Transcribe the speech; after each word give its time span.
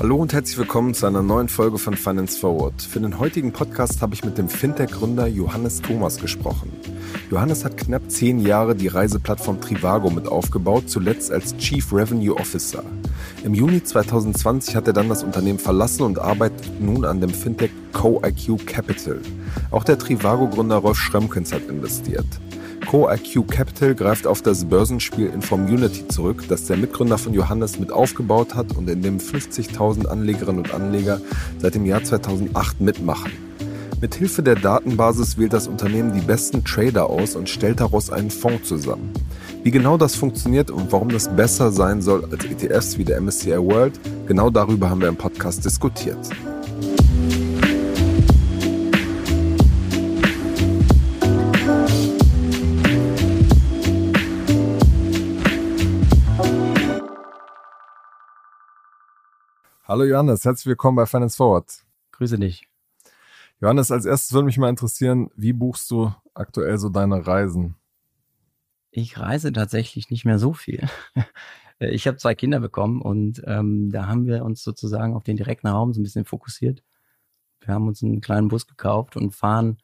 Hallo 0.00 0.16
und 0.16 0.32
herzlich 0.32 0.56
willkommen 0.56 0.94
zu 0.94 1.04
einer 1.04 1.20
neuen 1.20 1.50
Folge 1.50 1.76
von 1.76 1.94
Finance 1.94 2.38
Forward. 2.38 2.80
Für 2.80 3.00
den 3.00 3.18
heutigen 3.18 3.52
Podcast 3.52 4.00
habe 4.00 4.14
ich 4.14 4.24
mit 4.24 4.38
dem 4.38 4.48
Fintech-Gründer 4.48 5.26
Johannes 5.26 5.82
Thomas 5.82 6.18
gesprochen. 6.18 6.72
Johannes 7.30 7.66
hat 7.66 7.76
knapp 7.76 8.10
zehn 8.10 8.40
Jahre 8.40 8.74
die 8.74 8.88
Reiseplattform 8.88 9.60
Trivago 9.60 10.08
mit 10.08 10.26
aufgebaut, 10.26 10.88
zuletzt 10.88 11.30
als 11.30 11.54
Chief 11.58 11.92
Revenue 11.92 12.34
Officer. 12.34 12.82
Im 13.44 13.52
Juni 13.52 13.84
2020 13.84 14.74
hat 14.74 14.86
er 14.86 14.94
dann 14.94 15.10
das 15.10 15.22
Unternehmen 15.22 15.58
verlassen 15.58 16.04
und 16.04 16.18
arbeitet 16.18 16.80
nun 16.80 17.04
an 17.04 17.20
dem 17.20 17.28
Fintech 17.28 17.70
CoIQ 17.92 18.66
Capital. 18.66 19.20
Auch 19.70 19.84
der 19.84 19.98
Trivago-Gründer 19.98 20.76
Rolf 20.76 20.96
Schrömkens 20.96 21.52
hat 21.52 21.68
investiert. 21.68 22.24
CoIQ 22.90 23.46
Capital 23.46 23.94
greift 23.94 24.26
auf 24.26 24.42
das 24.42 24.64
Börsenspiel 24.64 25.26
Informunity 25.26 26.08
zurück, 26.08 26.46
das 26.48 26.64
der 26.64 26.76
Mitgründer 26.76 27.18
von 27.18 27.32
Johannes 27.32 27.78
mit 27.78 27.92
aufgebaut 27.92 28.56
hat 28.56 28.76
und 28.76 28.90
in 28.90 29.00
dem 29.00 29.18
50.000 29.18 30.06
Anlegerinnen 30.06 30.64
und 30.64 30.74
Anleger 30.74 31.20
seit 31.58 31.76
dem 31.76 31.86
Jahr 31.86 32.02
2008 32.02 32.80
mitmachen. 32.80 33.30
Mit 34.00 34.16
Hilfe 34.16 34.42
der 34.42 34.56
Datenbasis 34.56 35.38
wählt 35.38 35.52
das 35.52 35.68
Unternehmen 35.68 36.14
die 36.14 36.20
besten 36.20 36.64
Trader 36.64 37.08
aus 37.08 37.36
und 37.36 37.48
stellt 37.48 37.78
daraus 37.78 38.10
einen 38.10 38.32
Fonds 38.32 38.66
zusammen. 38.66 39.12
Wie 39.62 39.70
genau 39.70 39.96
das 39.96 40.16
funktioniert 40.16 40.72
und 40.72 40.90
warum 40.90 41.10
das 41.10 41.28
besser 41.28 41.70
sein 41.70 42.02
soll 42.02 42.24
als 42.24 42.44
ETFs 42.44 42.98
wie 42.98 43.04
der 43.04 43.20
MSCI 43.20 43.56
World, 43.58 44.00
genau 44.26 44.50
darüber 44.50 44.90
haben 44.90 45.00
wir 45.00 45.08
im 45.08 45.16
Podcast 45.16 45.64
diskutiert. 45.64 46.18
Hallo 59.90 60.04
Johannes, 60.04 60.44
herzlich 60.44 60.66
willkommen 60.66 60.94
bei 60.94 61.04
Finance 61.04 61.36
Forward. 61.36 61.84
Grüße 62.12 62.38
dich. 62.38 62.68
Johannes, 63.60 63.90
als 63.90 64.04
erstes 64.04 64.32
würde 64.32 64.46
mich 64.46 64.56
mal 64.56 64.68
interessieren, 64.68 65.30
wie 65.34 65.52
buchst 65.52 65.90
du 65.90 66.14
aktuell 66.32 66.78
so 66.78 66.90
deine 66.90 67.26
Reisen? 67.26 67.74
Ich 68.92 69.18
reise 69.18 69.52
tatsächlich 69.52 70.08
nicht 70.08 70.24
mehr 70.24 70.38
so 70.38 70.52
viel. 70.52 70.88
Ich 71.80 72.06
habe 72.06 72.18
zwei 72.18 72.34
Kinder 72.34 72.60
bekommen 72.60 73.00
und 73.00 73.42
ähm, 73.46 73.90
da 73.90 74.06
haben 74.06 74.26
wir 74.26 74.44
uns 74.44 74.62
sozusagen 74.62 75.14
auf 75.14 75.24
den 75.24 75.38
direkten 75.38 75.66
Raum 75.66 75.94
so 75.94 76.00
ein 76.00 76.02
bisschen 76.02 76.26
fokussiert. 76.26 76.84
Wir 77.60 77.72
haben 77.72 77.88
uns 77.88 78.02
einen 78.02 78.20
kleinen 78.20 78.48
Bus 78.48 78.66
gekauft 78.66 79.16
und 79.16 79.34
fahren 79.34 79.78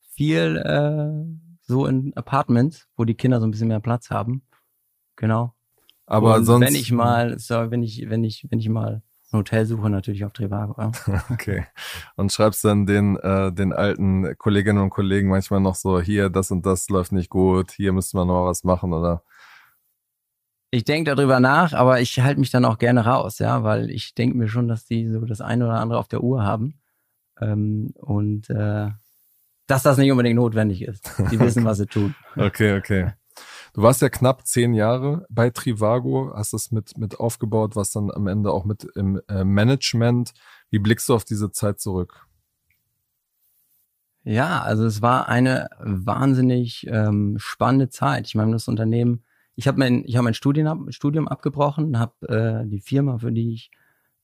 viel 0.00 0.56
äh, 0.56 1.62
so 1.62 1.86
in 1.86 2.12
Apartments, 2.16 2.88
wo 2.96 3.04
die 3.04 3.14
Kinder 3.14 3.38
so 3.38 3.46
ein 3.46 3.52
bisschen 3.52 3.68
mehr 3.68 3.78
Platz 3.78 4.10
haben. 4.10 4.42
Genau. 5.14 5.54
Aber 6.06 6.34
und 6.34 6.44
sonst. 6.44 6.66
wenn 6.66 6.74
ich 6.74 6.90
mal, 6.90 7.38
so, 7.38 7.70
wenn 7.70 7.84
ich, 7.84 8.10
wenn 8.10 8.24
ich, 8.24 8.44
wenn 8.50 8.58
ich 8.58 8.68
mal 8.68 9.02
ein 9.32 9.38
Hotel 9.38 9.66
suche, 9.66 9.90
natürlich 9.90 10.24
auf 10.24 10.32
Trivago. 10.32 10.74
Okay. 11.30 11.66
Und 12.16 12.32
schreibst 12.32 12.64
dann 12.64 12.86
den, 12.86 13.16
äh, 13.16 13.52
den 13.52 13.72
alten 13.72 14.36
Kolleginnen 14.38 14.82
und 14.82 14.90
Kollegen 14.90 15.28
manchmal 15.28 15.60
noch 15.60 15.74
so, 15.74 16.00
hier, 16.00 16.30
das 16.30 16.50
und 16.50 16.64
das 16.64 16.88
läuft 16.88 17.12
nicht 17.12 17.30
gut, 17.30 17.72
hier 17.72 17.92
müsste 17.92 18.16
man 18.16 18.28
noch 18.28 18.46
was 18.46 18.64
machen, 18.64 18.92
oder? 18.92 19.22
Ich 20.70 20.84
denke 20.84 21.14
darüber 21.14 21.40
nach, 21.40 21.72
aber 21.72 22.00
ich 22.00 22.20
halte 22.20 22.40
mich 22.40 22.50
dann 22.50 22.64
auch 22.64 22.78
gerne 22.78 23.04
raus, 23.04 23.38
ja, 23.38 23.62
weil 23.62 23.90
ich 23.90 24.14
denke 24.14 24.36
mir 24.36 24.48
schon, 24.48 24.68
dass 24.68 24.84
die 24.84 25.08
so 25.08 25.20
das 25.24 25.40
eine 25.40 25.64
oder 25.66 25.80
andere 25.80 25.98
auf 25.98 26.08
der 26.08 26.22
Uhr 26.22 26.44
haben. 26.44 26.80
Ähm, 27.40 27.92
und 27.96 28.50
äh, 28.50 28.88
dass 29.66 29.82
das 29.82 29.98
nicht 29.98 30.10
unbedingt 30.10 30.36
notwendig 30.36 30.82
ist. 30.82 31.12
Die 31.30 31.38
wissen, 31.40 31.64
was 31.64 31.78
sie 31.78 31.86
tun. 31.86 32.14
Okay, 32.36 32.76
okay. 32.76 33.12
Du 33.78 33.84
warst 33.84 34.02
ja 34.02 34.08
knapp 34.08 34.44
zehn 34.44 34.74
Jahre 34.74 35.24
bei 35.30 35.50
Trivago, 35.50 36.32
hast 36.34 36.52
es 36.52 36.72
mit, 36.72 36.98
mit 36.98 37.20
aufgebaut, 37.20 37.76
was 37.76 37.92
dann 37.92 38.10
am 38.10 38.26
Ende 38.26 38.50
auch 38.50 38.64
mit 38.64 38.82
im 38.96 39.22
äh, 39.28 39.44
Management. 39.44 40.32
Wie 40.68 40.80
blickst 40.80 41.08
du 41.08 41.14
auf 41.14 41.22
diese 41.22 41.52
Zeit 41.52 41.78
zurück? 41.78 42.26
Ja, 44.24 44.62
also 44.62 44.84
es 44.84 45.00
war 45.00 45.28
eine 45.28 45.68
wahnsinnig 45.78 46.88
ähm, 46.88 47.36
spannende 47.38 47.88
Zeit. 47.88 48.26
Ich 48.26 48.34
meine, 48.34 48.50
das 48.50 48.66
Unternehmen, 48.66 49.22
ich 49.54 49.68
habe 49.68 49.78
mein, 49.78 50.02
hab 50.08 50.24
mein 50.24 50.34
Studium, 50.34 50.90
Studium 50.90 51.28
abgebrochen, 51.28 52.00
habe 52.00 52.64
äh, 52.64 52.66
die 52.68 52.80
Firma, 52.80 53.18
für 53.18 53.30
die 53.30 53.54
ich 53.54 53.70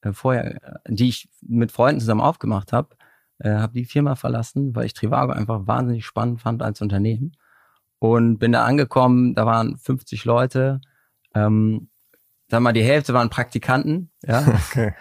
äh, 0.01 0.13
vorher, 0.13 0.83
die 0.89 1.11
ich 1.11 1.29
mit 1.43 1.71
Freunden 1.71 2.01
zusammen 2.01 2.23
aufgemacht 2.23 2.73
habe, 2.73 2.97
äh, 3.39 3.51
habe 3.51 3.75
die 3.75 3.85
Firma 3.85 4.17
verlassen, 4.17 4.75
weil 4.75 4.87
ich 4.87 4.95
Trivago 4.95 5.31
einfach 5.31 5.69
wahnsinnig 5.69 6.05
spannend 6.05 6.41
fand 6.41 6.61
als 6.61 6.83
Unternehmen 6.83 7.37
und 8.05 8.37
bin 8.37 8.53
da 8.53 8.65
angekommen, 8.67 9.35
da 9.35 9.47
waren 9.47 9.79
50 9.79 10.27
Leute, 10.27 10.83
ähm, 11.35 11.89
sag 12.51 12.61
mal, 12.61 12.75
die 12.75 12.83
Hälfte 12.83 13.15
waren 13.15 13.31
Praktikanten, 13.31 14.11
ja. 14.23 14.45
Okay. 14.69 14.93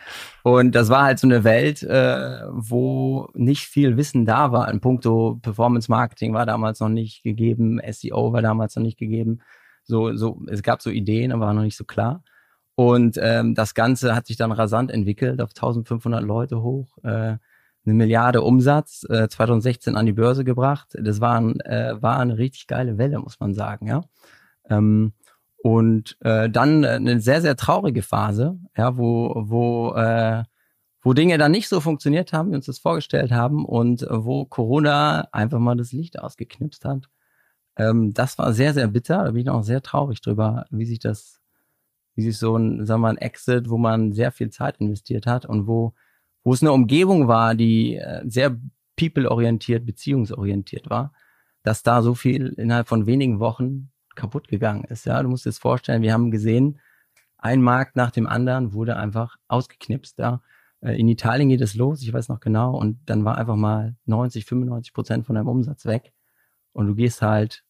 Und 0.44 0.74
das 0.74 0.88
war 0.88 1.03
halt 1.03 1.19
so 1.19 1.28
eine 1.28 1.44
Welt, 1.44 1.84
äh, 1.84 2.40
wo 2.50 3.28
nicht 3.34 3.66
viel 3.66 3.97
Wissen 3.97 4.25
da 4.25 4.53
war. 4.53 4.72
In 4.72 4.80
puncto 4.80 5.38
Performance 5.42 5.92
Marketing 5.92 6.34
war 6.34 6.46
damals 6.46 6.80
noch 6.80 6.88
nicht 6.88 7.24
gegeben, 7.24 7.81
SEO 7.92 8.31
war 8.31 8.42
damals 8.42 8.78
noch 8.78 8.84
nicht 8.84 8.97
gegeben. 8.97 9.42
So, 9.84 10.16
so, 10.16 10.42
es 10.47 10.63
gab 10.63 10.81
so 10.81 10.90
Ideen, 10.90 11.34
aber 11.34 11.47
war 11.47 11.53
noch 11.53 11.63
nicht 11.63 11.75
so 11.75 11.84
klar. 11.84 12.24
Und 12.75 13.19
ähm, 13.22 13.53
das 13.53 13.74
Ganze 13.74 14.16
hat 14.16 14.28
sich 14.28 14.38
dann 14.38 14.53
rasant 14.53 14.92
entwickelt 14.92 15.42
auf 15.42 15.50
1500 15.50 16.24
Leute 16.24 16.62
hoch. 16.62 16.97
Äh, 17.03 17.36
eine 17.86 17.96
Milliarde 17.96 18.42
Umsatz 18.42 19.06
äh, 19.10 19.28
2016 19.28 19.96
an 19.96 20.06
die 20.06 20.14
Börse 20.14 20.44
gebracht. 20.44 20.90
Das 20.94 21.20
war, 21.22 21.40
ein, 21.40 21.60
äh, 21.62 22.02
war 22.02 22.20
eine 22.20 22.38
richtig 22.38 22.68
geile 22.68 22.98
Welle, 22.98 23.20
muss 23.20 23.40
man 23.40 23.54
sagen, 23.54 23.88
ja. 23.88 24.04
Ähm, 24.70 25.14
und 25.58 26.18
äh, 26.22 26.50
dann 26.50 26.84
eine 26.84 27.22
sehr, 27.22 27.42
sehr 27.42 27.56
traurige 27.56 28.02
Phase, 28.02 28.60
ja, 28.76 28.98
wo, 28.98 29.34
wo, 29.48 29.94
äh, 29.96 30.44
wo 31.02 31.14
Dinge 31.14 31.38
dann 31.38 31.52
nicht 31.52 31.70
so 31.70 31.80
funktioniert 31.80 32.34
haben, 32.34 32.52
wie 32.52 32.56
uns 32.56 32.66
das 32.66 32.80
vorgestellt 32.80 33.32
haben 33.32 33.66
und 33.66 34.06
wo 34.10 34.46
Corona 34.46 35.28
einfach 35.32 35.60
mal 35.60 35.76
das 35.76 35.92
Licht 35.94 36.20
ausgeknipst 36.20 36.86
hat. 36.86 37.10
Ähm, 37.78 38.14
das 38.14 38.38
war 38.38 38.54
sehr, 38.54 38.74
sehr 38.74 38.88
bitter. 38.88 39.24
Da 39.24 39.32
bin 39.32 39.42
ich 39.42 39.50
auch 39.50 39.64
sehr 39.64 39.82
traurig 39.82 40.22
drüber, 40.22 40.66
wie 40.70 40.86
sich 40.86 41.00
das, 41.00 41.42
wie 42.16 42.24
sich 42.24 42.38
so 42.38 42.58
ein, 42.58 42.86
sagen 42.86 43.02
wir 43.02 43.08
mal, 43.08 43.10
ein 43.12 43.18
Exit, 43.18 43.70
wo 43.70 43.78
man 43.78 44.14
sehr 44.14 44.32
viel 44.32 44.50
Zeit 44.50 44.78
investiert 44.78 45.26
hat 45.28 45.46
und 45.46 45.68
wo 45.68 45.94
wo 46.44 46.54
es 46.54 46.62
eine 46.62 46.72
Umgebung 46.72 47.28
war, 47.28 47.56
die 47.56 47.96
äh, 47.96 48.22
sehr 48.26 48.58
people-orientiert, 48.96 49.86
beziehungsorientiert 49.86 50.90
war, 50.90 51.14
dass 51.64 51.84
da 51.84 52.02
so 52.02 52.16
viel 52.16 52.48
innerhalb 52.58 52.88
von 52.88 53.06
wenigen 53.06 53.40
Wochen 53.40 53.92
kaputt 54.16 54.48
gegangen 54.48 54.84
ist. 54.86 55.06
Ja, 55.06 55.22
du 55.24 55.30
musst 55.30 55.46
dir 55.46 55.50
das 55.50 55.58
vorstellen, 55.58 56.02
wir 56.02 56.14
haben 56.14 56.31
gesehen, 56.31 56.80
ein 57.38 57.62
Markt 57.62 57.98
nach 57.98 58.12
dem 58.12 58.26
anderen 58.26 58.74
wurde 58.74 58.96
einfach 58.96 59.36
ausgeknipst. 59.50 60.18
Ja. 60.20 60.42
Äh, 60.81 61.00
in 61.00 61.09
Italien 61.09 61.50
geht 61.50 61.62
es 61.62 61.76
los, 61.76 62.02
ich 62.02 62.14
weiß 62.14 62.30
noch 62.30 62.40
genau, 62.40 62.75
und 62.75 63.00
dann 63.06 63.25
war 63.25 63.38
einfach 63.38 63.58
mal 63.58 63.96
90, 64.06 64.46
95 64.46 64.94
Prozent 64.94 65.25
von 65.25 65.36
deinem 65.36 65.50
Umsatz 65.50 65.86
weg. 65.86 66.14
Und 66.72 66.88
du 66.88 66.96
gehst 66.96 67.22
halt 67.22 67.66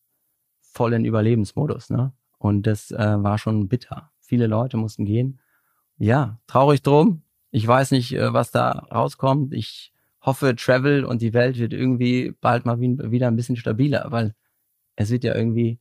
voll 0.62 0.94
in 0.94 1.06
Überlebensmodus. 1.06 1.90
Ne? 1.90 2.14
Und 2.38 2.68
das 2.68 2.92
äh, 2.92 3.24
war 3.24 3.38
schon 3.38 3.68
bitter. 3.68 4.12
Viele 4.20 4.48
Leute 4.48 4.78
mussten 4.78 5.06
gehen. 5.06 5.40
Ja, 5.98 6.40
traurig 6.48 6.82
drum, 6.82 7.23
ich 7.54 7.68
weiß 7.68 7.92
nicht, 7.92 8.14
äh, 8.14 8.34
was 8.34 8.50
da 8.50 8.88
rauskommt. 8.92 9.54
Ich 9.54 9.94
hoffe, 10.22 10.56
Travel 10.56 11.06
und 11.06 11.22
die 11.22 11.34
Welt 11.34 11.60
wird 11.60 11.72
irgendwie 11.72 12.34
bald 12.42 12.66
mal 12.66 12.80
wieder 12.82 13.28
ein 13.28 13.36
bisschen 13.36 13.58
stabiler, 13.58 14.08
weil 14.10 14.34
es 14.96 15.12
wird 15.12 15.24
ja 15.24 15.36
irgendwie, 15.36 15.80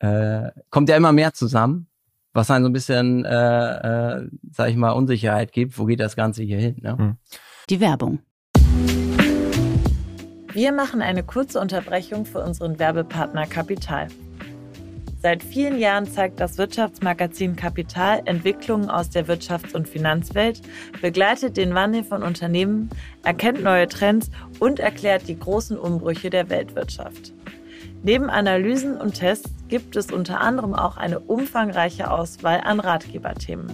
äh, 0.00 0.50
kommt 0.70 0.88
ja 0.88 0.96
immer 0.96 1.12
mehr 1.12 1.32
zusammen, 1.32 1.86
was 2.32 2.50
einen 2.50 2.64
so 2.64 2.70
ein 2.70 2.72
bisschen, 2.72 3.24
äh, 3.24 4.18
äh, 4.18 4.28
sag 4.50 4.70
ich 4.70 4.76
mal, 4.76 4.90
Unsicherheit 4.90 5.52
gibt. 5.52 5.78
Wo 5.78 5.84
geht 5.84 6.00
das 6.00 6.16
Ganze 6.16 6.42
hier 6.42 6.58
hin? 6.58 6.76
Ne? 6.80 6.98
Hm. 6.98 7.16
Die 7.70 7.78
Werbung. 7.78 8.18
Wir 10.52 10.72
machen 10.72 11.02
eine 11.02 11.22
kurze 11.22 11.60
Unterbrechung 11.60 12.26
für 12.26 12.42
unseren 12.42 12.80
Werbepartner 12.80 13.46
Kapital. 13.46 14.08
Seit 15.22 15.44
vielen 15.44 15.78
Jahren 15.78 16.10
zeigt 16.10 16.40
das 16.40 16.58
Wirtschaftsmagazin 16.58 17.54
Kapital 17.54 18.22
Entwicklungen 18.24 18.90
aus 18.90 19.08
der 19.08 19.28
Wirtschafts- 19.28 19.72
und 19.72 19.88
Finanzwelt, 19.88 20.60
begleitet 21.00 21.56
den 21.56 21.74
Wandel 21.76 22.02
von 22.02 22.24
Unternehmen, 22.24 22.90
erkennt 23.22 23.62
neue 23.62 23.86
Trends 23.86 24.32
und 24.58 24.80
erklärt 24.80 25.28
die 25.28 25.38
großen 25.38 25.78
Umbrüche 25.78 26.28
der 26.28 26.50
Weltwirtschaft. 26.50 27.32
Neben 28.02 28.30
Analysen 28.30 28.96
und 28.96 29.14
Tests 29.14 29.54
gibt 29.68 29.94
es 29.94 30.10
unter 30.10 30.40
anderem 30.40 30.74
auch 30.74 30.96
eine 30.96 31.20
umfangreiche 31.20 32.10
Auswahl 32.10 32.60
an 32.64 32.80
Ratgeberthemen. 32.80 33.70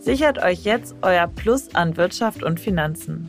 Sichert 0.00 0.40
euch 0.40 0.62
jetzt 0.62 0.94
euer 1.02 1.26
Plus 1.26 1.74
an 1.74 1.96
Wirtschaft 1.96 2.44
und 2.44 2.60
Finanzen. 2.60 3.28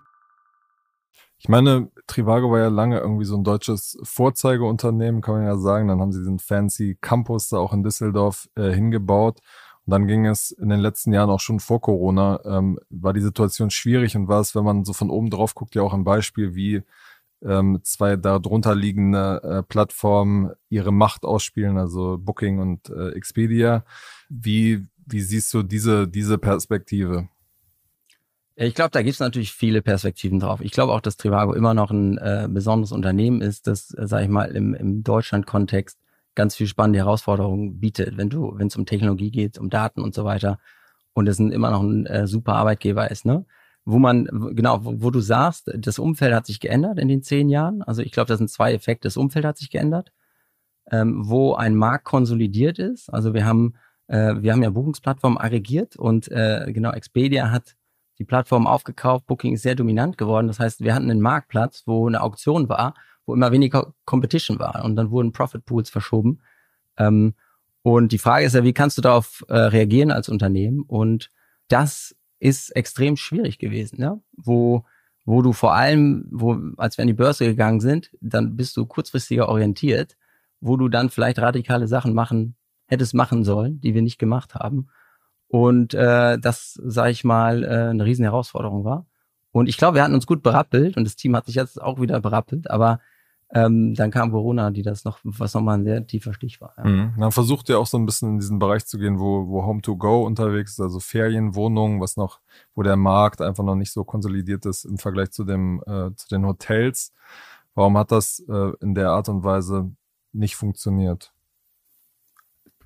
Ich 1.43 1.49
meine, 1.49 1.89
Trivago 2.05 2.51
war 2.51 2.59
ja 2.59 2.67
lange 2.67 2.99
irgendwie 2.99 3.25
so 3.25 3.35
ein 3.35 3.43
deutsches 3.43 3.97
Vorzeigeunternehmen, 4.03 5.21
kann 5.21 5.37
man 5.37 5.43
ja 5.43 5.57
sagen. 5.57 5.87
Dann 5.87 5.99
haben 5.99 6.11
sie 6.11 6.19
diesen 6.19 6.37
fancy 6.37 6.99
Campus 7.01 7.49
da 7.49 7.57
auch 7.57 7.73
in 7.73 7.81
Düsseldorf 7.81 8.47
äh, 8.55 8.69
hingebaut. 8.69 9.39
Und 9.87 9.91
dann 9.91 10.05
ging 10.05 10.27
es 10.27 10.51
in 10.51 10.69
den 10.69 10.79
letzten 10.79 11.13
Jahren 11.13 11.31
auch 11.31 11.39
schon 11.39 11.59
vor 11.59 11.81
Corona, 11.81 12.39
ähm, 12.45 12.77
war 12.91 13.13
die 13.13 13.21
Situation 13.21 13.71
schwierig 13.71 14.15
und 14.15 14.27
war 14.27 14.39
es, 14.39 14.53
wenn 14.53 14.63
man 14.63 14.85
so 14.85 14.93
von 14.93 15.09
oben 15.09 15.31
drauf 15.31 15.55
guckt, 15.55 15.73
ja 15.73 15.81
auch 15.81 15.95
ein 15.95 16.03
Beispiel, 16.03 16.53
wie 16.53 16.83
ähm, 17.43 17.79
zwei 17.81 18.17
darunter 18.17 18.75
liegende 18.75 19.41
äh, 19.43 19.63
Plattformen 19.63 20.51
ihre 20.69 20.93
Macht 20.93 21.23
ausspielen, 21.23 21.79
also 21.79 22.19
Booking 22.19 22.59
und 22.59 22.87
äh, 22.91 23.13
Expedia. 23.13 23.83
Wie, 24.29 24.85
wie 25.07 25.21
siehst 25.21 25.51
du 25.55 25.63
diese, 25.63 26.07
diese 26.07 26.37
Perspektive? 26.37 27.29
Ich 28.61 28.75
glaube, 28.75 28.91
da 28.91 29.01
gibt 29.01 29.15
es 29.15 29.19
natürlich 29.19 29.53
viele 29.53 29.81
Perspektiven 29.81 30.39
drauf. 30.39 30.61
Ich 30.61 30.71
glaube 30.71 30.93
auch, 30.93 31.01
dass 31.01 31.17
Trivago 31.17 31.53
immer 31.53 31.73
noch 31.73 31.89
ein 31.89 32.19
äh, 32.19 32.47
besonderes 32.47 32.91
Unternehmen 32.91 33.41
ist, 33.41 33.65
das, 33.65 33.91
äh, 33.95 34.05
sage 34.05 34.25
ich 34.25 34.29
mal, 34.29 34.51
im, 34.51 34.75
im 34.75 35.03
Deutschland-Kontext 35.03 35.97
ganz 36.35 36.55
viel 36.55 36.67
spannende 36.67 36.99
Herausforderungen 36.99 37.79
bietet, 37.79 38.17
wenn 38.17 38.29
du, 38.29 38.53
wenn 38.55 38.67
es 38.67 38.75
um 38.75 38.85
Technologie 38.85 39.31
geht, 39.31 39.57
um 39.57 39.71
Daten 39.71 40.01
und 40.01 40.13
so 40.13 40.25
weiter. 40.25 40.59
Und 41.13 41.27
es 41.27 41.39
immer 41.39 41.71
noch 41.71 41.81
ein 41.81 42.05
äh, 42.05 42.27
super 42.27 42.53
Arbeitgeber 42.53 43.09
ist, 43.09 43.25
ne? 43.25 43.45
Wo 43.83 43.97
man, 43.97 44.25
genau, 44.53 44.85
wo, 44.85 45.01
wo, 45.01 45.09
du 45.09 45.21
sagst, 45.21 45.71
das 45.75 45.97
Umfeld 45.97 46.35
hat 46.35 46.45
sich 46.45 46.59
geändert 46.59 46.99
in 46.99 47.07
den 47.07 47.23
zehn 47.23 47.49
Jahren. 47.49 47.81
Also 47.81 48.03
ich 48.03 48.11
glaube, 48.11 48.27
das 48.27 48.37
sind 48.37 48.51
zwei 48.51 48.73
Effekte. 48.73 49.07
Das 49.07 49.17
Umfeld 49.17 49.43
hat 49.43 49.57
sich 49.57 49.71
geändert, 49.71 50.11
ähm, 50.91 51.27
wo 51.27 51.55
ein 51.55 51.75
Markt 51.75 52.05
konsolidiert 52.05 52.77
ist. 52.77 53.11
Also 53.11 53.33
wir 53.33 53.43
haben, 53.43 53.73
äh, 54.07 54.35
wir 54.37 54.51
haben 54.53 54.61
ja 54.61 54.69
Buchungsplattformen 54.69 55.39
aggregiert 55.39 55.95
und 55.95 56.31
äh, 56.31 56.71
genau, 56.71 56.91
Expedia 56.91 57.49
hat 57.49 57.75
die 58.21 58.25
Plattform 58.25 58.67
aufgekauft. 58.67 59.25
Booking 59.25 59.53
ist 59.53 59.63
sehr 59.63 59.73
dominant 59.73 60.15
geworden. 60.15 60.45
Das 60.45 60.59
heißt, 60.59 60.81
wir 60.81 60.93
hatten 60.93 61.09
einen 61.09 61.21
Marktplatz, 61.21 61.81
wo 61.87 62.07
eine 62.07 62.21
Auktion 62.21 62.69
war, 62.69 62.93
wo 63.25 63.33
immer 63.33 63.51
weniger 63.51 63.95
Competition 64.05 64.59
war. 64.59 64.85
Und 64.85 64.95
dann 64.95 65.09
wurden 65.09 65.31
Profit 65.31 65.65
Pools 65.65 65.89
verschoben. 65.89 66.41
Ähm, 66.97 67.33
und 67.81 68.11
die 68.11 68.19
Frage 68.19 68.45
ist 68.45 68.53
ja, 68.53 68.63
wie 68.63 68.73
kannst 68.73 68.99
du 68.99 69.01
darauf 69.01 69.43
äh, 69.47 69.57
reagieren 69.57 70.11
als 70.11 70.29
Unternehmen? 70.29 70.83
Und 70.83 71.31
das 71.67 72.15
ist 72.37 72.69
extrem 72.75 73.17
schwierig 73.17 73.57
gewesen, 73.57 73.99
ne? 73.99 74.21
wo, 74.37 74.85
wo 75.25 75.41
du 75.41 75.51
vor 75.51 75.73
allem, 75.73 76.27
wo, 76.29 76.59
als 76.77 76.99
wir 76.99 77.01
an 77.01 77.07
die 77.07 77.13
Börse 77.13 77.45
gegangen 77.45 77.79
sind, 77.79 78.11
dann 78.21 78.55
bist 78.55 78.77
du 78.77 78.85
kurzfristiger 78.85 79.49
orientiert, 79.49 80.15
wo 80.59 80.77
du 80.77 80.89
dann 80.89 81.09
vielleicht 81.09 81.39
radikale 81.39 81.87
Sachen 81.87 82.13
machen, 82.13 82.55
hättest 82.85 83.15
machen 83.15 83.43
sollen, 83.43 83.81
die 83.81 83.95
wir 83.95 84.03
nicht 84.03 84.19
gemacht 84.19 84.53
haben. 84.53 84.89
Und 85.51 85.93
äh, 85.93 86.39
das, 86.39 86.79
sage 86.81 87.11
ich 87.11 87.25
mal, 87.25 87.63
äh, 87.63 87.89
eine 87.89 88.05
riesen 88.05 88.23
Herausforderung 88.23 88.85
war. 88.85 89.05
Und 89.51 89.67
ich 89.67 89.75
glaube, 89.75 89.95
wir 89.95 90.03
hatten 90.03 90.13
uns 90.13 90.25
gut 90.25 90.43
berappelt 90.43 90.95
und 90.95 91.03
das 91.03 91.17
Team 91.17 91.35
hat 91.35 91.45
sich 91.45 91.55
jetzt 91.55 91.81
auch 91.81 91.99
wieder 91.99 92.21
berappelt, 92.21 92.71
aber 92.71 93.01
ähm, 93.53 93.93
dann 93.95 94.11
kam 94.11 94.31
Corona, 94.31 94.71
die 94.71 94.81
das 94.81 95.03
noch, 95.03 95.19
was 95.23 95.53
nochmal 95.53 95.77
ein 95.77 95.83
sehr 95.83 96.07
tiefer 96.07 96.33
Stich 96.33 96.61
war. 96.61 96.73
Ja. 96.77 96.85
Mhm. 96.85 97.13
Dann 97.19 97.33
versucht 97.33 97.67
ihr 97.67 97.79
auch 97.79 97.85
so 97.85 97.97
ein 97.97 98.05
bisschen 98.05 98.29
in 98.29 98.39
diesen 98.39 98.59
Bereich 98.59 98.85
zu 98.85 98.97
gehen, 98.97 99.19
wo, 99.19 99.49
wo 99.49 99.65
Home 99.65 99.81
to 99.81 99.97
Go 99.97 100.25
unterwegs 100.25 100.71
ist, 100.73 100.79
also 100.79 101.01
Ferienwohnungen, 101.01 101.99
was 101.99 102.15
noch, 102.15 102.39
wo 102.73 102.81
der 102.81 102.95
Markt 102.95 103.41
einfach 103.41 103.65
noch 103.65 103.75
nicht 103.75 103.91
so 103.91 104.05
konsolidiert 104.05 104.65
ist 104.65 104.85
im 104.85 104.97
Vergleich 104.97 105.31
zu 105.31 105.43
dem, 105.43 105.83
äh, 105.85 106.15
zu 106.15 106.29
den 106.29 106.45
Hotels. 106.45 107.11
Warum 107.75 107.97
hat 107.97 108.13
das 108.13 108.41
äh, 108.47 108.71
in 108.79 108.95
der 108.95 109.09
Art 109.09 109.27
und 109.27 109.43
Weise 109.43 109.91
nicht 110.31 110.55
funktioniert? 110.55 111.33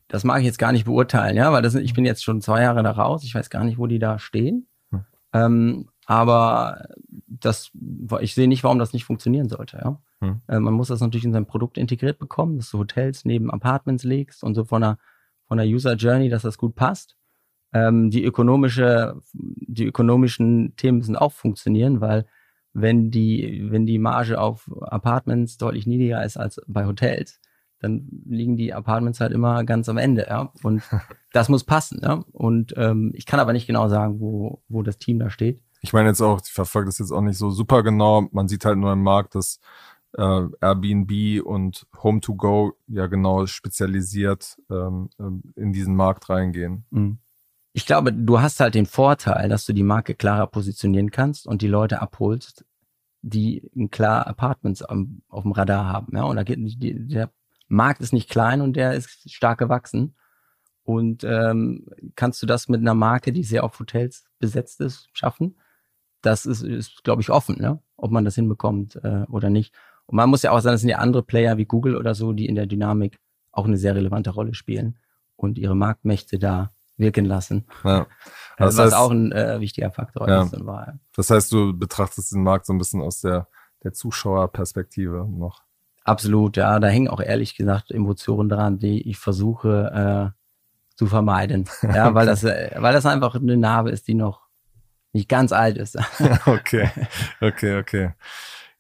Das 0.07 0.24
mag 0.24 0.40
ich 0.40 0.46
jetzt 0.46 0.60
gar 0.60 0.72
nicht 0.72 0.86
beurteilen, 0.86 1.36
ja, 1.36 1.52
weil 1.52 1.62
das, 1.62 1.75
ich 1.75 1.94
bin 1.94 2.06
jetzt 2.06 2.24
schon 2.24 2.42
zwei 2.42 2.62
Jahre 2.62 2.84
da 2.84 2.92
raus. 2.92 3.24
Ich 3.24 3.34
weiß 3.34 3.50
gar 3.50 3.63
nicht, 3.63 3.78
wo 3.78 3.88
die 3.88 4.00
da 4.00 4.19
stehen. 4.19 4.68
Hm. 4.92 5.06
Ähm, 5.34 5.90
aber 6.06 6.88
das, 7.28 7.72
ich 8.22 8.36
sehe 8.36 8.48
nicht, 8.48 8.63
warum 8.63 8.78
das 8.78 8.94
nicht 8.94 9.06
funktionieren 9.06 9.50
sollte, 9.50 9.78
ja. 9.78 10.02
Hm. 10.22 10.42
Äh, 10.48 10.60
man 10.60 10.74
muss 10.74 10.90
das 10.90 11.02
natürlich 11.02 11.25
in 11.25 11.34
sein 11.34 11.48
Produkt 11.48 11.78
integriert 11.78 12.19
bekommen, 12.19 12.57
dass 12.57 12.69
du 12.69 12.80
Hotels 12.80 13.25
neben 13.25 13.50
Apartments 13.52 14.04
legst 14.04 14.44
und 14.44 14.54
so 14.56 14.63
von 14.63 14.81
der, 14.81 14.98
von 15.48 15.57
der 15.57 15.68
User 15.68 15.96
Journey, 15.96 16.30
dass 16.30 16.44
das 16.44 16.57
gut 16.57 16.75
passt. 16.75 17.18
Ähm, 17.74 18.12
die 18.12 18.24
ökonomische, 18.24 19.19
die 19.34 19.86
ökonomischen 19.86 20.75
Themen 20.75 21.00
müssen 21.00 21.16
auch 21.16 21.34
funktionieren, 21.34 22.00
weil 22.00 22.25
wenn 22.74 23.10
die, 23.10 23.68
wenn 23.69 23.86
die 23.86 23.98
Marge 23.98 24.40
auf 24.40 24.69
Apartments 24.81 25.57
deutlich 25.57 25.88
niedriger 25.88 26.24
ist 26.24 26.38
als 26.38 26.62
bei 26.68 26.86
Hotels, 26.86 27.40
dann 27.85 28.07
liegen 28.25 28.57
die 28.57 28.73
Apartments 28.73 29.21
halt 29.21 29.31
immer 29.31 29.63
ganz 29.63 29.87
am 29.87 29.97
Ende, 29.97 30.25
ja. 30.29 30.51
Und 30.63 30.83
das 31.31 31.49
muss 31.49 31.63
passen, 31.63 31.99
ja. 32.03 32.23
Und 32.31 32.73
ähm, 32.77 33.11
ich 33.15 33.25
kann 33.25 33.39
aber 33.39 33.53
nicht 33.53 33.67
genau 33.67 33.87
sagen, 33.87 34.19
wo, 34.19 34.61
wo 34.67 34.83
das 34.83 34.97
Team 34.97 35.19
da 35.19 35.29
steht. 35.29 35.61
Ich 35.81 35.93
meine 35.93 36.09
jetzt 36.09 36.21
auch, 36.21 36.41
ich 36.43 36.51
verfolge 36.51 36.87
das 36.87 36.99
jetzt 36.99 37.11
auch 37.11 37.21
nicht 37.21 37.37
so 37.37 37.51
super 37.51 37.83
genau. 37.83 38.27
Man 38.31 38.47
sieht 38.47 38.65
halt 38.65 38.77
nur 38.77 38.91
im 38.91 39.03
Markt, 39.03 39.35
dass 39.35 39.59
äh, 40.17 40.47
Airbnb 40.61 41.45
und 41.45 41.85
Home 42.01 42.21
to 42.21 42.35
Go 42.35 42.73
ja 42.87 43.07
genau 43.07 43.45
spezialisiert 43.45 44.57
ähm, 44.69 45.09
ähm, 45.19 45.43
in 45.55 45.73
diesen 45.73 45.95
Markt 45.95 46.29
reingehen. 46.29 46.85
Mhm. 46.89 47.19
Ich 47.73 47.85
glaube, 47.85 48.13
du 48.13 48.39
hast 48.39 48.61
halt 48.61 48.73
den 48.73 48.85
Vorteil, 48.85 49.49
dass 49.49 49.65
du 49.65 49.73
die 49.73 49.83
Marke 49.83 50.15
klarer 50.15 50.47
positionieren 50.47 51.11
kannst 51.11 51.45
und 51.45 51.61
die 51.61 51.67
Leute 51.67 52.01
abholst, 52.01 52.65
die 53.21 53.69
klar 53.91 54.27
Apartments 54.27 54.81
am, 54.81 55.21
auf 55.27 55.43
dem 55.43 55.51
Radar 55.51 55.85
haben. 55.85 56.15
Ja, 56.15 56.23
und 56.23 56.37
da 56.37 56.43
geht 56.43 56.57
die, 56.59 57.07
der 57.07 57.31
Markt 57.67 58.01
ist 58.01 58.13
nicht 58.13 58.29
klein 58.29 58.62
und 58.62 58.73
der 58.73 58.94
ist 58.94 59.31
stark 59.31 59.59
gewachsen. 59.59 60.15
Und 60.83 61.23
ähm, 61.23 61.88
kannst 62.15 62.41
du 62.44 62.45
das 62.45 62.69
mit 62.69 62.79
einer 62.79 62.94
Marke, 62.94 63.31
die 63.31 63.44
sehr 63.44 63.63
auf 63.63 63.79
Hotels 63.79 64.25
besetzt 64.38 64.81
ist, 64.81 65.09
schaffen? 65.13 65.57
Das 66.21 66.45
ist, 66.45 66.62
ist 66.62 67.03
glaube 67.03 67.21
ich, 67.21 67.31
offen, 67.31 67.59
ne? 67.59 67.81
ob 67.97 68.12
man 68.12 68.23
das 68.23 68.35
hinbekommt 68.35 68.95
äh, 69.03 69.25
oder 69.29 69.50
nicht. 69.50 69.73
Und 70.06 70.17
man 70.17 70.29
muss 70.29 70.44
ja 70.44 70.51
auch 70.51 70.59
sagen, 70.59 70.75
das 70.75 70.81
sind 70.81 70.89
ja 70.89 71.00
andere 71.00 71.23
Player 71.23 71.57
wie 71.57 71.65
Google 71.65 71.95
oder 71.95 72.13
so, 72.13 72.33
die 72.33 72.45
in 72.45 72.56
der 72.56 72.67
Dynamik 72.67 73.19
auch 73.51 73.65
eine 73.65 73.77
sehr 73.77 73.95
relevante 73.95 74.29
Rolle 74.29 74.53
spielen 74.53 74.97
und 75.35 75.57
ihre 75.57 75.75
Marktmächte 75.75 76.38
da 76.38 76.71
wirken 76.97 77.25
lassen. 77.25 77.65
Ja. 77.83 78.07
Das 78.57 78.77
was 78.77 78.85
heißt, 78.85 78.95
auch 78.95 79.11
ein 79.11 79.33
äh, 79.33 79.59
wichtiger 79.59 79.91
Faktor 79.91 80.29
ja. 80.29 80.44
ist 80.44 80.53
und 80.53 80.65
war. 80.65 80.97
Das 81.13 81.29
heißt, 81.29 81.51
du 81.51 81.77
betrachtest 81.77 82.31
den 82.31 82.41
Markt 82.41 82.65
so 82.65 82.71
ein 82.71 82.77
bisschen 82.77 83.01
aus 83.01 83.19
der, 83.19 83.50
der 83.83 83.91
Zuschauerperspektive 83.91 85.27
noch. 85.29 85.64
Absolut, 86.06 86.56
ja. 86.56 86.80
Da 86.80 86.88
hängen 86.88 87.10
auch 87.10 87.19
ehrlich 87.19 87.56
gesagt 87.56 87.92
Emotionen 87.92 88.48
dran, 88.48 88.80
die 88.80 89.10
ich 89.10 89.18
versuche 89.18 90.31
äh, 90.34 90.96
zu 90.96 91.07
vermeiden. 91.07 91.66
Ja, 91.81 92.13
weil 92.13 92.25
das, 92.25 92.44
äh, 92.44 92.71
weil 92.78 92.94
das 92.94 93.06
einfach 93.06 93.35
eine 93.35 93.57
Narbe 93.57 93.90
ist, 93.90 94.07
die 94.07 94.14
noch 94.14 94.45
nicht 95.14 95.28
ganz 95.28 95.52
alt 95.52 95.78
ist. 95.78 95.97
okay, 96.45 96.90
okay, 97.42 97.80
okay. 97.80 98.12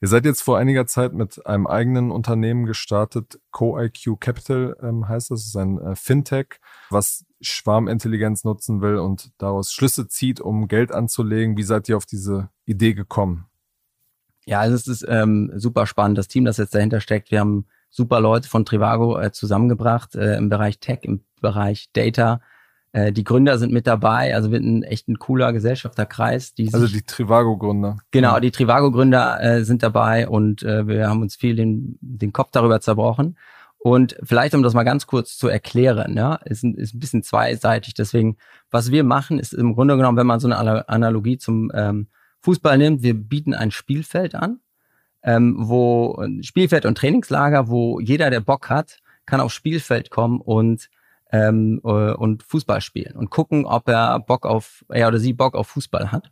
Ihr 0.01 0.07
seid 0.07 0.25
jetzt 0.25 0.43
vor 0.43 0.57
einiger 0.57 0.85
Zeit 0.85 1.13
mit 1.13 1.45
einem 1.47 1.65
eigenen 1.65 2.11
Unternehmen 2.11 2.65
gestartet. 2.65 3.39
CoIQ 3.51 4.19
Capital 4.19 4.77
ähm, 4.81 5.07
heißt 5.07 5.31
das. 5.31 5.39
Das 5.39 5.47
ist 5.47 5.55
ein 5.55 5.79
äh, 5.79 5.95
Fintech, 5.95 6.59
was 6.89 7.25
Schwarmintelligenz 7.41 8.43
nutzen 8.43 8.81
will 8.81 8.97
und 8.97 9.31
daraus 9.37 9.71
Schlüsse 9.71 10.07
zieht, 10.07 10.41
um 10.41 10.67
Geld 10.67 10.91
anzulegen. 10.91 11.57
Wie 11.57 11.63
seid 11.63 11.89
ihr 11.89 11.97
auf 11.97 12.05
diese 12.05 12.49
Idee 12.65 12.93
gekommen? 12.93 13.47
Ja, 14.45 14.59
also 14.59 14.75
es 14.75 14.87
ist 14.87 15.05
ähm, 15.07 15.51
super 15.55 15.87
spannend. 15.87 16.17
Das 16.17 16.27
Team, 16.27 16.45
das 16.45 16.57
jetzt 16.57 16.75
dahinter 16.75 17.01
steckt, 17.01 17.31
wir 17.31 17.39
haben 17.39 17.65
super 17.89 18.19
Leute 18.19 18.47
von 18.47 18.65
Trivago 18.65 19.19
äh, 19.19 19.31
zusammengebracht 19.31 20.15
äh, 20.15 20.37
im 20.37 20.49
Bereich 20.49 20.79
Tech, 20.79 20.99
im 21.03 21.21
Bereich 21.41 21.89
Data. 21.93 22.41
Äh, 22.91 23.11
die 23.11 23.23
Gründer 23.23 23.57
sind 23.57 23.73
mit 23.73 23.87
dabei, 23.87 24.35
also 24.35 24.51
wird 24.51 24.63
ein 24.63 24.83
echt 24.83 25.07
ein 25.07 25.19
cooler 25.19 25.51
Gesellschafterkreis. 25.51 26.53
Die 26.53 26.73
also 26.73 26.87
die 26.87 27.01
Trivago-Gründer. 27.01 27.97
Genau, 28.11 28.39
die 28.39 28.51
Trivago-Gründer 28.51 29.41
äh, 29.41 29.63
sind 29.63 29.81
dabei 29.81 30.27
und 30.27 30.63
äh, 30.63 30.87
wir 30.87 31.09
haben 31.09 31.21
uns 31.21 31.35
viel 31.35 31.55
den, 31.55 31.97
den 32.01 32.31
Kopf 32.31 32.51
darüber 32.51 32.79
zerbrochen. 32.79 33.37
Und 33.77 34.17
vielleicht, 34.23 34.55
um 34.55 34.63
das 34.63 34.73
mal 34.73 34.83
ganz 34.83 35.07
kurz 35.07 35.37
zu 35.37 35.47
erklären, 35.47 36.15
ja, 36.17 36.35
ist, 36.45 36.63
ein, 36.63 36.73
ist 36.73 36.95
ein 36.95 36.99
bisschen 36.99 37.21
zweiseitig. 37.21 37.93
Deswegen, 37.93 38.37
was 38.71 38.91
wir 38.91 39.03
machen, 39.03 39.39
ist 39.39 39.53
im 39.53 39.75
Grunde 39.75 39.95
genommen, 39.95 40.17
wenn 40.17 40.25
man 40.25 40.39
so 40.39 40.49
eine 40.49 40.89
Analogie 40.89 41.37
zum 41.37 41.71
ähm, 41.75 42.07
Fußball 42.45 42.77
nimmt, 42.77 43.01
wir 43.01 43.15
bieten 43.15 43.55
ein 43.55 43.71
Spielfeld 43.71 44.35
an, 44.35 44.59
ähm, 45.23 45.55
wo 45.57 46.23
Spielfeld 46.41 46.85
und 46.85 46.95
Trainingslager, 46.95 47.69
wo 47.69 47.99
jeder, 47.99 48.29
der 48.29 48.39
Bock 48.39 48.69
hat, 48.69 48.99
kann 49.25 49.41
aufs 49.41 49.55
Spielfeld 49.55 50.11
kommen 50.11 50.39
und 50.39 50.89
ähm, 51.31 51.81
äh, 51.83 52.13
und 52.13 52.43
Fußball 52.43 52.81
spielen 52.81 53.15
und 53.15 53.31
gucken, 53.31 53.65
ob 53.65 53.89
er 53.89 54.19
Bock 54.19 54.45
auf 54.45 54.85
er 54.89 55.07
oder 55.07 55.17
sie 55.17 55.33
Bock 55.33 55.55
auf 55.55 55.67
Fußball 55.69 56.11
hat 56.11 56.31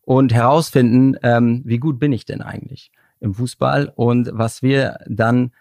und 0.00 0.34
herausfinden, 0.34 1.16
ähm, 1.22 1.62
wie 1.64 1.78
gut 1.78 2.00
bin 2.00 2.12
ich 2.12 2.24
denn 2.24 2.42
eigentlich 2.42 2.90
im 3.20 3.32
Fußball 3.32 3.92
und 3.94 4.30
was 4.32 4.62
wir 4.62 4.98
dann 5.06 5.52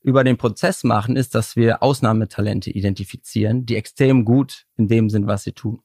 über 0.00 0.22
den 0.22 0.36
Prozess 0.36 0.84
machen, 0.84 1.16
ist, 1.16 1.34
dass 1.34 1.56
wir 1.56 1.82
Ausnahmetalente 1.82 2.70
identifizieren, 2.70 3.66
die 3.66 3.74
extrem 3.74 4.24
gut 4.24 4.66
in 4.76 4.86
dem 4.86 5.10
sind, 5.10 5.26
was 5.26 5.42
sie 5.42 5.52
tun. 5.52 5.82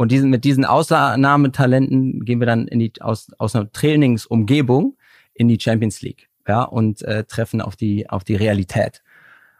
Und 0.00 0.10
diesen, 0.12 0.30
mit 0.30 0.44
diesen 0.44 0.64
Ausnahmetalenten 0.64 2.24
gehen 2.24 2.40
wir 2.40 2.46
dann 2.46 2.66
in 2.68 2.78
die, 2.78 2.90
aus, 3.00 3.30
aus 3.36 3.54
einer 3.54 3.70
Trainingsumgebung 3.70 4.96
in 5.34 5.46
die 5.46 5.60
Champions 5.60 6.00
League, 6.00 6.30
ja, 6.48 6.62
und 6.62 7.02
äh, 7.02 7.24
treffen 7.24 7.60
auf 7.60 7.76
die, 7.76 8.08
auf 8.08 8.24
die 8.24 8.34
Realität. 8.34 9.02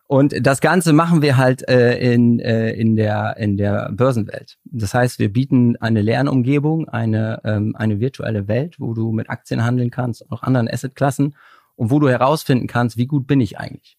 Und 0.06 0.35
das 0.40 0.62
Ganze 0.62 0.94
machen 0.94 1.20
wir 1.20 1.37
halt 1.37 1.68
äh, 1.68 1.99
in, 1.99 2.40
äh, 2.40 2.70
in, 2.70 2.97
der, 2.97 3.37
in 3.37 3.59
der 3.59 3.90
Börsenwelt. 3.92 4.56
Das 4.64 4.94
heißt, 4.94 5.18
wir 5.18 5.30
bieten 5.30 5.76
eine 5.76 6.00
Lernumgebung, 6.00 6.88
eine, 6.88 7.42
ähm, 7.44 7.76
eine 7.76 8.00
virtuelle 8.00 8.49
Welt, 8.49 8.80
wo 8.80 8.94
du 8.94 9.12
mit 9.12 9.28
Aktien 9.28 9.62
handeln 9.62 9.90
kannst, 9.90 10.32
auch 10.32 10.42
anderen 10.42 10.70
Assetklassen 10.70 11.37
und 11.76 11.90
wo 11.90 11.99
du 11.99 12.09
herausfinden 12.09 12.66
kannst, 12.66 12.97
wie 12.97 13.06
gut 13.06 13.26
bin 13.26 13.42
ich 13.42 13.59
eigentlich. 13.59 13.99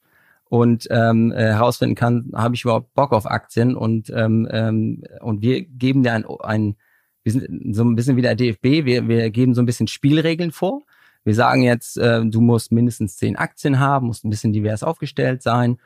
Und 0.51 0.85
ähm, 0.91 1.31
äh, 1.31 1.53
herausfinden 1.53 1.95
kann, 1.95 2.31
habe 2.35 2.55
ich 2.55 2.63
überhaupt 2.63 2.93
Bock 2.93 3.13
auf 3.13 3.25
Aktien 3.25 3.73
und, 3.73 4.09
ähm, 4.13 4.49
ähm, 4.51 5.01
und 5.21 5.41
wir 5.41 5.61
geben 5.61 6.03
dir 6.03 6.11
ein, 6.11 6.25
ein, 6.41 6.75
wir 7.23 7.31
sind 7.31 7.73
so 7.73 7.85
ein 7.85 7.95
bisschen 7.95 8.17
wie 8.17 8.21
der 8.21 8.35
DFB, 8.35 8.83
wir, 8.83 9.07
wir 9.07 9.29
geben 9.29 9.53
so 9.53 9.61
ein 9.61 9.65
bisschen 9.65 9.87
Spielregeln 9.87 10.51
vor. 10.51 10.81
Wir 11.23 11.35
sagen 11.35 11.61
jetzt, 11.61 11.97
äh, 11.97 12.25
du 12.25 12.41
musst 12.41 12.73
mindestens 12.73 13.15
zehn 13.15 13.37
Aktien 13.37 13.79
haben, 13.79 14.07
musst 14.07 14.25
ein 14.25 14.29
bisschen 14.29 14.51
divers 14.51 14.83
aufgestellt 14.83 15.41
sein 15.41 15.77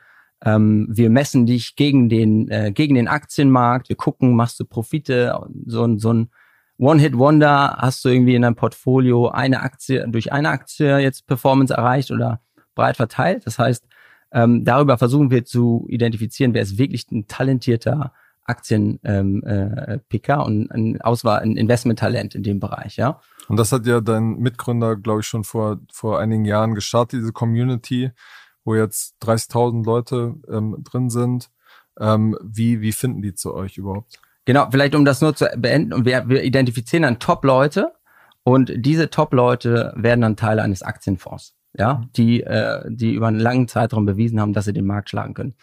ähm, 0.44 0.86
wir 0.90 1.10
messen 1.10 1.46
dich 1.46 1.76
gegen 1.76 2.08
den, 2.08 2.48
äh, 2.50 2.72
gegen 2.72 2.94
den 2.94 3.08
Aktienmarkt. 3.08 3.88
Wir 3.88 3.96
gucken, 3.96 4.34
machst 4.34 4.60
du 4.60 4.64
Profite, 4.64 5.38
so, 5.66 5.84
ein 5.84 5.98
so 5.98 6.12
ein 6.12 6.30
One-Hit-Wonder, 6.78 7.78
hast 7.78 8.04
du 8.04 8.10
irgendwie 8.10 8.34
in 8.34 8.42
deinem 8.42 8.54
Portfolio 8.54 9.28
eine 9.28 9.60
Aktie, 9.60 10.06
durch 10.08 10.32
eine 10.32 10.50
Aktie 10.50 10.98
jetzt 10.98 11.26
Performance 11.26 11.72
erreicht 11.72 12.10
oder 12.10 12.40
breit 12.74 12.96
verteilt. 12.96 13.46
Das 13.46 13.58
heißt, 13.58 13.86
ähm, 14.32 14.64
darüber 14.64 14.98
versuchen 14.98 15.30
wir 15.30 15.44
zu 15.44 15.86
identifizieren, 15.88 16.54
wer 16.54 16.62
ist 16.62 16.78
wirklich 16.78 17.10
ein 17.10 17.26
talentierter 17.26 18.12
Aktienpicker 18.44 20.34
ähm, 20.34 20.40
äh, 20.40 20.44
und 20.44 20.70
ein 20.70 21.00
Auswahl, 21.00 21.40
ein 21.40 21.56
Investmenttalent 21.56 22.34
in 22.34 22.42
dem 22.42 22.60
Bereich, 22.60 22.96
ja. 22.96 23.20
Und 23.48 23.58
das 23.58 23.72
hat 23.72 23.86
ja 23.86 24.00
dein 24.00 24.38
Mitgründer, 24.38 24.96
glaube 24.96 25.20
ich, 25.20 25.26
schon 25.26 25.44
vor, 25.44 25.80
vor 25.92 26.18
einigen 26.18 26.44
Jahren 26.44 26.74
gestartet, 26.74 27.20
diese 27.20 27.32
Community 27.32 28.12
wo 28.66 28.74
jetzt 28.74 29.14
30.000 29.22 29.86
Leute 29.86 30.34
ähm, 30.50 30.76
drin 30.82 31.08
sind. 31.08 31.48
Ähm, 31.98 32.36
wie, 32.42 32.82
wie 32.82 32.92
finden 32.92 33.22
die 33.22 33.32
zu 33.32 33.54
euch 33.54 33.78
überhaupt? 33.78 34.18
Genau, 34.44 34.68
vielleicht 34.70 34.94
um 34.94 35.04
das 35.04 35.22
nur 35.22 35.34
zu 35.34 35.48
beenden. 35.56 35.94
Und 35.94 36.04
wir, 36.04 36.28
wir 36.28 36.42
identifizieren 36.42 37.04
dann 37.04 37.18
Top-Leute 37.18 37.92
und 38.42 38.72
diese 38.76 39.08
Top-Leute 39.08 39.94
werden 39.96 40.20
dann 40.20 40.36
Teil 40.36 40.60
eines 40.60 40.82
Aktienfonds, 40.82 41.55
ja, 41.78 42.02
die, 42.16 42.42
äh, 42.42 42.82
die 42.88 43.14
über 43.14 43.28
einen 43.28 43.40
langen 43.40 43.68
Zeitraum 43.68 44.06
bewiesen 44.06 44.40
haben, 44.40 44.52
dass 44.52 44.64
sie 44.64 44.72
den 44.72 44.86
Markt 44.86 45.10
schlagen 45.10 45.34
können. 45.34 45.54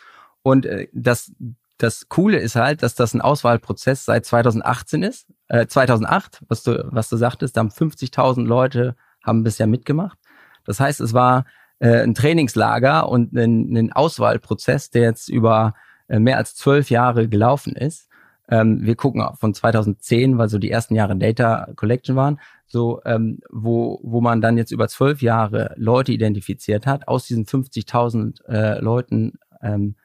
Und 0.41 0.65
äh, 0.65 0.87
das, 0.93 1.31
das 1.77 2.07
Coole 2.09 2.37
ist 2.37 2.55
halt, 2.55 2.83
dass 2.83 2.95
das 2.95 3.13
ein 3.13 3.21
Auswahlprozess 3.21 4.05
seit 4.05 4.25
2018 4.25 5.03
ist, 5.03 5.27
äh, 5.47 5.65
2008, 5.65 6.43
was 6.47 6.63
du, 6.63 6.87
was 6.91 7.09
du 7.09 7.17
sagtest, 7.17 7.57
da 7.57 7.61
haben 7.61 7.69
50.000 7.69 8.45
Leute 8.45 8.95
haben 9.23 9.43
bisher 9.43 9.67
mitgemacht. 9.67 10.17
Das 10.65 10.79
heißt, 10.79 11.01
es 11.01 11.13
war 11.13 11.45
äh, 11.79 12.03
ein 12.03 12.13
Trainingslager 12.13 13.09
und 13.09 13.35
einen, 13.35 13.75
einen 13.75 13.91
Auswahlprozess, 13.91 14.89
der 14.89 15.03
jetzt 15.03 15.29
über 15.29 15.73
äh, 16.07 16.19
mehr 16.19 16.37
als 16.37 16.55
zwölf 16.55 16.89
Jahre 16.89 17.27
gelaufen 17.27 17.75
ist. 17.75 18.09
Ähm, 18.49 18.85
wir 18.85 18.95
gucken 18.95 19.23
von 19.39 19.53
2010, 19.53 20.37
weil 20.37 20.49
so 20.49 20.57
die 20.57 20.71
ersten 20.71 20.95
Jahre 20.95 21.15
Data 21.15 21.69
Collection 21.75 22.15
waren, 22.15 22.39
so 22.67 23.01
ähm, 23.05 23.39
wo 23.49 23.99
wo 24.03 24.21
man 24.21 24.41
dann 24.41 24.57
jetzt 24.57 24.71
über 24.71 24.87
zwölf 24.87 25.21
Jahre 25.21 25.73
Leute 25.77 26.11
identifiziert 26.11 26.85
hat, 26.85 27.07
aus 27.07 27.25
diesen 27.25 27.45
50.000 27.45 28.45
äh, 28.47 28.79
Leuten 28.79 29.33
ähm, 29.61 29.95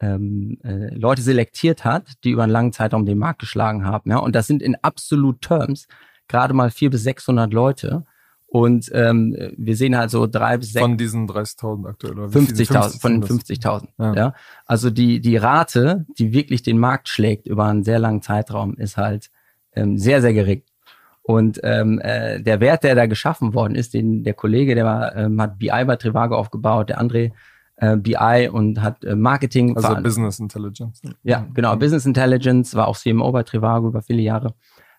ähm, 0.00 0.58
äh, 0.64 0.94
Leute 0.94 1.22
selektiert 1.22 1.84
hat, 1.84 2.04
die 2.24 2.30
über 2.30 2.42
einen 2.44 2.52
langen 2.52 2.72
Zeitraum 2.72 3.06
den 3.06 3.18
Markt 3.18 3.40
geschlagen 3.40 3.84
haben. 3.84 4.10
Ja, 4.10 4.18
und 4.18 4.34
das 4.34 4.46
sind 4.46 4.62
in 4.62 4.76
absolut 4.76 5.40
Terms 5.40 5.86
gerade 6.28 6.54
mal 6.54 6.70
vier 6.70 6.90
bis 6.90 7.02
600 7.04 7.52
Leute. 7.52 8.04
Und 8.52 8.90
ähm, 8.92 9.34
wir 9.56 9.76
sehen 9.76 9.96
halt 9.96 10.10
so 10.10 10.26
drei 10.26 10.58
bis 10.58 10.72
sechs. 10.72 10.82
Von 10.84 10.98
diesen 10.98 11.26
30.000 11.26 11.88
aktuell. 11.88 12.14
50.000, 12.16 13.00
von 13.00 13.22
den 13.22 13.24
50.000. 13.24 13.88
Ja. 13.98 14.14
ja. 14.14 14.34
Also 14.66 14.90
die, 14.90 15.22
die 15.22 15.38
Rate, 15.38 16.04
die 16.18 16.34
wirklich 16.34 16.62
den 16.62 16.76
Markt 16.76 17.08
schlägt 17.08 17.46
über 17.46 17.64
einen 17.64 17.82
sehr 17.82 17.98
langen 17.98 18.20
Zeitraum, 18.20 18.74
ist 18.74 18.98
halt 18.98 19.30
ähm, 19.74 19.96
sehr, 19.96 20.20
sehr 20.20 20.34
gering. 20.34 20.64
Und 21.22 21.60
ähm, 21.62 21.98
äh, 22.00 22.42
der 22.42 22.60
Wert, 22.60 22.84
der 22.84 22.94
da 22.94 23.06
geschaffen 23.06 23.54
worden 23.54 23.74
ist, 23.74 23.94
den 23.94 24.22
der 24.22 24.34
Kollege, 24.34 24.74
der 24.74 24.84
war, 24.84 25.16
ähm, 25.16 25.40
hat 25.40 25.58
BI 25.58 25.84
bei 25.86 25.96
Trivago 25.96 26.36
aufgebaut, 26.36 26.90
der 26.90 27.00
André 27.00 27.32
äh, 27.76 27.96
BI 27.96 28.50
und 28.52 28.82
hat 28.82 29.02
äh, 29.02 29.16
Marketing. 29.16 29.78
Also 29.78 29.94
Business 29.94 30.38
Intelligence. 30.40 31.00
Ja, 31.22 31.46
genau. 31.54 31.74
Business 31.76 32.04
Intelligence 32.04 32.74
war 32.74 32.86
auch 32.86 32.98
CMO 32.98 33.32
bei 33.32 33.44
Trivago 33.44 33.88
über 33.88 34.02
viele 34.02 34.20
Jahre. 34.20 34.52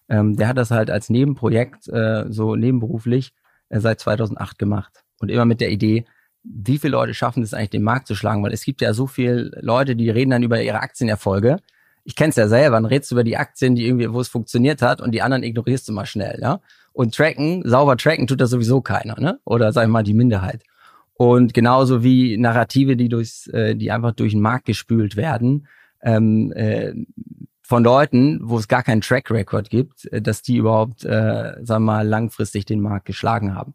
Ähm, 0.10 0.36
der 0.38 0.48
hat 0.48 0.58
das 0.58 0.72
halt 0.72 0.90
als 0.90 1.12
Nebenprojekt, 1.12 1.88
äh, 1.88 2.26
so 2.30 2.56
nebenberuflich 2.56 3.36
seit 3.82 4.00
2008 4.00 4.58
gemacht. 4.60 5.04
Und 5.20 5.30
immer 5.30 5.46
mit 5.46 5.62
der 5.62 5.72
Idee, 5.72 6.06
wie 6.44 6.78
viele 6.78 6.92
Leute 6.92 7.14
schaffen 7.14 7.44
es 7.44 7.54
eigentlich, 7.54 7.70
den 7.70 7.84
Markt 7.84 8.08
zu 8.08 8.16
schlagen? 8.16 8.44
Weil 8.44 8.54
es 8.54 8.66
gibt 8.66 8.82
ja 8.82 8.94
so 8.94 9.08
viele 9.08 9.52
Leute, 9.62 9.96
die 9.96 10.10
reden 10.10 10.32
dann 10.32 10.44
über 10.44 10.62
ihre 10.62 10.82
Aktienerfolge. 10.82 11.58
Ich 12.04 12.16
kenne 12.16 12.32
es 12.32 12.36
ja 12.36 12.48
selber, 12.48 12.76
dann 12.76 12.86
redest 12.86 13.12
du 13.12 13.16
über 13.16 13.24
die 13.24 13.38
Aktien, 13.38 13.76
die 13.76 13.86
irgendwie, 13.86 14.12
wo 14.12 14.20
es 14.20 14.28
funktioniert 14.28 14.82
hat 14.82 15.00
und 15.00 15.12
die 15.12 15.22
anderen 15.22 15.44
ignorierst 15.44 15.88
du 15.88 15.94
mal 15.94 16.06
schnell, 16.06 16.40
ja. 16.42 16.60
Und 16.92 17.16
tracken, 17.16 17.64
sauber 17.66 17.96
tracken 17.98 18.28
tut 18.28 18.42
das 18.42 18.50
sowieso 18.50 18.82
keiner, 18.82 19.20
ne? 19.20 19.40
Oder 19.46 19.72
sag 19.72 19.84
ich 19.84 19.90
mal 19.90 20.04
die 20.04 20.14
Minderheit. 20.14 20.64
Und 21.16 21.54
genauso 21.54 22.04
wie 22.04 22.38
Narrative, 22.38 22.98
die 22.98 23.08
durchs, 23.08 23.48
äh, 23.48 23.76
die 23.76 23.92
einfach 23.92 24.12
durch 24.12 24.34
den 24.34 24.42
Markt 24.42 24.66
gespült 24.66 25.16
werden, 25.16 25.68
ähm, 26.02 26.52
äh, 26.54 26.94
von 27.74 27.84
Leuten, 27.84 28.40
wo 28.44 28.60
es 28.60 28.68
gar 28.68 28.84
keinen 28.84 29.02
Track 29.02 29.32
Record 29.32 29.72
gibt, 29.72 30.06
äh, 30.12 30.22
dass 30.22 30.44
die 30.44 30.58
überhaupt, 30.58 31.06
äh, 31.06 31.56
sagen 31.64 31.86
wir 31.86 31.94
mal, 31.94 32.08
langfristig 32.08 32.66
den 32.66 32.82
Markt 32.82 33.08
geschlagen 33.08 33.56
haben. 33.56 33.74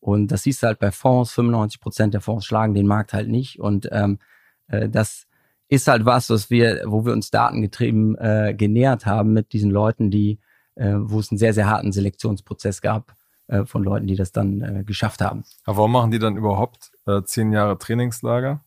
Und 0.00 0.32
das 0.32 0.42
siehst 0.42 0.64
du 0.64 0.66
halt 0.66 0.80
bei 0.80 0.90
Fonds, 0.90 1.32
95 1.32 1.80
Prozent 1.80 2.12
der 2.12 2.20
Fonds 2.20 2.44
schlagen 2.44 2.74
den 2.74 2.88
Markt 2.88 3.12
halt 3.12 3.28
nicht. 3.28 3.60
Und 3.60 3.88
ähm, 3.92 4.18
äh, 4.66 4.88
das 4.88 5.28
ist 5.68 5.86
halt 5.86 6.04
was, 6.04 6.28
was 6.28 6.50
wir, 6.50 6.82
wo 6.86 7.06
wir 7.06 7.12
uns 7.12 7.30
datengetrieben 7.30 8.18
äh, 8.18 8.52
genähert 8.58 9.06
haben 9.06 9.32
mit 9.32 9.52
diesen 9.52 9.70
Leuten, 9.70 10.10
die, 10.10 10.40
äh, 10.74 10.94
wo 10.96 11.20
es 11.20 11.30
einen 11.30 11.38
sehr, 11.38 11.54
sehr 11.54 11.70
harten 11.70 11.92
Selektionsprozess 11.92 12.82
gab 12.82 13.14
äh, 13.46 13.64
von 13.64 13.84
Leuten, 13.84 14.08
die 14.08 14.16
das 14.16 14.32
dann 14.32 14.60
äh, 14.60 14.82
geschafft 14.84 15.20
haben. 15.20 15.44
Aber 15.66 15.76
warum 15.76 15.92
machen 15.92 16.10
die 16.10 16.18
dann 16.18 16.36
überhaupt 16.36 16.90
äh, 17.06 17.22
zehn 17.22 17.52
Jahre 17.52 17.78
Trainingslager? 17.78 18.64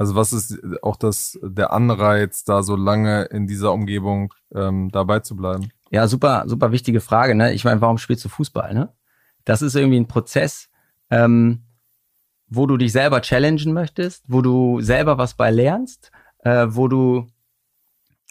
Also 0.00 0.14
was 0.14 0.32
ist 0.32 0.58
auch 0.82 0.96
das, 0.96 1.38
der 1.42 1.74
Anreiz, 1.74 2.42
da 2.44 2.62
so 2.62 2.74
lange 2.74 3.24
in 3.24 3.46
dieser 3.46 3.70
Umgebung 3.70 4.32
ähm, 4.54 4.88
dabei 4.90 5.20
zu 5.20 5.36
bleiben? 5.36 5.68
Ja, 5.90 6.08
super, 6.08 6.44
super 6.46 6.72
wichtige 6.72 7.02
Frage. 7.02 7.34
Ne? 7.34 7.52
Ich 7.52 7.66
meine, 7.66 7.82
warum 7.82 7.98
spielst 7.98 8.24
du 8.24 8.30
Fußball? 8.30 8.72
Ne? 8.72 8.88
Das 9.44 9.60
ist 9.60 9.74
irgendwie 9.74 10.00
ein 10.00 10.08
Prozess, 10.08 10.70
ähm, 11.10 11.64
wo 12.48 12.66
du 12.66 12.78
dich 12.78 12.92
selber 12.92 13.20
challengen 13.20 13.74
möchtest, 13.74 14.24
wo 14.26 14.40
du 14.40 14.80
selber 14.80 15.18
was 15.18 15.34
bei 15.34 15.50
lernst, 15.50 16.10
äh, 16.44 16.68
wo 16.70 16.88
du, 16.88 17.26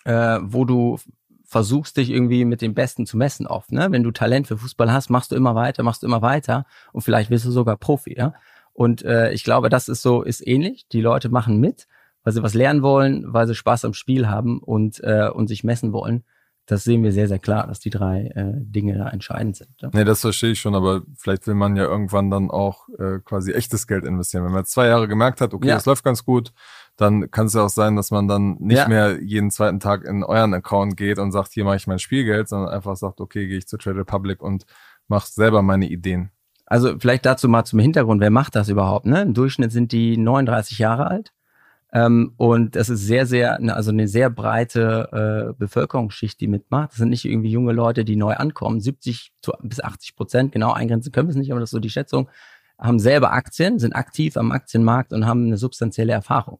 äh, 0.06 0.40
wo 0.42 0.66
du 0.66 0.98
versuchst 1.46 1.98
dich 1.98 2.10
irgendwie 2.10 2.46
mit 2.46 2.64
dem 2.64 2.74
Besten 2.74 3.06
zu 3.06 3.16
messen 3.16 3.46
oft. 3.46 3.72
Ne? 3.72 3.92
Wenn 3.92 4.02
du 4.02 4.10
Talent 4.10 4.48
für 4.48 4.58
Fußball 4.58 4.92
hast, 4.92 5.12
machst 5.12 5.32
du 5.32 5.36
immer 5.36 5.54
weiter, 5.54 5.84
machst 5.84 6.02
du 6.02 6.08
immer 6.08 6.24
weiter 6.24 6.66
und 6.94 7.02
vielleicht 7.02 7.30
wirst 7.30 7.46
du 7.46 7.52
sogar 7.52 7.78
Profi. 7.78 8.16
Ja? 8.18 8.34
Und 8.80 9.04
äh, 9.04 9.34
ich 9.34 9.44
glaube, 9.44 9.68
das 9.68 9.90
ist 9.90 10.02
so, 10.02 10.22
ist 10.22 10.40
ähnlich. 10.48 10.88
Die 10.88 11.02
Leute 11.02 11.28
machen 11.28 11.60
mit, 11.60 11.86
weil 12.24 12.32
sie 12.32 12.42
was 12.44 12.54
lernen 12.54 12.82
wollen, 12.82 13.26
weil 13.28 13.46
sie 13.46 13.54
Spaß 13.54 13.84
am 13.84 13.94
Spiel 13.94 14.30
haben 14.30 14.60
und, 14.60 15.04
äh, 15.04 15.28
und 15.28 15.48
sich 15.48 15.66
messen 15.66 15.92
wollen. 15.92 16.24
Das 16.66 16.86
sehen 16.86 17.04
wir 17.04 17.12
sehr, 17.12 17.28
sehr 17.28 17.40
klar, 17.40 17.68
dass 17.68 17.82
die 17.82 17.90
drei 17.90 18.32
äh, 18.36 18.54
Dinge 18.56 18.98
da 18.98 19.10
entscheidend 19.10 19.58
sind. 19.58 19.72
Ja. 19.82 19.90
Nee, 19.92 20.06
das 20.06 20.22
verstehe 20.22 20.52
ich 20.52 20.62
schon, 20.62 20.76
aber 20.76 21.02
vielleicht 21.18 21.46
will 21.46 21.56
man 21.56 21.76
ja 21.76 21.84
irgendwann 21.84 22.32
dann 22.32 22.50
auch 22.50 22.88
äh, 22.98 23.20
quasi 23.20 23.52
echtes 23.52 23.86
Geld 23.86 24.06
investieren. 24.06 24.46
Wenn 24.46 24.54
man 24.54 24.64
zwei 24.64 24.88
Jahre 24.88 25.10
gemerkt 25.10 25.42
hat, 25.42 25.54
okay, 25.54 25.68
ja. 25.68 25.76
das 25.76 25.86
läuft 25.86 26.06
ganz 26.06 26.24
gut, 26.24 26.54
dann 26.96 27.30
kann 27.32 27.48
es 27.48 27.56
ja 27.56 27.66
auch 27.66 27.70
sein, 27.70 27.98
dass 27.98 28.12
man 28.12 28.30
dann 28.30 28.56
nicht 28.62 28.78
ja. 28.78 28.88
mehr 28.88 29.22
jeden 29.22 29.52
zweiten 29.52 29.82
Tag 29.82 30.06
in 30.06 30.24
euren 30.24 30.54
Account 30.54 30.96
geht 30.96 31.20
und 31.20 31.34
sagt, 31.34 31.52
hier 31.52 31.66
mache 31.66 31.76
ich 31.76 31.88
mein 31.88 32.00
Spielgeld, 32.00 32.48
sondern 32.48 32.70
einfach 32.70 32.96
sagt, 32.96 33.20
okay, 33.20 33.46
gehe 33.46 33.58
ich 33.58 33.68
zu 33.68 33.76
Trade 33.76 33.98
Republic 33.98 34.42
und 34.42 34.64
mache 35.10 35.28
selber 35.30 35.62
meine 35.64 35.90
Ideen. 35.90 36.32
Also 36.70 37.00
vielleicht 37.00 37.26
dazu 37.26 37.50
mal 37.50 37.66
zum 37.66 37.80
Hintergrund, 37.80 38.22
wer 38.22 38.30
macht 38.30 38.56
das 38.56 38.70
überhaupt? 38.70 39.08
Ne? 39.08 39.24
Im 39.24 39.34
Durchschnitt 39.34 39.72
sind 39.72 39.92
die 39.92 40.18
39 40.18 40.78
Jahre 40.78 41.08
alt. 41.08 41.34
Ähm, 41.92 42.34
und 42.38 42.76
das 42.76 42.90
ist 42.90 43.02
sehr, 43.06 43.26
sehr, 43.26 43.60
ne, 43.60 43.76
also 43.76 43.90
eine 43.90 44.08
sehr 44.08 44.30
breite 44.30 45.50
äh, 45.50 45.54
Bevölkerungsschicht, 45.58 46.40
die 46.40 46.48
mitmacht. 46.48 46.92
Das 46.92 46.98
sind 46.98 47.10
nicht 47.10 47.26
irgendwie 47.26 47.50
junge 47.50 47.74
Leute, 47.74 48.06
die 48.06 48.16
neu 48.16 48.36
ankommen. 48.36 48.80
70 48.80 49.34
zu, 49.42 49.54
bis 49.64 49.80
80 49.80 50.16
Prozent, 50.16 50.52
genau 50.52 50.72
eingrenzen 50.72 51.12
können 51.12 51.28
wir 51.28 51.32
es 51.32 51.38
nicht, 51.38 51.52
aber 51.52 51.60
das 51.60 51.70
ist 51.70 51.72
so 51.72 51.80
die 51.80 51.90
Schätzung, 51.90 52.30
haben 52.78 53.00
selber 53.00 53.34
Aktien, 53.34 53.80
sind 53.80 53.94
aktiv 53.94 54.38
am 54.38 54.52
Aktienmarkt 54.52 55.12
und 55.12 55.26
haben 55.26 55.48
eine 55.48 55.58
substanzielle 55.58 56.14
Erfahrung. 56.14 56.60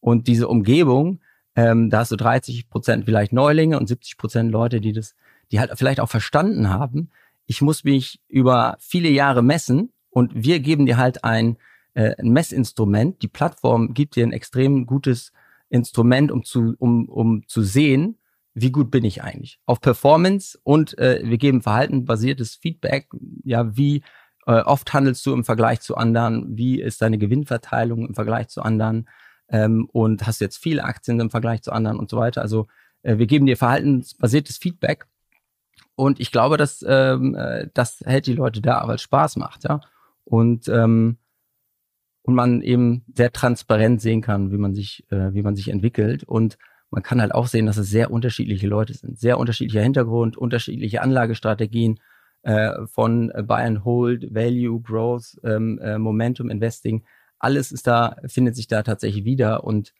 Und 0.00 0.26
diese 0.26 0.48
Umgebung, 0.48 1.20
ähm, 1.54 1.90
da 1.90 1.98
hast 1.98 2.12
du 2.12 2.16
30 2.16 2.70
Prozent 2.70 3.04
vielleicht 3.04 3.34
Neulinge 3.34 3.78
und 3.78 3.86
70 3.86 4.16
Prozent 4.16 4.50
Leute, 4.50 4.80
die 4.80 4.94
das, 4.94 5.14
die 5.52 5.60
halt 5.60 5.70
vielleicht 5.76 6.00
auch 6.00 6.08
verstanden 6.08 6.70
haben, 6.70 7.10
ich 7.50 7.60
muss 7.60 7.82
mich 7.82 8.20
über 8.28 8.76
viele 8.78 9.08
Jahre 9.08 9.42
messen 9.42 9.92
und 10.08 10.30
wir 10.34 10.60
geben 10.60 10.86
dir 10.86 10.98
halt 10.98 11.24
ein, 11.24 11.56
äh, 11.94 12.14
ein 12.16 12.30
Messinstrument. 12.30 13.22
Die 13.22 13.28
Plattform 13.28 13.92
gibt 13.92 14.14
dir 14.14 14.24
ein 14.24 14.32
extrem 14.32 14.86
gutes 14.86 15.32
Instrument, 15.68 16.30
um 16.30 16.44
zu, 16.44 16.74
um, 16.78 17.08
um 17.08 17.42
zu 17.48 17.62
sehen, 17.62 18.18
wie 18.54 18.70
gut 18.70 18.92
bin 18.92 19.04
ich 19.04 19.24
eigentlich 19.24 19.58
auf 19.66 19.80
Performance 19.80 20.58
und 20.62 20.96
äh, 20.98 21.22
wir 21.24 21.38
geben 21.38 21.60
verhaltenbasiertes 21.60 22.54
Feedback. 22.54 23.08
Ja, 23.42 23.76
wie 23.76 24.02
äh, 24.46 24.60
oft 24.60 24.92
handelst 24.92 25.26
du 25.26 25.32
im 25.32 25.44
Vergleich 25.44 25.80
zu 25.80 25.96
anderen? 25.96 26.56
Wie 26.56 26.80
ist 26.80 27.02
deine 27.02 27.18
Gewinnverteilung 27.18 28.06
im 28.06 28.14
Vergleich 28.14 28.48
zu 28.48 28.62
anderen? 28.62 29.08
ähm, 29.50 29.88
und 29.92 30.26
hast 30.26 30.40
jetzt 30.40 30.58
viele 30.58 30.84
Aktien 30.84 31.20
im 31.20 31.30
Vergleich 31.30 31.62
zu 31.62 31.72
anderen 31.72 31.98
und 31.98 32.10
so 32.10 32.16
weiter. 32.16 32.42
Also 32.42 32.68
äh, 33.02 33.18
wir 33.18 33.26
geben 33.26 33.46
dir 33.46 33.56
verhaltensbasiertes 33.56 34.58
Feedback 34.58 35.06
und 36.00 36.18
ich 36.18 36.32
glaube, 36.32 36.56
dass 36.56 36.84
ähm, 36.86 37.34
äh, 37.34 37.68
das 37.74 38.00
hält 38.04 38.26
die 38.26 38.32
Leute 38.32 38.62
da, 38.62 38.82
weil 38.86 38.96
es 38.96 39.02
Spaß 39.02 39.36
macht, 39.36 39.64
ja. 39.64 39.80
Und 40.24 40.68
ähm, 40.68 41.18
und 42.22 42.34
man 42.34 42.62
eben 42.62 43.04
sehr 43.14 43.32
transparent 43.32 44.00
sehen 44.00 44.20
kann, 44.22 44.50
wie 44.50 44.58
man 44.58 44.74
sich, 44.74 45.04
äh, 45.10 45.34
wie 45.34 45.42
man 45.42 45.56
sich 45.56 45.68
entwickelt. 45.68 46.24
Und 46.24 46.58
man 46.90 47.02
kann 47.02 47.20
halt 47.20 47.34
auch 47.34 47.46
sehen, 47.46 47.66
dass 47.66 47.76
es 47.76 47.90
sehr 47.90 48.10
unterschiedliche 48.10 48.66
Leute 48.66 48.94
sind, 48.94 49.18
sehr 49.18 49.38
unterschiedlicher 49.38 49.82
Hintergrund, 49.82 50.36
unterschiedliche 50.36 51.02
Anlagestrategien 51.02 52.00
äh, 52.42 52.86
von 52.86 53.32
Buy 53.46 53.62
and 53.62 53.84
Hold, 53.84 54.34
Value, 54.34 54.80
Growth, 54.80 55.38
ähm, 55.44 55.78
äh, 55.80 55.98
Momentum 55.98 56.50
Investing. 56.50 57.04
Alles 57.38 57.72
ist 57.72 57.86
da, 57.86 58.16
findet 58.26 58.56
sich 58.56 58.68
da 58.68 58.82
tatsächlich 58.82 59.24
wieder 59.24 59.64
und 59.64 59.94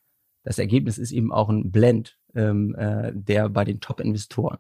das 0.45 0.59
Ergebnis 0.59 0.99
ist 0.99 1.13
eben 1.13 1.33
auch 1.33 1.49
ein 1.49 1.71
Blend, 1.71 2.19
ähm, 2.35 2.75
äh, 2.77 3.13
der 3.15 3.49
bei 3.49 3.65
den 3.65 3.81
Top-Investoren, 3.81 4.59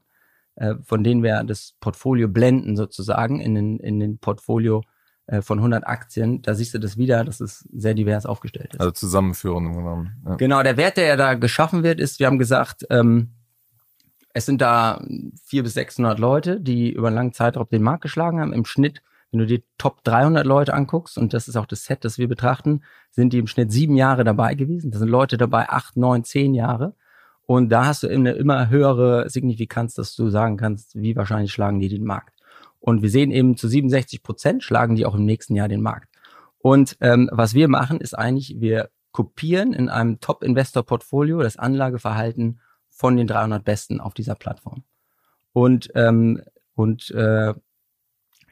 äh, 0.61 0.75
von 0.85 1.03
denen 1.03 1.23
wir 1.23 1.43
das 1.43 1.75
Portfolio 1.81 2.29
blenden 2.29 2.77
sozusagen 2.77 3.41
in 3.41 3.55
den, 3.55 3.81
in 3.81 3.99
den 3.99 4.19
Portfolio 4.19 4.83
äh, 5.27 5.41
von 5.41 5.59
100 5.59 5.87
Aktien, 5.87 6.43
da 6.43 6.55
siehst 6.55 6.75
du 6.75 6.79
das 6.79 6.99
wieder, 6.99 7.25
dass 7.25 7.41
es 7.41 7.67
sehr 7.73 7.95
divers 7.95 8.27
aufgestellt 8.27 8.75
ist. 8.75 8.81
Also 8.81 8.93
zusammenführen 8.93 9.73
genommen. 9.73 10.23
Ja. 10.27 10.35
Genau, 10.35 10.63
der 10.63 10.77
Wert, 10.77 10.99
der 10.99 11.07
ja 11.07 11.17
da 11.17 11.33
geschaffen 11.33 11.83
wird, 11.83 11.99
ist, 11.99 12.21
wir 12.21 12.27
haben 12.27 12.39
gesagt, 12.39 12.87
ähm, 12.91 13.31
es 14.35 14.45
sind 14.45 14.61
da 14.61 15.03
400 15.45 15.65
bis 15.65 15.75
600 15.75 16.19
Leute, 16.19 16.61
die 16.61 16.93
über 16.93 17.07
einen 17.07 17.17
langen 17.17 17.33
Zeitraum 17.33 17.67
den 17.71 17.83
Markt 17.83 18.03
geschlagen 18.03 18.39
haben. 18.39 18.53
Im 18.53 18.67
Schnitt, 18.67 19.03
wenn 19.31 19.41
du 19.41 19.47
dir 19.47 19.63
Top 19.79 20.05
300 20.05 20.45
Leute 20.45 20.75
anguckst, 20.75 21.17
und 21.17 21.33
das 21.33 21.49
ist 21.49 21.57
auch 21.57 21.67
das 21.67 21.85
Set, 21.85 22.05
das 22.05 22.19
wir 22.19 22.29
betrachten, 22.29 22.83
sind 23.11 23.33
die 23.33 23.39
im 23.39 23.47
Schnitt 23.47 23.73
sieben 23.73 23.97
Jahre 23.97 24.25
dabei 24.25 24.55
gewesen. 24.55 24.91
Da 24.91 24.99
sind 24.99 25.09
Leute 25.09 25.39
dabei 25.39 25.71
acht, 25.71 25.97
neun, 25.97 26.23
zehn 26.23 26.53
Jahre. 26.53 26.95
Und 27.51 27.71
da 27.71 27.87
hast 27.87 28.05
du 28.05 28.09
eine 28.09 28.31
immer 28.35 28.69
höhere 28.69 29.29
Signifikanz, 29.29 29.95
dass 29.95 30.15
du 30.15 30.29
sagen 30.29 30.57
kannst, 30.57 30.95
wie 30.95 31.17
wahrscheinlich 31.17 31.51
schlagen 31.51 31.81
die 31.81 31.89
den 31.89 32.05
Markt. 32.05 32.39
Und 32.79 33.03
wir 33.03 33.11
sehen 33.11 33.33
eben 33.33 33.57
zu 33.57 33.67
67 33.67 34.23
Prozent 34.23 34.63
schlagen 34.63 34.95
die 34.95 35.05
auch 35.05 35.17
im 35.17 35.25
nächsten 35.25 35.57
Jahr 35.57 35.67
den 35.67 35.83
Markt. 35.83 36.15
Und 36.59 36.97
ähm, 37.01 37.29
was 37.33 37.53
wir 37.53 37.67
machen, 37.67 38.01
ist 38.01 38.17
eigentlich, 38.17 38.61
wir 38.61 38.91
kopieren 39.11 39.73
in 39.73 39.89
einem 39.89 40.21
Top-Investor-Portfolio 40.21 41.43
das 41.43 41.57
Anlageverhalten 41.57 42.61
von 42.89 43.17
den 43.17 43.27
300 43.27 43.65
Besten 43.65 43.99
auf 43.99 44.15
dieser 44.15 44.37
Plattform. 44.37 44.85
Und, 45.53 45.91
ähm, 45.97 46.43
und 46.77 47.11
äh, 47.11 47.53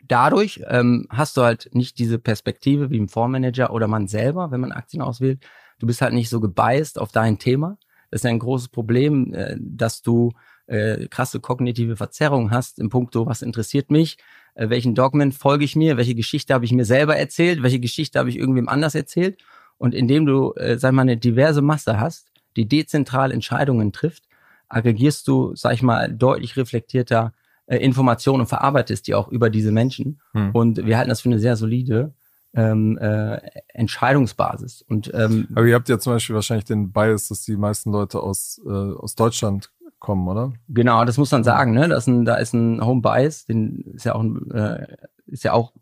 dadurch 0.09 0.61
ähm, 0.67 1.07
hast 1.09 1.37
du 1.37 1.43
halt 1.43 1.71
nicht 1.73 2.01
diese 2.01 2.19
Perspektive 2.19 2.91
wie 2.91 2.99
im 2.99 3.09
Fondsmanager 3.09 3.73
oder 3.73 3.87
man 3.87 4.09
selber, 4.09 4.51
wenn 4.51 4.61
man 4.61 4.73
Aktien 4.73 5.03
auswählt. 5.03 5.47
Du 5.79 5.87
bist 5.87 6.03
halt 6.03 6.15
nicht 6.15 6.31
so 6.31 6.41
gebiased 6.41 6.99
auf 6.99 7.13
dein 7.13 7.39
Thema. 7.39 7.79
Das 8.11 8.23
ist 8.23 8.27
ein 8.27 8.39
großes 8.39 8.69
Problem, 8.69 9.35
äh, 9.35 9.57
dass 9.59 10.03
du 10.03 10.33
äh, 10.67 11.09
krasse 11.09 11.41
kognitive 11.41 11.97
Verzerrung 11.97 12.51
hast 12.51 12.79
im 12.79 12.91
Punkto, 12.91 13.27
was 13.27 13.43
interessiert 13.43 13.91
mich, 13.91 14.19
äh, 14.55 14.69
welchen 14.69 14.95
Dogmen 14.95 15.33
folge 15.33 15.65
ich 15.65 15.77
mir, 15.77 15.97
welche 15.97 16.15
Geschichte 16.15 16.55
habe 16.55 16.65
ich 16.65 16.73
mir 16.73 16.85
selber 16.85 17.17
erzählt, 17.17 17.63
welche 17.63 17.81
Geschichte 17.81 18.19
habe 18.19 18.29
ich 18.29 18.37
irgendwem 18.37 18.69
anders 18.69 18.95
erzählt. 18.95 19.39
Und 19.79 19.95
indem 19.95 20.27
du, 20.27 20.53
äh, 20.55 20.79
sag 20.79 20.93
mal, 20.93 21.03
eine 21.03 21.17
diverse 21.17 21.63
Masse 21.63 22.01
hast, 22.01 22.29
die 22.57 22.67
dezentral 22.67 23.31
Entscheidungen 23.31 23.93
trifft, 23.93 24.25
aggregierst 24.69 25.27
du, 25.29 25.55
sag 25.55 25.75
ich 25.75 25.83
mal, 25.83 26.13
deutlich 26.13 26.57
reflektierter 26.57 27.33
äh, 27.67 27.77
Informationen 27.77 28.41
und 28.41 28.47
verarbeitest 28.49 29.07
die 29.07 29.15
auch 29.15 29.29
über 29.29 29.51
diese 29.51 29.73
Menschen. 29.73 30.21
Hm. 30.33 30.51
Und 30.53 30.85
wir 30.85 30.97
halten 30.99 31.11
das 31.11 31.21
für 31.21 31.29
eine 31.29 31.39
sehr 31.39 31.57
solide 31.57 32.13
ähm, 32.55 32.99
äh, 32.99 33.41
Entscheidungsbasis. 33.69 34.83
Und, 34.83 35.13
ähm, 35.15 35.49
Aber 35.55 35.67
ihr 35.67 35.75
habt 35.75 35.89
ja 35.89 35.99
zum 35.99 36.15
Beispiel 36.15 36.35
wahrscheinlich 36.35 36.65
den 36.65 36.93
Bias, 36.93 37.29
dass 37.29 37.43
die 37.43 37.57
meisten 37.57 37.93
Leute 37.93 38.21
aus, 38.21 38.61
äh, 38.67 38.71
aus 38.71 39.15
Deutschland 39.15 39.71
kommen, 39.99 40.27
oder? 40.29 40.53
Genau, 40.69 41.05
das 41.05 41.19
muss 41.19 41.31
man 41.31 41.45
sagen. 41.45 41.73
Ne? 41.73 41.89
Das 41.89 42.05
ist 42.05 42.07
ein, 42.09 42.25
da 42.25 42.37
ist 42.37 42.55
ein 42.55 42.85
Home 42.85 43.03
Bias, 43.03 43.47
den 43.47 43.83
ist 43.95 44.05
ja 44.05 44.15
auch, 44.15 44.25
äh, 44.53 44.97
ist 45.27 45.45
ja 45.45 45.53
auch 45.53 45.73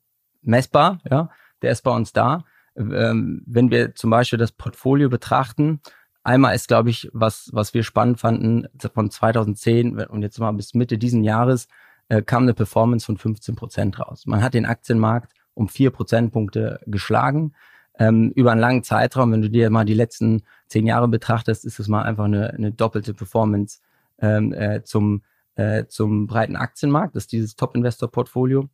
messbar. 0.42 1.00
Ja, 1.10 1.30
der 1.62 1.72
ist 1.72 1.82
bei 1.82 1.94
uns 1.94 2.12
da. 2.12 2.44
Ähm, 2.76 3.42
wenn 3.46 3.70
wir 3.70 3.94
zum 3.94 4.10
Beispiel 4.10 4.38
das 4.38 4.52
Portfolio 4.52 5.08
betrachten, 5.08 5.80
einmal 6.22 6.54
ist, 6.54 6.68
glaube 6.68 6.90
ich, 6.90 7.08
was 7.12 7.50
was 7.52 7.72
wir 7.72 7.82
spannend 7.82 8.20
fanden 8.20 8.66
von 8.92 9.10
2010 9.10 9.98
und 9.98 10.22
jetzt 10.22 10.38
mal 10.38 10.52
bis 10.52 10.74
Mitte 10.74 10.98
diesen 10.98 11.24
Jahres 11.24 11.68
äh, 12.08 12.22
kam 12.22 12.42
eine 12.42 12.54
Performance 12.54 13.06
von 13.06 13.16
15 13.16 13.56
Prozent 13.56 13.98
raus. 13.98 14.26
Man 14.26 14.42
hat 14.42 14.54
den 14.54 14.66
Aktienmarkt 14.66 15.32
um 15.56 15.68
vier 15.68 15.90
Prozentpunkte 15.90 16.80
geschlagen. 16.86 17.54
Ähm, 17.98 18.30
über 18.34 18.52
einen 18.52 18.60
langen 18.60 18.82
Zeitraum, 18.82 19.32
wenn 19.32 19.42
du 19.42 19.50
dir 19.50 19.70
mal 19.70 19.86
die 19.86 19.94
letzten 19.94 20.42
zehn 20.68 20.86
Jahre 20.86 21.08
betrachtest, 21.08 21.64
ist 21.64 21.80
es 21.80 21.88
mal 21.88 22.02
einfach 22.02 22.24
eine, 22.24 22.50
eine 22.50 22.72
doppelte 22.72 23.14
Performance 23.14 23.80
ähm, 24.18 24.52
äh, 24.52 24.82
zum, 24.84 25.22
äh, 25.54 25.86
zum 25.86 26.26
breiten 26.26 26.56
Aktienmarkt, 26.56 27.16
das 27.16 27.26
dieses 27.26 27.56
Top-Investor-Portfolio 27.56 28.68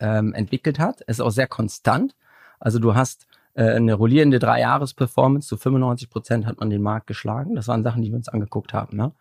ähm, 0.00 0.32
entwickelt 0.32 0.78
hat. 0.78 1.02
Es 1.06 1.18
ist 1.18 1.20
auch 1.20 1.30
sehr 1.30 1.46
konstant. 1.46 2.16
Also 2.58 2.78
du 2.78 2.94
hast 2.94 3.26
äh, 3.52 3.64
eine 3.64 3.94
rollierende 3.94 4.38
Drei-Jahres-Performance, 4.38 5.46
zu 5.46 5.58
95 5.58 6.08
Prozent 6.08 6.46
hat 6.46 6.60
man 6.60 6.70
den 6.70 6.82
Markt 6.82 7.08
geschlagen. 7.08 7.54
Das 7.54 7.68
waren 7.68 7.82
Sachen, 7.82 8.02
die 8.02 8.08
wir 8.10 8.16
uns 8.16 8.28
angeguckt 8.28 8.72
haben. 8.72 8.96
Ne? 8.96 9.12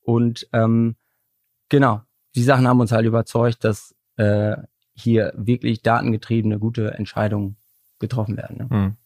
Und 0.00 0.48
ähm, 0.54 0.96
genau, 1.68 2.02
die 2.34 2.42
Sachen 2.42 2.66
haben 2.66 2.80
uns 2.80 2.92
halt 2.92 3.04
überzeugt, 3.04 3.64
dass 3.64 3.94
äh, 4.16 4.56
hier 5.02 5.32
wirklich 5.36 5.82
datengetriebene, 5.82 6.58
gute 6.58 6.94
Entscheidungen 6.94 7.56
getroffen 7.98 8.36
werden. 8.36 8.56
Ne? 8.58 8.68
Hm. 8.70 8.96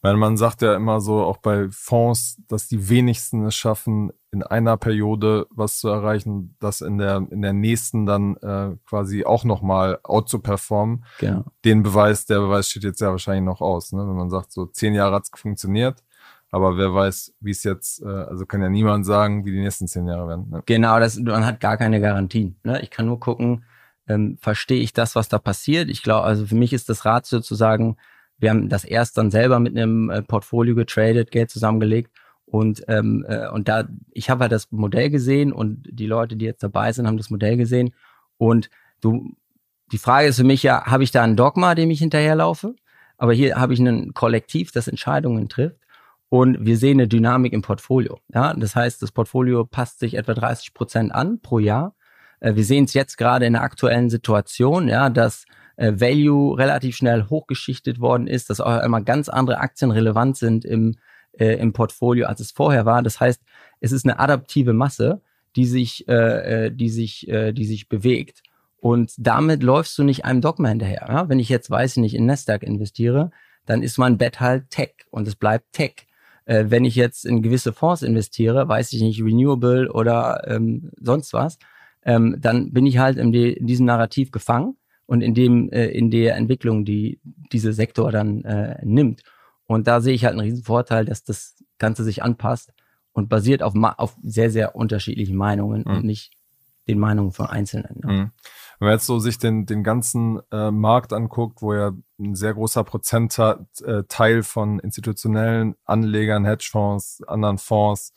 Weil 0.00 0.16
man 0.16 0.36
sagt 0.36 0.62
ja 0.62 0.76
immer 0.76 1.00
so, 1.00 1.22
auch 1.24 1.38
bei 1.38 1.68
Fonds, 1.70 2.40
dass 2.46 2.68
die 2.68 2.88
wenigsten 2.88 3.44
es 3.46 3.56
schaffen, 3.56 4.12
in 4.30 4.42
einer 4.42 4.76
Periode 4.76 5.46
was 5.50 5.78
zu 5.78 5.88
erreichen, 5.88 6.54
das 6.60 6.82
in 6.82 6.98
der, 6.98 7.26
in 7.30 7.42
der 7.42 7.52
nächsten 7.52 8.06
dann 8.06 8.36
äh, 8.36 8.76
quasi 8.86 9.24
auch 9.24 9.44
nochmal 9.44 9.98
out 10.04 10.28
zu 10.28 10.38
performen. 10.38 11.04
Genau. 11.18 11.44
Den 11.64 11.82
Beweis, 11.82 12.26
der 12.26 12.38
Beweis 12.40 12.68
steht 12.68 12.84
jetzt 12.84 13.00
ja 13.00 13.10
wahrscheinlich 13.10 13.44
noch 13.44 13.60
aus, 13.60 13.92
ne? 13.92 14.00
wenn 14.06 14.16
man 14.16 14.30
sagt, 14.30 14.52
so 14.52 14.66
zehn 14.66 14.94
Jahre 14.94 15.16
hat's 15.16 15.30
funktioniert. 15.34 16.04
Aber 16.50 16.78
wer 16.78 16.94
weiß, 16.94 17.34
wie 17.40 17.50
es 17.50 17.64
jetzt, 17.64 18.02
äh, 18.02 18.06
also 18.06 18.46
kann 18.46 18.62
ja 18.62 18.68
niemand 18.68 19.04
sagen, 19.04 19.44
wie 19.44 19.52
die 19.52 19.60
nächsten 19.60 19.88
zehn 19.88 20.06
Jahre 20.06 20.28
werden. 20.28 20.48
Ne? 20.48 20.62
Genau, 20.66 20.98
das, 21.00 21.18
man 21.18 21.44
hat 21.44 21.60
gar 21.60 21.76
keine 21.76 22.00
Garantien. 22.00 22.56
Ne? 22.62 22.80
Ich 22.82 22.90
kann 22.90 23.06
nur 23.06 23.20
gucken, 23.20 23.64
ähm, 24.08 24.38
verstehe 24.40 24.80
ich 24.80 24.92
das, 24.92 25.14
was 25.14 25.28
da 25.28 25.38
passiert. 25.38 25.88
Ich 25.88 26.02
glaube, 26.02 26.24
also 26.24 26.46
für 26.46 26.54
mich 26.54 26.72
ist 26.72 26.88
das 26.88 27.04
Ratio 27.04 27.40
zu 27.40 27.54
sagen, 27.54 27.96
wir 28.38 28.50
haben 28.50 28.68
das 28.68 28.84
erst 28.84 29.18
dann 29.18 29.30
selber 29.30 29.58
mit 29.58 29.76
einem 29.76 30.10
äh, 30.10 30.22
Portfolio 30.22 30.74
getradet, 30.74 31.30
Geld 31.30 31.50
zusammengelegt 31.50 32.10
und 32.46 32.84
ähm, 32.88 33.24
äh, 33.28 33.48
und 33.48 33.68
da 33.68 33.88
ich 34.12 34.30
habe 34.30 34.42
halt 34.42 34.52
das 34.52 34.70
Modell 34.70 35.10
gesehen 35.10 35.52
und 35.52 35.82
die 35.90 36.06
Leute, 36.06 36.36
die 36.36 36.46
jetzt 36.46 36.62
dabei 36.62 36.92
sind, 36.92 37.06
haben 37.06 37.18
das 37.18 37.30
Modell 37.30 37.56
gesehen 37.56 37.94
und 38.38 38.70
du 39.00 39.34
die 39.92 39.98
Frage 39.98 40.28
ist 40.28 40.36
für 40.36 40.44
mich 40.44 40.62
ja, 40.62 40.84
habe 40.84 41.02
ich 41.02 41.10
da 41.10 41.22
ein 41.22 41.36
Dogma, 41.36 41.74
dem 41.74 41.90
ich 41.90 41.98
hinterherlaufe? 41.98 42.74
Aber 43.16 43.32
hier 43.32 43.56
habe 43.56 43.74
ich 43.74 43.80
ein 43.80 44.14
Kollektiv, 44.14 44.70
das 44.70 44.86
Entscheidungen 44.86 45.48
trifft 45.48 45.78
und 46.28 46.64
wir 46.64 46.76
sehen 46.76 46.98
eine 46.98 47.08
Dynamik 47.08 47.52
im 47.52 47.62
Portfolio. 47.62 48.18
Ja, 48.32 48.54
das 48.54 48.76
heißt, 48.76 49.02
das 49.02 49.12
Portfolio 49.12 49.64
passt 49.64 49.98
sich 49.98 50.14
etwa 50.14 50.34
30 50.34 50.74
Prozent 50.74 51.12
an 51.12 51.40
pro 51.40 51.58
Jahr. 51.58 51.94
Äh, 52.40 52.54
wir 52.54 52.64
sehen 52.64 52.84
es 52.84 52.94
jetzt 52.94 53.16
gerade 53.16 53.46
in 53.46 53.54
der 53.54 53.62
aktuellen 53.62 54.10
Situation, 54.10 54.88
ja, 54.88 55.10
dass 55.10 55.44
äh, 55.76 55.92
Value 55.94 56.58
relativ 56.58 56.96
schnell 56.96 57.28
hochgeschichtet 57.28 58.00
worden 58.00 58.26
ist, 58.26 58.50
dass 58.50 58.60
auch 58.60 58.82
immer 58.82 59.00
ganz 59.00 59.28
andere 59.28 59.58
Aktien 59.58 59.90
relevant 59.90 60.36
sind 60.36 60.64
im, 60.64 60.96
äh, 61.38 61.54
im 61.54 61.72
Portfolio, 61.72 62.26
als 62.26 62.40
es 62.40 62.50
vorher 62.50 62.84
war. 62.84 63.02
Das 63.02 63.20
heißt, 63.20 63.40
es 63.80 63.92
ist 63.92 64.04
eine 64.04 64.18
adaptive 64.18 64.72
Masse, 64.72 65.22
die 65.56 65.66
sich, 65.66 66.06
äh, 66.08 66.66
äh 66.66 66.70
die 66.72 66.90
sich, 66.90 67.28
äh, 67.28 67.52
die 67.52 67.64
sich 67.64 67.88
bewegt. 67.88 68.42
Und 68.80 69.12
damit 69.18 69.62
läufst 69.62 69.96
du 69.98 70.04
nicht 70.04 70.24
einem 70.24 70.40
Dogma 70.40 70.68
hinterher. 70.68 71.06
Ja? 71.08 71.28
Wenn 71.28 71.40
ich 71.40 71.48
jetzt, 71.48 71.70
weiß 71.70 71.92
ich 71.92 72.00
nicht, 72.00 72.14
in 72.14 72.26
Nasdaq 72.26 72.62
investiere, 72.62 73.30
dann 73.66 73.82
ist 73.82 73.98
mein 73.98 74.18
Bett 74.18 74.40
halt 74.40 74.70
Tech 74.70 74.94
und 75.10 75.28
es 75.28 75.36
bleibt 75.36 75.72
Tech. 75.72 76.06
Wenn 76.46 76.86
ich 76.86 76.94
jetzt 76.94 77.26
in 77.26 77.42
gewisse 77.42 77.74
Fonds 77.74 78.00
investiere, 78.00 78.66
weiß 78.66 78.94
ich 78.94 79.02
nicht, 79.02 79.22
Renewable 79.22 79.92
oder 79.92 80.44
ähm, 80.46 80.90
sonst 80.98 81.34
was, 81.34 81.58
ähm, 82.02 82.36
dann 82.38 82.72
bin 82.72 82.86
ich 82.86 82.98
halt 82.98 83.18
in, 83.18 83.32
die, 83.32 83.52
in 83.52 83.66
diesem 83.66 83.86
Narrativ 83.86 84.30
gefangen 84.30 84.76
und 85.06 85.22
in 85.22 85.34
dem, 85.34 85.70
äh, 85.70 85.86
in 85.86 86.10
der 86.10 86.36
Entwicklung, 86.36 86.84
die 86.84 87.20
diese 87.52 87.72
Sektor 87.72 88.12
dann 88.12 88.42
äh, 88.44 88.78
nimmt. 88.84 89.22
Und 89.66 89.86
da 89.86 90.00
sehe 90.00 90.14
ich 90.14 90.24
halt 90.24 90.32
einen 90.32 90.40
riesen 90.40 90.64
Vorteil, 90.64 91.04
dass 91.04 91.24
das 91.24 91.56
Ganze 91.78 92.04
sich 92.04 92.22
anpasst 92.22 92.72
und 93.12 93.28
basiert 93.28 93.62
auf, 93.62 93.74
auf 93.96 94.16
sehr, 94.22 94.50
sehr 94.50 94.76
unterschiedlichen 94.76 95.36
Meinungen 95.36 95.84
mhm. 95.86 95.96
und 95.96 96.04
nicht 96.04 96.32
den 96.88 96.98
Meinungen 96.98 97.32
von 97.32 97.46
Einzelnen. 97.46 98.00
Ne? 98.02 98.12
Mhm. 98.12 98.30
Wenn 98.78 98.86
man 98.86 98.92
jetzt 98.92 99.06
so 99.06 99.18
sich 99.18 99.38
den, 99.38 99.66
den 99.66 99.82
ganzen 99.82 100.40
äh, 100.52 100.70
Markt 100.70 101.12
anguckt, 101.12 101.62
wo 101.62 101.74
ja 101.74 101.92
ein 102.18 102.34
sehr 102.34 102.54
großer 102.54 102.84
Prozentteil 102.84 103.66
äh, 103.84 104.42
von 104.42 104.78
institutionellen 104.78 105.74
Anlegern, 105.84 106.44
Hedgefonds, 106.44 107.22
anderen 107.26 107.58
Fonds 107.58 108.12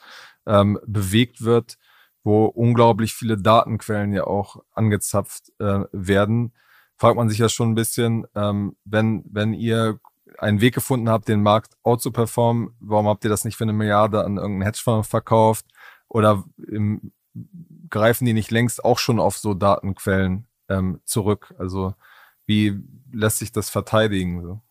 ähm, 0.46 0.80
bewegt 0.86 1.42
wird, 1.42 1.78
wo 2.24 2.46
unglaublich 2.46 3.14
viele 3.14 3.38
Datenquellen 3.38 4.14
ja 4.14 4.26
auch 4.26 4.64
angezapft 4.74 5.52
äh, 5.60 5.86
werden, 5.92 6.54
fragt 6.98 7.18
man 7.18 7.30
sich 7.30 7.40
ja 7.40 7.50
schon 7.50 7.72
ein 7.72 7.76
bisschen, 7.76 8.28
ähm, 8.36 8.76
wenn, 8.86 9.24
wenn 9.32 9.54
ihr 9.54 10.00
einen 10.38 10.62
Weg 10.62 10.76
gefunden 10.76 11.10
habt, 11.10 11.28
den 11.28 11.42
Markt 11.42 11.74
out 11.84 12.02
zu 12.02 12.12
performen, 12.12 12.76
warum 12.80 13.08
habt 13.08 13.24
ihr 13.24 13.30
das 13.30 13.44
nicht 13.44 13.58
für 13.58 13.64
eine 13.64 13.74
Milliarde 13.74 14.24
an 14.24 14.38
irgendeinen 14.38 14.64
Hedgefonds 14.64 15.08
verkauft? 15.08 15.66
Oder 16.08 16.44
im, 16.68 17.12
greifen 17.90 18.26
die 18.26 18.34
nicht 18.34 18.52
längst 18.52 18.84
auch 18.84 19.00
schon 19.00 19.20
auf 19.20 19.38
so 19.38 19.54
Datenquellen 19.54 20.48
ähm, 20.70 21.02
zurück? 21.06 21.54
Also 21.58 21.96
wie 22.46 22.80
lässt 23.12 23.40
sich 23.40 23.52
das 23.52 23.70
verteidigen? 23.70 24.44
So? 24.44 24.62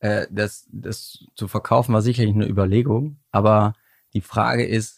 Äh, 0.00 0.26
das, 0.30 0.66
das 0.70 1.24
zu 1.34 1.48
verkaufen 1.48 1.92
war 1.92 2.02
sicherlich 2.02 2.34
eine 2.34 2.48
Überlegung, 2.48 3.18
aber 3.30 3.74
die 4.14 4.20
Frage 4.20 4.64
ist, 4.64 4.97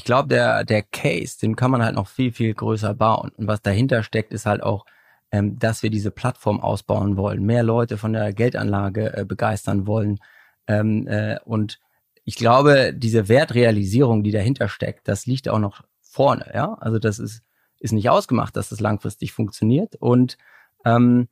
ich 0.00 0.04
glaube, 0.04 0.28
der, 0.28 0.64
der 0.64 0.82
Case, 0.82 1.38
den 1.38 1.56
kann 1.56 1.70
man 1.70 1.84
halt 1.84 1.94
noch 1.94 2.08
viel, 2.08 2.32
viel 2.32 2.54
größer 2.54 2.94
bauen. 2.94 3.32
Und 3.36 3.46
was 3.46 3.60
dahinter 3.60 4.02
steckt, 4.02 4.32
ist 4.32 4.46
halt 4.46 4.62
auch, 4.62 4.86
ähm, 5.30 5.58
dass 5.58 5.82
wir 5.82 5.90
diese 5.90 6.10
Plattform 6.10 6.58
ausbauen 6.58 7.18
wollen, 7.18 7.44
mehr 7.44 7.62
Leute 7.62 7.98
von 7.98 8.14
der 8.14 8.32
Geldanlage 8.32 9.14
äh, 9.14 9.26
begeistern 9.26 9.86
wollen. 9.86 10.18
Ähm, 10.66 11.06
äh, 11.06 11.38
und 11.44 11.80
ich 12.24 12.36
glaube, 12.36 12.94
diese 12.96 13.28
Wertrealisierung, 13.28 14.22
die 14.22 14.30
dahinter 14.30 14.70
steckt, 14.70 15.06
das 15.06 15.26
liegt 15.26 15.50
auch 15.50 15.58
noch 15.58 15.82
vorne. 16.00 16.50
Ja, 16.54 16.78
also 16.80 16.98
das 16.98 17.18
ist 17.18 17.42
ist 17.78 17.92
nicht 17.92 18.08
ausgemacht, 18.08 18.56
dass 18.56 18.70
das 18.70 18.80
langfristig 18.80 19.32
funktioniert. 19.32 19.96
Und 19.96 20.38
ähm, 20.86 21.28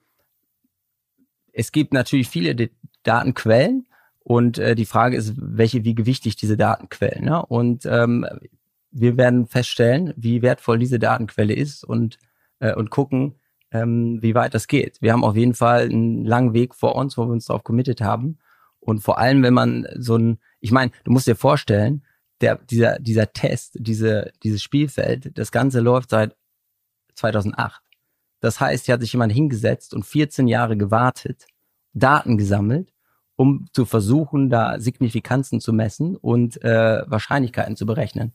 es 1.52 1.72
gibt 1.72 1.94
natürlich 1.94 2.28
viele 2.28 2.54
D 2.54 2.70
Datenquellen 3.02 3.88
und 4.28 4.58
äh, 4.58 4.74
die 4.74 4.84
Frage 4.84 5.16
ist, 5.16 5.32
welche, 5.38 5.84
wie 5.84 5.94
gewichtig 5.94 6.36
diese 6.36 6.58
Datenquellen. 6.58 7.24
Ne? 7.24 7.46
Und 7.46 7.86
ähm, 7.86 8.26
wir 9.00 9.16
werden 9.16 9.46
feststellen, 9.46 10.12
wie 10.16 10.42
wertvoll 10.42 10.78
diese 10.78 10.98
Datenquelle 10.98 11.54
ist 11.54 11.84
und, 11.84 12.18
äh, 12.60 12.74
und 12.74 12.90
gucken, 12.90 13.34
ähm, 13.70 14.18
wie 14.22 14.34
weit 14.34 14.54
das 14.54 14.66
geht. 14.66 15.00
Wir 15.00 15.12
haben 15.12 15.24
auf 15.24 15.36
jeden 15.36 15.54
Fall 15.54 15.82
einen 15.82 16.24
langen 16.24 16.54
Weg 16.54 16.74
vor 16.74 16.96
uns, 16.96 17.18
wo 17.18 17.26
wir 17.26 17.32
uns 17.32 17.46
darauf 17.46 17.64
committed 17.64 18.00
haben. 18.00 18.38
Und 18.80 19.00
vor 19.00 19.18
allem, 19.18 19.42
wenn 19.42 19.54
man 19.54 19.86
so 19.96 20.16
ein, 20.16 20.38
ich 20.60 20.72
meine, 20.72 20.92
du 21.04 21.10
musst 21.10 21.26
dir 21.26 21.36
vorstellen, 21.36 22.02
der, 22.40 22.56
dieser, 22.56 22.98
dieser 22.98 23.32
Test, 23.32 23.76
diese, 23.78 24.32
dieses 24.42 24.62
Spielfeld, 24.62 25.36
das 25.36 25.52
Ganze 25.52 25.80
läuft 25.80 26.10
seit 26.10 26.36
2008. 27.14 27.82
Das 28.40 28.60
heißt, 28.60 28.86
hier 28.86 28.94
hat 28.94 29.00
sich 29.00 29.12
jemand 29.12 29.32
hingesetzt 29.32 29.92
und 29.94 30.06
14 30.06 30.46
Jahre 30.46 30.76
gewartet, 30.76 31.46
Daten 31.92 32.38
gesammelt, 32.38 32.92
um 33.34 33.66
zu 33.72 33.84
versuchen, 33.84 34.50
da 34.50 34.78
Signifikanzen 34.78 35.60
zu 35.60 35.72
messen 35.72 36.16
und 36.16 36.62
äh, 36.62 37.02
Wahrscheinlichkeiten 37.06 37.76
zu 37.76 37.86
berechnen. 37.86 38.32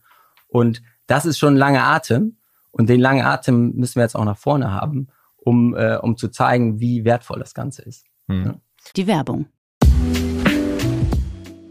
Und 0.53 0.83
das 1.07 1.25
ist 1.25 1.39
schon 1.39 1.55
lange 1.57 1.83
Atem. 1.83 2.37
Und 2.71 2.87
den 2.87 2.99
langen 2.99 3.25
Atem 3.25 3.71
müssen 3.75 3.95
wir 3.95 4.03
jetzt 4.03 4.15
auch 4.15 4.23
nach 4.23 4.37
vorne 4.37 4.71
haben, 4.71 5.07
um, 5.37 5.75
äh, 5.75 5.97
um 5.97 6.15
zu 6.15 6.29
zeigen, 6.29 6.79
wie 6.79 7.05
wertvoll 7.05 7.39
das 7.39 7.53
Ganze 7.53 7.81
ist. 7.81 8.05
Hm. 8.27 8.45
Ja. 8.45 8.53
Die 8.95 9.07
Werbung. 9.07 9.47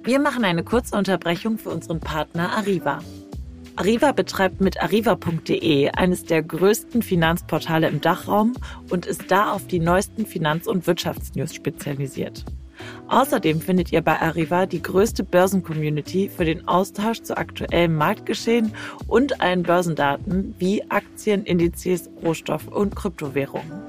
Wir 0.04 0.18
machen 0.18 0.44
eine 0.44 0.64
kurze 0.64 0.96
Unterbrechung 0.96 1.58
für 1.58 1.70
unseren 1.70 2.00
Partner 2.00 2.56
Arriva. 2.56 2.98
Arriva 3.76 4.12
betreibt 4.12 4.60
mit 4.60 4.82
arriva.de 4.82 5.90
eines 5.90 6.24
der 6.24 6.42
größten 6.42 7.02
Finanzportale 7.02 7.88
im 7.88 8.00
Dachraum 8.00 8.54
und 8.90 9.06
ist 9.06 9.30
da 9.30 9.52
auf 9.52 9.66
die 9.66 9.78
neuesten 9.78 10.26
Finanz- 10.26 10.66
und 10.66 10.86
Wirtschaftsnews 10.86 11.54
spezialisiert. 11.54 12.44
Außerdem 13.08 13.60
findet 13.60 13.92
ihr 13.92 14.00
bei 14.00 14.20
Arriva 14.20 14.66
die 14.66 14.82
größte 14.82 15.24
Börsencommunity 15.24 16.28
für 16.28 16.44
den 16.44 16.66
Austausch 16.66 17.22
zu 17.22 17.36
aktuellem 17.36 17.96
Marktgeschehen 17.96 18.72
und 19.06 19.40
allen 19.40 19.62
Börsendaten 19.62 20.54
wie 20.58 20.82
Aktien, 20.90 21.44
Indizes, 21.44 22.10
Rohstoff 22.22 22.68
und 22.68 22.96
Kryptowährungen. 22.96 23.82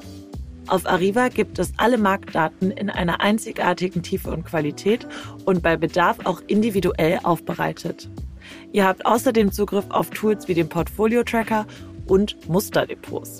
Auf 0.68 0.86
Arriva 0.86 1.28
gibt 1.28 1.60
es 1.60 1.74
alle 1.78 1.98
Marktdaten 1.98 2.72
in 2.72 2.90
einer 2.90 3.20
einzigartigen 3.22 4.02
Tiefe 4.02 4.32
und 4.32 4.46
Qualität 4.46 5.06
und 5.46 5.62
bei 5.62 5.76
Bedarf 5.76 6.26
auch 6.26 6.42
individuell 6.48 7.20
aufbereitet. 7.24 8.10
Ihr 8.72 8.86
habt 8.86 9.06
außerdem 9.06 9.52
Zugriff 9.52 9.86
auf 9.90 10.10
Tools 10.10 10.48
wie 10.48 10.54
den 10.54 10.70
Portfolio 10.70 11.24
Tracker 11.24 11.66
und 12.08 12.50
Musterdepots. 12.50 13.40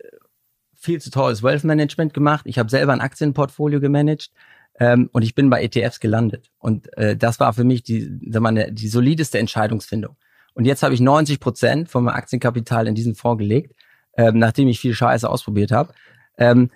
viel 0.74 1.00
zu 1.00 1.10
teures 1.10 1.42
Wealth 1.42 1.64
Management 1.64 2.14
gemacht. 2.14 2.42
Ich 2.46 2.58
habe 2.58 2.70
selber 2.70 2.92
ein 2.92 3.00
Aktienportfolio 3.00 3.80
gemanagt. 3.80 4.30
Ähm, 4.78 5.08
und 5.12 5.22
ich 5.22 5.34
bin 5.34 5.48
bei 5.48 5.62
ETFs 5.62 6.00
gelandet. 6.00 6.50
Und 6.58 6.94
äh, 6.98 7.16
das 7.16 7.40
war 7.40 7.52
für 7.54 7.64
mich 7.64 7.82
die, 7.82 8.10
sag 8.28 8.42
mal, 8.42 8.70
die 8.70 8.88
solideste 8.88 9.38
Entscheidungsfindung. 9.38 10.16
Und 10.54 10.64
jetzt 10.64 10.82
habe 10.82 10.94
ich 10.94 11.00
90 11.00 11.40
Prozent 11.40 11.88
von 11.88 12.04
meinem 12.04 12.16
Aktienkapital 12.16 12.86
in 12.86 12.94
diesen 12.94 13.14
Fonds 13.14 13.38
gelegt, 13.38 13.74
ähm, 14.16 14.38
nachdem 14.38 14.68
ich 14.68 14.80
viel 14.80 14.94
Scheiße 14.94 15.28
ausprobiert 15.28 15.70
habe. 15.70 15.92
Ähm, 16.38 16.70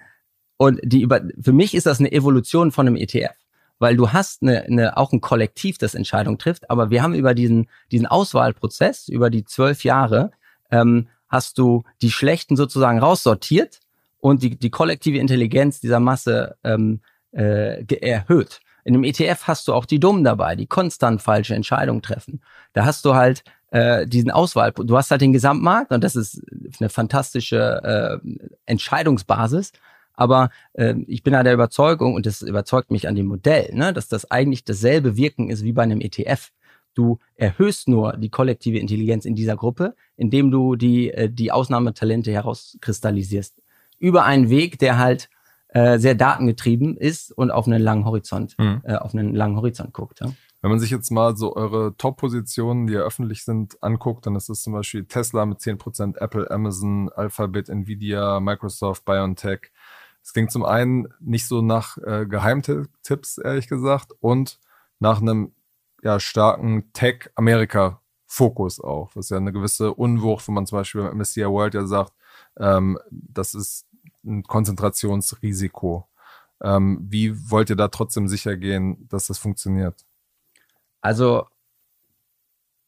und 0.61 0.79
die 0.83 1.01
über, 1.01 1.23
für 1.41 1.55
mich 1.55 1.75
ist 1.75 1.87
das 1.87 2.01
eine 2.01 2.13
Evolution 2.13 2.71
von 2.71 2.87
einem 2.87 2.97
ETF, 2.97 3.33
weil 3.79 3.97
du 3.97 4.13
hast 4.13 4.43
eine, 4.43 4.65
eine, 4.65 4.99
auch 4.99 5.11
ein 5.11 5.23
Kollektiv, 5.23 5.79
das 5.79 5.95
Entscheidungen 5.95 6.37
trifft. 6.37 6.69
Aber 6.69 6.91
wir 6.91 7.03
haben 7.03 7.15
über 7.15 7.33
diesen, 7.33 7.71
diesen 7.91 8.07
Auswahlprozess, 8.07 9.09
über 9.09 9.31
die 9.31 9.47
zwölf 9.47 9.85
Jahre, 9.85 10.33
ähm, 10.71 11.09
hast 11.31 11.57
du 11.57 11.85
die 12.03 12.11
Schlechten 12.11 12.57
sozusagen 12.57 12.99
raussortiert 12.99 13.81
und 14.19 14.43
die, 14.43 14.59
die 14.59 14.69
kollektive 14.69 15.17
Intelligenz 15.17 15.81
dieser 15.81 15.99
Masse 15.99 16.57
ähm, 16.63 17.01
äh, 17.33 17.83
erhöht. 17.95 18.61
In 18.85 18.93
einem 18.93 19.05
ETF 19.05 19.45
hast 19.45 19.67
du 19.67 19.73
auch 19.73 19.87
die 19.87 19.99
Dummen 19.99 20.25
dabei, 20.25 20.57
die 20.57 20.67
konstant 20.67 21.23
falsche 21.23 21.55
Entscheidungen 21.55 22.03
treffen. 22.03 22.43
Da 22.75 22.85
hast 22.85 23.07
du 23.07 23.15
halt 23.15 23.45
äh, 23.71 24.07
diesen 24.07 24.31
Auswahl, 24.31 24.73
du 24.73 24.95
hast 24.95 25.11
halt 25.11 25.23
den 25.23 25.33
Gesamtmarkt 25.33 25.91
und 25.91 26.05
das 26.05 26.17
ist 26.17 26.43
eine 26.81 26.91
fantastische 26.91 28.21
äh, 28.23 28.51
Entscheidungsbasis. 28.67 29.73
Aber 30.21 30.51
äh, 30.75 30.97
ich 31.07 31.23
bin 31.23 31.33
da 31.33 31.43
der 31.43 31.55
Überzeugung, 31.55 32.13
und 32.13 32.27
das 32.27 32.43
überzeugt 32.43 32.91
mich 32.91 33.09
an 33.09 33.15
dem 33.15 33.25
Modell, 33.25 33.71
ne, 33.73 33.95
dass 33.95 34.07
das 34.07 34.31
eigentlich 34.31 34.65
dasselbe 34.67 35.17
Wirken 35.17 35.49
ist 35.49 35.65
wie 35.65 35.73
bei 35.73 35.83
einem 35.83 36.03
ETF. 36.03 36.51
Du 36.95 37.19
erhöhst 37.37 37.89
nur 37.89 38.19
die 38.19 38.29
kollektive 38.29 38.79
Intelligenz 38.79 39.25
in 39.25 39.35
dieser 39.35 39.57
Gruppe, 39.57 39.95
indem 40.19 40.51
du 40.51 40.77
die, 40.77 41.11
äh, 41.11 41.31
die 41.31 41.53
Ausnahmetalente 41.53 42.31
herauskristallisierst. 42.31 43.63
Über 43.99 44.25
einen 44.27 44.51
Weg, 44.51 44.79
der 44.79 44.99
halt 44.99 45.31
äh, 45.69 45.99
sehr 45.99 46.15
datengetrieben 46.15 46.99
ist 46.99 47.33
und 47.33 47.51
auf 47.51 47.67
einen 47.67 47.81
langen 47.81 48.05
Horizont, 48.05 48.59
mhm. 48.59 48.83
äh, 48.85 48.97
auf 48.97 49.15
einen 49.15 49.35
langen 49.35 49.57
Horizont 49.57 49.95
guckt. 49.95 50.21
Ja? 50.21 50.31
Wenn 50.61 50.71
man 50.71 50.81
sich 50.81 50.91
jetzt 50.91 51.11
mal 51.11 51.35
so 51.35 51.57
eure 51.57 51.97
Top-Positionen, 51.97 52.87
die 52.87 52.93
ja 52.93 53.01
öffentlich 53.01 53.45
sind, 53.45 53.83
anguckt, 53.83 54.27
dann 54.27 54.37
ist 54.37 54.51
es 54.51 54.63
zum 54.63 54.75
Beispiel 54.75 55.07
Tesla 55.07 55.47
mit 55.47 55.61
10%, 55.61 56.19
Apple, 56.19 56.51
Amazon, 56.51 57.09
Alphabet, 57.09 57.71
Nvidia, 57.71 58.41
Microsoft, 58.41 59.07
BioNTech. 59.07 59.71
Es 60.23 60.33
klingt 60.33 60.53
zum 60.53 60.65
einen 60.65 61.09
nicht 61.21 61.47
so 61.47 61.63
nach 61.63 61.99
äh, 61.99 62.27
Geheimtipps, 62.27 63.39
ehrlich 63.39 63.69
gesagt, 63.69 64.13
und 64.21 64.59
nach 64.99 65.21
einem 65.21 65.53
ja, 66.03 66.21
starken 66.21 66.93
Tech-Amerika-Fokus 66.93 68.81
auch, 68.81 69.11
was 69.15 69.31
ja 69.31 69.37
eine 69.37 69.53
gewisse 69.53 69.95
Unwucht, 69.95 70.47
wenn 70.47 70.55
man 70.55 70.67
zum 70.67 70.79
Beispiel 70.79 71.03
beim 71.03 71.19
MSCI 71.19 71.47
World 71.47 71.75
ja 71.75 71.87
sagt, 71.87 72.13
ähm, 72.59 72.99
das 73.11 73.55
ist 73.55 73.87
ein 74.25 74.43
Konzentrationsrisiko. 74.43 76.09
Ähm, 76.63 77.07
wie 77.09 77.51
wollt 77.51 77.71
ihr 77.71 77.77
da 77.77 77.89
trotzdem 77.89 78.29
sicher 78.29 78.57
gehen, 78.57 79.09
dass 79.09 79.27
das 79.27 79.39
funktioniert? 79.39 80.05
Also 81.01 81.47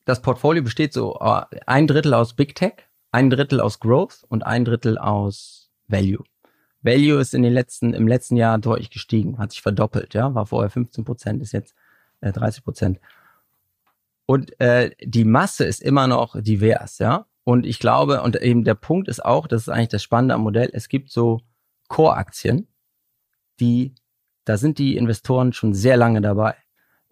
das 0.04 0.20
Portfolio 0.20 0.62
besteht 0.62 0.92
so 0.92 1.18
äh, 1.20 1.44
ein 1.66 1.86
Drittel 1.86 2.14
aus 2.14 2.34
Big 2.34 2.54
Tech, 2.54 2.74
ein 3.12 3.30
Drittel 3.30 3.60
aus 3.60 3.80
Growth 3.80 4.24
und 4.28 4.44
ein 4.44 4.64
Drittel 4.64 4.98
aus 4.98 5.70
Value. 5.88 6.24
Value 6.82 7.20
ist 7.20 7.34
in 7.34 7.42
den 7.42 7.52
letzten, 7.52 7.94
im 7.94 8.08
letzten 8.08 8.36
Jahr 8.36 8.58
deutlich 8.58 8.90
gestiegen, 8.90 9.38
hat 9.38 9.52
sich 9.52 9.62
verdoppelt, 9.62 10.14
ja, 10.14 10.34
war 10.34 10.46
vorher 10.46 10.70
15 10.70 11.04
Prozent, 11.04 11.42
ist 11.42 11.52
jetzt 11.52 11.74
äh, 12.20 12.32
30 12.32 12.64
Prozent. 12.64 13.00
Und 14.26 14.58
äh, 14.60 14.90
die 15.02 15.24
Masse 15.24 15.64
ist 15.64 15.82
immer 15.82 16.06
noch 16.06 16.40
divers, 16.40 16.98
ja. 16.98 17.26
Und 17.44 17.66
ich 17.66 17.78
glaube, 17.78 18.22
und 18.22 18.40
eben 18.40 18.64
der 18.64 18.74
Punkt 18.74 19.08
ist 19.08 19.24
auch, 19.24 19.46
das 19.46 19.62
ist 19.62 19.68
eigentlich 19.68 19.88
das 19.88 20.02
Spannende 20.02 20.34
am 20.34 20.42
Modell, 20.42 20.70
es 20.72 20.88
gibt 20.88 21.10
so 21.10 21.40
Core-Aktien, 21.88 22.68
die, 23.58 23.94
da 24.44 24.56
sind 24.56 24.78
die 24.78 24.96
Investoren 24.96 25.52
schon 25.52 25.74
sehr 25.74 25.96
lange 25.96 26.20
dabei 26.20 26.54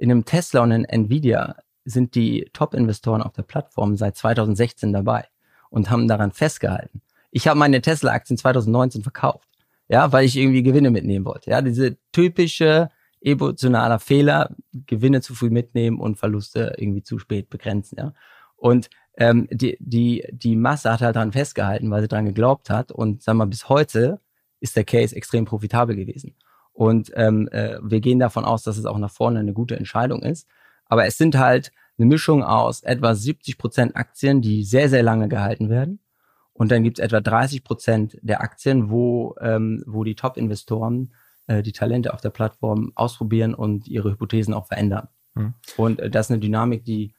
in 0.01 0.11
einem 0.11 0.25
Tesla 0.25 0.63
und 0.63 0.73
in 0.73 0.85
Nvidia 0.87 1.57
sind 1.85 2.15
die 2.15 2.49
Top-Investoren 2.55 3.21
auf 3.21 3.35
der 3.35 3.43
Plattform 3.43 3.97
seit 3.97 4.17
2016 4.17 4.95
dabei 4.95 5.27
und 5.69 5.91
haben 5.91 6.09
daran 6.09 6.33
festgehalten. 6.33 7.03
Ich 7.31 7.47
habe 7.47 7.59
meine 7.59 7.83
Tesla-Aktien 7.83 8.39
2019 8.39 9.03
verkauft, 9.03 9.47
ja, 9.91 10.13
weil 10.13 10.25
ich 10.25 10.37
irgendwie 10.37 10.63
Gewinne 10.63 10.91
mitnehmen 10.91 11.25
wollte. 11.25 11.51
Ja, 11.51 11.61
diese 11.63 11.99
typische 12.13 12.91
emotionaler 13.21 13.99
Fehler, 13.99 14.55
Gewinne 14.73 15.21
zu 15.21 15.35
früh 15.35 15.51
mitnehmen 15.51 15.99
und 15.99 16.17
Verluste 16.17 16.75
irgendwie 16.79 17.03
zu 17.03 17.19
spät 17.19 17.51
begrenzen. 17.51 17.97
Ja, 17.99 18.15
und 18.57 18.89
ähm, 19.17 19.49
die, 19.51 19.77
die, 19.81 20.25
die 20.31 20.55
Masse 20.55 20.93
hat 20.93 21.01
halt 21.01 21.17
daran 21.17 21.33
festgehalten, 21.33 21.91
weil 21.91 22.03
sie 22.03 22.09
daran 22.09 22.27
geglaubt 22.27 22.71
hat. 22.71 22.93
Und 22.93 23.23
sagen 23.23 23.39
wir 23.39 23.47
bis 23.47 23.69
heute 23.69 24.21
ist 24.61 24.77
der 24.77 24.85
Case 24.85 25.15
extrem 25.17 25.45
profitabel 25.45 25.97
gewesen. 25.97 26.37
Und 26.73 27.11
ähm, 27.17 27.49
äh, 27.49 27.79
wir 27.83 28.01
gehen 28.01 28.21
davon 28.21 28.45
aus, 28.45 28.63
dass 28.63 28.79
es 28.79 28.87
auch 28.87 28.99
nach 28.99 29.11
vorne 29.11 29.41
eine 29.41 29.53
gute 29.53 29.77
Entscheidung 29.77 30.23
ist. 30.23 30.49
Aber 30.87 31.05
es 31.05 31.19
sind 31.19 31.37
halt 31.37 31.73
eine 31.99 32.07
Mischung 32.07 32.45
aus 32.45 32.83
etwa 32.83 33.15
70 33.15 33.59
Prozent 33.59 33.97
Aktien, 33.97 34.41
die 34.41 34.63
sehr, 34.63 34.89
sehr 34.89 35.03
lange 35.03 35.29
gehalten 35.29 35.69
werden. 35.69 35.99
Und 36.53 36.71
dann 36.71 36.85
gibt 36.85 36.99
es 36.99 37.05
etwa 37.05 37.21
30 37.21 37.65
Prozent 37.65 38.19
der 38.23 38.43
Aktien, 38.43 38.91
wo, 38.91 39.35
ähm, 39.41 39.83
wo 39.87 40.05
die 40.05 40.15
Top-Investoren 40.15 41.15
äh, 41.47 41.63
die 41.63 41.73
Talente 41.73 42.13
auf 42.13 42.21
der 42.21 42.31
Plattform 42.31 42.93
ausprobieren 42.95 43.55
und 43.55 43.89
ihre 43.89 44.13
Hypothesen 44.13 44.55
auch 44.55 44.67
verändern. 44.67 45.09
Mhm. 45.35 45.55
Und 45.77 46.01
äh, 46.01 46.11
das 46.11 46.27
ist 46.27 46.33
eine 46.33 46.41
Dynamik, 46.41 46.85
die 46.85 47.15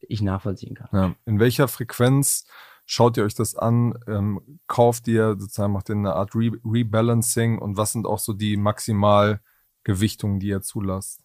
ich 0.00 0.22
nachvollziehen 0.22 0.74
kann. 0.74 0.88
Ja. 0.92 1.14
In 1.26 1.38
welcher 1.38 1.68
Frequenz 1.68 2.46
schaut 2.86 3.16
ihr 3.16 3.24
euch 3.24 3.34
das 3.34 3.56
an? 3.56 3.98
Ähm, 4.06 4.60
kauft 4.66 5.08
ihr 5.08 5.36
sozusagen, 5.38 5.72
macht 5.72 5.90
ihr 5.90 5.96
eine 5.96 6.14
Art 6.14 6.34
Re 6.34 6.52
Rebalancing 6.64 7.58
und 7.58 7.76
was 7.76 7.92
sind 7.92 8.06
auch 8.06 8.18
so 8.18 8.32
die 8.32 8.56
Maximalgewichtungen, 8.56 10.38
die 10.40 10.48
ihr 10.48 10.62
zulasst? 10.62 11.22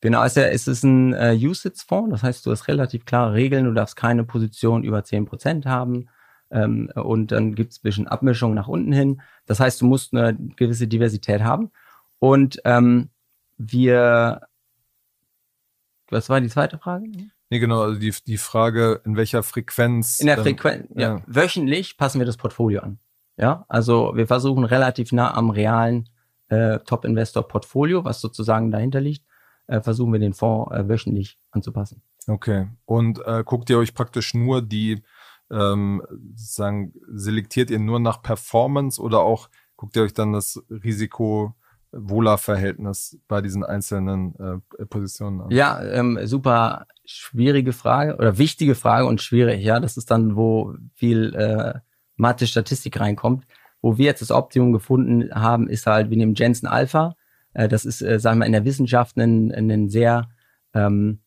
Genau, 0.00 0.22
es 0.22 0.36
ist 0.36 0.84
ein 0.84 1.14
äh, 1.14 1.34
USITS-Fonds, 1.34 2.10
das 2.10 2.22
heißt, 2.22 2.46
du 2.46 2.50
hast 2.50 2.68
relativ 2.68 3.06
klare 3.06 3.32
Regeln, 3.32 3.64
du 3.64 3.72
darfst 3.72 3.96
keine 3.96 4.24
Position 4.24 4.84
über 4.84 4.98
10% 4.98 5.64
haben 5.64 6.08
ähm, 6.54 6.88
und 6.94 7.32
dann 7.32 7.54
gibt 7.54 7.72
es 7.72 7.78
ein 7.78 7.82
bisschen 7.82 8.08
Abmischung 8.08 8.54
nach 8.54 8.68
unten 8.68 8.92
hin. 8.92 9.20
Das 9.44 9.58
heißt, 9.60 9.80
du 9.80 9.86
musst 9.86 10.14
eine 10.14 10.34
gewisse 10.56 10.86
Diversität 10.86 11.42
haben. 11.42 11.70
Und 12.20 12.60
ähm, 12.64 13.10
wir, 13.58 14.40
was 16.08 16.30
war 16.30 16.40
die 16.40 16.48
zweite 16.48 16.78
Frage? 16.78 17.06
Nee, 17.50 17.58
genau, 17.58 17.82
also 17.82 17.98
die, 17.98 18.14
die 18.26 18.38
Frage, 18.38 19.00
in 19.04 19.16
welcher 19.16 19.42
Frequenz. 19.42 20.20
In 20.20 20.28
der 20.28 20.38
Frequenz, 20.38 20.88
ja. 20.94 21.16
ja. 21.16 21.22
Wöchentlich 21.26 21.98
passen 21.98 22.20
wir 22.20 22.26
das 22.26 22.36
Portfolio 22.36 22.80
an. 22.80 22.98
Ja, 23.36 23.64
also 23.68 24.12
wir 24.14 24.28
versuchen 24.28 24.64
relativ 24.64 25.10
nah 25.10 25.34
am 25.34 25.50
realen 25.50 26.08
äh, 26.48 26.78
Top-Investor-Portfolio, 26.80 28.04
was 28.04 28.20
sozusagen 28.20 28.70
dahinter 28.70 29.00
liegt, 29.00 29.24
äh, 29.66 29.80
versuchen 29.80 30.12
wir 30.12 30.20
den 30.20 30.34
Fonds 30.34 30.72
äh, 30.72 30.88
wöchentlich 30.88 31.36
anzupassen. 31.50 32.00
Okay. 32.28 32.68
Und 32.84 33.20
äh, 33.26 33.42
guckt 33.44 33.68
ihr 33.70 33.78
euch 33.78 33.92
praktisch 33.92 34.34
nur 34.34 34.62
die, 34.62 35.02
ähm, 35.50 36.02
sagen, 36.34 36.94
selektiert 37.12 37.70
ihr 37.70 37.78
nur 37.78 38.00
nach 38.00 38.22
Performance 38.22 39.00
oder 39.00 39.20
auch 39.20 39.48
guckt 39.76 39.96
ihr 39.96 40.02
euch 40.02 40.14
dann 40.14 40.32
das 40.32 40.62
Risiko 40.70 41.54
Wohler-Verhältnis 41.92 43.18
bei 43.28 43.40
diesen 43.40 43.64
einzelnen 43.64 44.34
äh, 44.78 44.86
Positionen 44.86 45.42
an? 45.42 45.50
Ja, 45.50 45.82
ähm, 45.82 46.18
super 46.24 46.86
schwierige 47.04 47.72
Frage 47.72 48.16
oder 48.16 48.38
wichtige 48.38 48.74
Frage 48.74 49.06
und 49.06 49.20
schwierig. 49.20 49.62
Ja, 49.62 49.78
das 49.78 49.96
ist 49.96 50.10
dann, 50.10 50.34
wo 50.34 50.74
viel 50.94 51.34
äh, 51.34 51.78
Mathe-Statistik 52.16 52.98
reinkommt. 52.98 53.46
Wo 53.80 53.98
wir 53.98 54.06
jetzt 54.06 54.22
das 54.22 54.30
Optimum 54.30 54.72
gefunden 54.72 55.30
haben, 55.34 55.68
ist 55.68 55.86
halt, 55.86 56.10
wir 56.10 56.16
nehmen 56.16 56.34
Jensen 56.34 56.66
Alpha 56.66 57.14
äh, 57.54 57.68
das 57.68 57.84
ist, 57.84 58.02
äh, 58.02 58.20
sagen 58.20 58.40
wir, 58.40 58.46
in 58.46 58.52
der 58.52 58.64
Wissenschaft 58.64 59.16
ein, 59.16 59.52
ein 59.52 59.88
sehr, 59.88 60.28
ähm, 60.74 61.20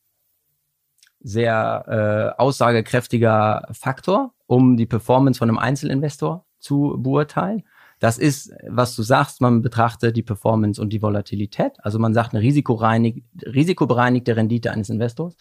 sehr 1.27 2.33
äh, 2.37 2.41
aussagekräftiger 2.41 3.67
Faktor, 3.71 4.33
um 4.45 4.77
die 4.77 4.85
Performance 4.85 5.39
von 5.39 5.49
einem 5.49 5.57
Einzelinvestor 5.57 6.45
zu 6.59 6.95
beurteilen. 6.99 7.63
Das 7.99 8.17
ist, 8.17 8.53
was 8.67 8.95
du 8.95 9.03
sagst, 9.03 9.41
man 9.41 9.61
betrachtet 9.61 10.15
die 10.15 10.23
Performance 10.23 10.79
und 10.79 10.93
die 10.93 11.01
Volatilität. 11.01 11.73
Also 11.83 11.97
man 11.99 12.13
sagt 12.13 12.33
eine 12.33 12.43
risikobereinigte 12.43 14.35
Rendite 14.35 14.71
eines 14.71 14.89
Investors. 14.89 15.35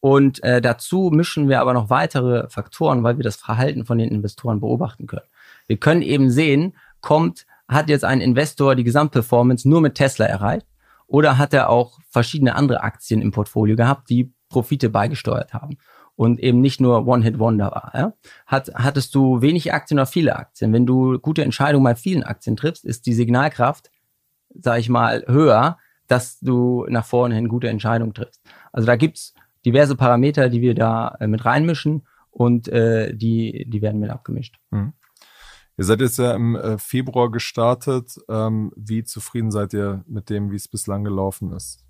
Und 0.00 0.42
äh, 0.42 0.60
dazu 0.60 1.10
mischen 1.12 1.48
wir 1.48 1.60
aber 1.60 1.72
noch 1.72 1.88
weitere 1.90 2.48
Faktoren, 2.48 3.02
weil 3.02 3.16
wir 3.16 3.24
das 3.24 3.36
Verhalten 3.36 3.86
von 3.86 3.98
den 3.98 4.10
Investoren 4.10 4.60
beobachten 4.60 5.06
können. 5.06 5.26
Wir 5.68 5.78
können 5.78 6.02
eben 6.02 6.30
sehen, 6.30 6.76
kommt 7.00 7.46
hat 7.68 7.88
jetzt 7.88 8.04
ein 8.04 8.20
Investor 8.20 8.74
die 8.74 8.84
Gesamtperformance 8.84 9.68
nur 9.68 9.80
mit 9.80 9.94
Tesla 9.94 10.26
erreicht? 10.26 10.66
Oder 11.08 11.38
hat 11.38 11.54
er 11.54 11.70
auch 11.70 11.98
verschiedene 12.10 12.54
andere 12.54 12.82
Aktien 12.82 13.22
im 13.22 13.30
Portfolio 13.30 13.76
gehabt, 13.76 14.10
die 14.10 14.32
Profite 14.48 14.90
beigesteuert 14.90 15.54
haben? 15.54 15.78
Und 16.14 16.40
eben 16.40 16.62
nicht 16.62 16.80
nur 16.80 17.06
One-Hit-Wonder 17.06 17.70
war. 17.72 17.92
Ja? 17.94 18.12
Hat, 18.46 18.70
hattest 18.74 19.14
du 19.14 19.42
wenig 19.42 19.74
Aktien 19.74 19.98
oder 19.98 20.06
viele 20.06 20.36
Aktien? 20.36 20.72
Wenn 20.72 20.86
du 20.86 21.18
gute 21.18 21.44
Entscheidungen 21.44 21.84
bei 21.84 21.94
vielen 21.94 22.22
Aktien 22.22 22.56
triffst, 22.56 22.86
ist 22.86 23.04
die 23.04 23.12
Signalkraft, 23.12 23.90
sag 24.54 24.78
ich 24.78 24.88
mal, 24.88 25.24
höher, 25.26 25.76
dass 26.06 26.40
du 26.40 26.86
nach 26.88 27.04
vorne 27.04 27.34
hin 27.34 27.48
gute 27.48 27.68
Entscheidungen 27.68 28.14
triffst. 28.14 28.40
Also 28.72 28.86
da 28.86 28.96
gibt's 28.96 29.34
diverse 29.66 29.96
Parameter, 29.96 30.48
die 30.48 30.62
wir 30.62 30.74
da 30.74 31.16
äh, 31.20 31.26
mit 31.26 31.44
reinmischen 31.44 32.06
und 32.30 32.68
äh, 32.68 33.14
die, 33.14 33.66
die 33.68 33.82
werden 33.82 34.00
mit 34.00 34.10
abgemischt. 34.10 34.58
Mhm. 34.70 34.92
Ihr 35.78 35.84
seid 35.84 36.00
jetzt 36.00 36.18
ja 36.18 36.34
im 36.34 36.56
äh, 36.56 36.78
Februar 36.78 37.30
gestartet. 37.30 38.16
Ähm, 38.28 38.72
wie 38.76 39.04
zufrieden 39.04 39.50
seid 39.50 39.74
ihr 39.74 40.04
mit 40.06 40.30
dem, 40.30 40.50
wie 40.50 40.56
es 40.56 40.68
bislang 40.68 41.04
gelaufen 41.04 41.52
ist? 41.52 41.85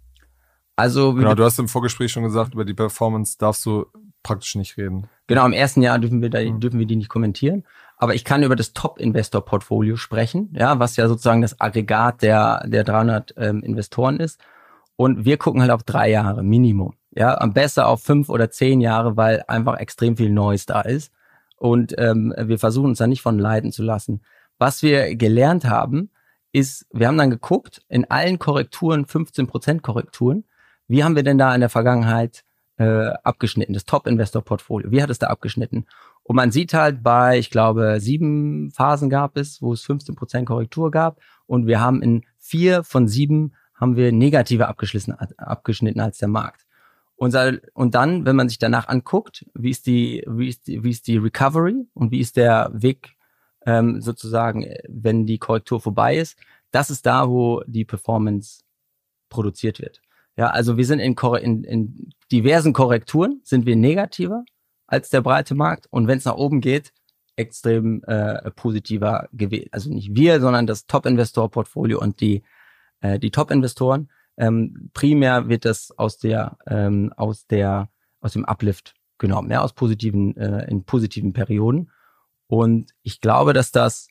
Also 0.76 1.14
genau, 1.14 1.34
du 1.34 1.44
hast 1.44 1.58
im 1.58 1.68
Vorgespräch 1.68 2.12
schon 2.12 2.22
gesagt, 2.22 2.54
über 2.54 2.64
die 2.64 2.74
Performance 2.74 3.36
darfst 3.38 3.64
du 3.64 3.86
praktisch 4.22 4.54
nicht 4.56 4.76
reden. 4.76 5.08
Genau, 5.26 5.46
im 5.46 5.52
ersten 5.52 5.82
Jahr 5.82 5.98
dürfen 5.98 6.20
wir 6.20 6.30
da, 6.30 6.40
mhm. 6.40 6.60
dürfen 6.60 6.78
wir 6.78 6.86
die 6.86 6.96
nicht 6.96 7.08
kommentieren. 7.08 7.64
Aber 7.96 8.14
ich 8.14 8.24
kann 8.24 8.42
über 8.42 8.56
das 8.56 8.74
Top-Investor-Portfolio 8.74 9.96
sprechen, 9.96 10.50
ja, 10.52 10.78
was 10.78 10.96
ja 10.96 11.08
sozusagen 11.08 11.40
das 11.40 11.60
Aggregat 11.60 12.20
der, 12.22 12.62
der 12.66 12.84
300 12.84 13.34
ähm, 13.38 13.62
Investoren 13.62 14.20
ist. 14.20 14.38
Und 14.96 15.24
wir 15.24 15.38
gucken 15.38 15.62
halt 15.62 15.70
auf 15.70 15.82
drei 15.82 16.10
Jahre 16.10 16.42
Minimum. 16.42 16.94
Ja, 17.12 17.38
am 17.40 17.54
besser 17.54 17.88
auf 17.88 18.02
fünf 18.02 18.28
oder 18.28 18.50
zehn 18.50 18.82
Jahre, 18.82 19.16
weil 19.16 19.42
einfach 19.48 19.78
extrem 19.78 20.18
viel 20.18 20.30
Neues 20.30 20.66
da 20.66 20.82
ist. 20.82 21.10
Und 21.56 21.94
ähm, 21.96 22.34
wir 22.36 22.58
versuchen 22.58 22.90
uns 22.90 22.98
da 22.98 23.06
nicht 23.06 23.22
von 23.22 23.38
leiden 23.38 23.72
zu 23.72 23.82
lassen. 23.82 24.20
Was 24.58 24.82
wir 24.82 25.16
gelernt 25.16 25.64
haben, 25.64 26.10
ist, 26.52 26.86
wir 26.92 27.08
haben 27.08 27.16
dann 27.16 27.30
geguckt, 27.30 27.82
in 27.88 28.04
allen 28.10 28.38
Korrekturen, 28.38 29.06
15% 29.06 29.80
Korrekturen, 29.80 30.44
wie 30.88 31.04
haben 31.04 31.16
wir 31.16 31.22
denn 31.22 31.38
da 31.38 31.54
in 31.54 31.60
der 31.60 31.70
Vergangenheit 31.70 32.44
äh, 32.78 33.08
abgeschnitten, 33.24 33.72
das 33.72 33.84
Top-Investor-Portfolio, 33.84 34.90
wie 34.90 35.02
hat 35.02 35.10
es 35.10 35.18
da 35.18 35.28
abgeschnitten? 35.28 35.86
Und 36.22 36.36
man 36.36 36.50
sieht 36.50 36.74
halt 36.74 37.02
bei, 37.02 37.38
ich 37.38 37.50
glaube, 37.50 37.98
sieben 38.00 38.70
Phasen 38.70 39.08
gab 39.08 39.36
es, 39.36 39.62
wo 39.62 39.72
es 39.72 39.84
15% 39.84 40.44
Korrektur 40.44 40.90
gab 40.90 41.20
und 41.46 41.66
wir 41.66 41.80
haben 41.80 42.02
in 42.02 42.24
vier 42.38 42.84
von 42.84 43.08
sieben 43.08 43.54
haben 43.74 43.96
wir 43.96 44.10
negative 44.10 44.68
abgeschnitten, 44.68 45.12
abgeschnitten 45.36 46.00
als 46.00 46.18
der 46.18 46.28
Markt. 46.28 46.66
Und, 47.16 47.34
und 47.72 47.94
dann, 47.94 48.26
wenn 48.26 48.36
man 48.36 48.48
sich 48.48 48.58
danach 48.58 48.88
anguckt, 48.88 49.46
wie 49.54 49.70
ist 49.70 49.86
die, 49.86 50.22
wie 50.26 50.48
ist 50.48 50.66
die, 50.66 50.84
wie 50.84 50.90
ist 50.90 51.06
die 51.06 51.16
Recovery 51.16 51.86
und 51.94 52.10
wie 52.10 52.20
ist 52.20 52.36
der 52.36 52.70
Weg 52.74 53.16
ähm, 53.64 54.00
sozusagen, 54.00 54.66
wenn 54.88 55.26
die 55.26 55.38
Korrektur 55.38 55.80
vorbei 55.80 56.16
ist, 56.16 56.38
das 56.70 56.90
ist 56.90 57.06
da, 57.06 57.28
wo 57.28 57.62
die 57.66 57.84
Performance 57.84 58.62
produziert 59.30 59.80
wird. 59.80 60.00
Ja, 60.36 60.48
also 60.48 60.76
wir 60.76 60.84
sind 60.84 61.00
in, 61.00 61.16
in, 61.40 61.64
in 61.64 62.10
diversen 62.30 62.72
Korrekturen 62.72 63.40
sind 63.42 63.66
wir 63.66 63.76
negativer 63.76 64.44
als 64.86 65.08
der 65.08 65.22
breite 65.22 65.54
Markt 65.54 65.86
und 65.90 66.06
wenn 66.06 66.18
es 66.18 66.24
nach 66.24 66.36
oben 66.36 66.60
geht, 66.60 66.92
extrem 67.36 68.02
äh, 68.04 68.50
positiver 68.52 69.28
gewesen. 69.32 69.68
Also 69.72 69.90
nicht 69.90 70.14
wir, 70.14 70.40
sondern 70.40 70.66
das 70.66 70.86
Top-Investor-Portfolio 70.86 72.00
und 72.00 72.20
die, 72.20 72.42
äh, 73.00 73.18
die 73.18 73.30
Top-Investoren. 73.30 74.10
Ähm, 74.38 74.90
primär 74.94 75.48
wird 75.48 75.64
das 75.64 75.92
aus 75.96 76.18
der, 76.18 76.58
ähm, 76.66 77.12
aus 77.16 77.46
der, 77.46 77.90
aus 78.20 78.32
dem 78.32 78.44
Uplift 78.44 78.94
genommen, 79.18 79.50
ja, 79.50 79.62
aus 79.62 79.72
positiven, 79.72 80.36
äh, 80.36 80.68
in 80.70 80.84
positiven 80.84 81.32
Perioden. 81.32 81.90
Und 82.46 82.92
ich 83.02 83.20
glaube, 83.20 83.52
dass 83.52 83.70
das 83.70 84.08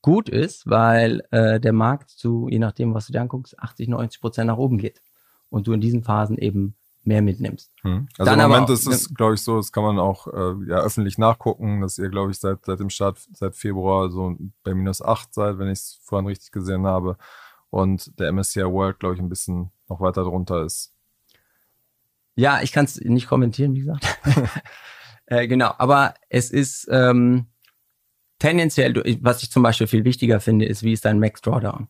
gut 0.00 0.28
ist, 0.28 0.66
weil 0.68 1.22
äh, 1.30 1.60
der 1.60 1.72
Markt 1.72 2.10
zu, 2.10 2.48
je 2.48 2.58
nachdem, 2.58 2.94
was 2.94 3.06
du 3.06 3.12
dir 3.12 3.20
anguckst, 3.20 3.58
80, 3.58 3.88
90 3.88 4.20
Prozent 4.20 4.46
nach 4.48 4.56
oben 4.56 4.78
geht. 4.78 5.00
Und 5.52 5.66
du 5.66 5.72
in 5.72 5.80
diesen 5.80 6.02
Phasen 6.02 6.38
eben 6.38 6.74
mehr 7.04 7.22
mitnimmst. 7.22 7.72
Hm. 7.82 8.08
Also 8.16 8.30
Dann 8.30 8.40
im 8.40 8.48
Moment 8.48 8.68
auch, 8.68 8.74
ist 8.74 8.86
es, 8.86 9.14
glaube 9.14 9.34
ich, 9.34 9.42
so, 9.42 9.56
das 9.56 9.72
kann 9.72 9.82
man 9.82 9.98
auch 9.98 10.26
äh, 10.28 10.68
ja, 10.68 10.78
öffentlich 10.78 11.18
nachgucken, 11.18 11.80
dass 11.80 11.98
ihr, 11.98 12.08
glaube 12.08 12.30
ich, 12.30 12.38
seit, 12.38 12.64
seit 12.64 12.80
dem 12.80 12.90
Start, 12.90 13.18
seit 13.32 13.56
Februar 13.56 14.10
so 14.10 14.36
bei 14.62 14.74
minus 14.74 15.02
acht 15.02 15.34
seid, 15.34 15.58
wenn 15.58 15.68
ich 15.68 15.78
es 15.80 16.00
vorhin 16.04 16.28
richtig 16.28 16.52
gesehen 16.52 16.86
habe 16.86 17.16
und 17.70 18.18
der 18.18 18.32
MSCI 18.32 18.64
World, 18.64 19.00
glaube 19.00 19.16
ich, 19.16 19.20
ein 19.20 19.28
bisschen 19.28 19.70
noch 19.88 20.00
weiter 20.00 20.22
drunter 20.22 20.64
ist. 20.64 20.94
Ja, 22.34 22.62
ich 22.62 22.72
kann 22.72 22.84
es 22.84 23.00
nicht 23.00 23.28
kommentieren, 23.28 23.74
wie 23.74 23.80
gesagt. 23.80 24.06
äh, 25.26 25.46
genau, 25.48 25.74
aber 25.76 26.14
es 26.30 26.50
ist 26.50 26.88
ähm, 26.90 27.46
tendenziell, 28.38 28.94
was 29.20 29.42
ich 29.42 29.50
zum 29.50 29.62
Beispiel 29.62 29.86
viel 29.86 30.04
wichtiger 30.04 30.40
finde, 30.40 30.64
ist, 30.64 30.82
wie 30.82 30.92
ist 30.92 31.04
dein 31.04 31.18
Max 31.18 31.40
Drawdown? 31.42 31.88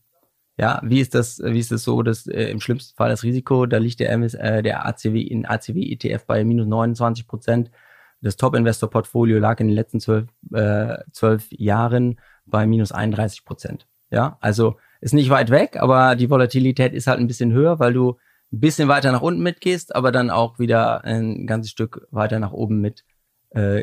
Ja, 0.62 0.80
wie 0.84 1.00
ist 1.00 1.12
das, 1.16 1.40
wie 1.44 1.58
ist 1.58 1.72
das 1.72 1.82
so, 1.82 2.04
dass 2.04 2.28
äh, 2.28 2.44
im 2.44 2.60
schlimmsten 2.60 2.94
Fall 2.94 3.08
das 3.10 3.24
Risiko, 3.24 3.66
da 3.66 3.78
liegt 3.78 3.98
der 3.98 4.12
MS, 4.12 4.34
äh, 4.34 4.62
der 4.62 4.86
ACW 4.86 5.20
in 5.20 5.44
ACW 5.44 5.90
ETF 5.90 6.24
bei 6.24 6.44
minus 6.44 6.68
29 6.68 7.26
Prozent. 7.26 7.72
Das 8.20 8.36
Top-Investor-Portfolio 8.36 9.40
lag 9.40 9.58
in 9.58 9.66
den 9.66 9.74
letzten 9.74 9.98
zwölf, 9.98 10.28
äh, 10.52 10.98
zwölf 11.10 11.48
Jahren 11.50 12.20
bei 12.46 12.68
minus 12.68 12.92
31 12.92 13.44
Prozent. 13.44 13.88
Ja, 14.12 14.38
also 14.40 14.76
ist 15.00 15.14
nicht 15.14 15.30
weit 15.30 15.50
weg, 15.50 15.78
aber 15.80 16.14
die 16.14 16.30
Volatilität 16.30 16.92
ist 16.92 17.08
halt 17.08 17.18
ein 17.18 17.26
bisschen 17.26 17.52
höher, 17.52 17.80
weil 17.80 17.92
du 17.92 18.18
ein 18.52 18.60
bisschen 18.60 18.86
weiter 18.86 19.10
nach 19.10 19.22
unten 19.22 19.42
mitgehst, 19.42 19.96
aber 19.96 20.12
dann 20.12 20.30
auch 20.30 20.60
wieder 20.60 21.02
ein 21.02 21.48
ganzes 21.48 21.72
Stück 21.72 22.06
weiter 22.12 22.38
nach 22.38 22.52
oben 22.52 22.80
mit 22.80 23.04
äh. 23.50 23.82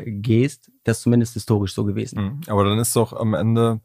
Das 0.84 0.96
ist 0.96 1.02
zumindest 1.02 1.34
historisch 1.34 1.74
so 1.74 1.84
gewesen. 1.84 2.22
Mhm. 2.22 2.40
Aber 2.46 2.64
dann 2.64 2.78
ist 2.78 2.96
doch 2.96 3.12
am 3.12 3.34
Ende 3.34 3.82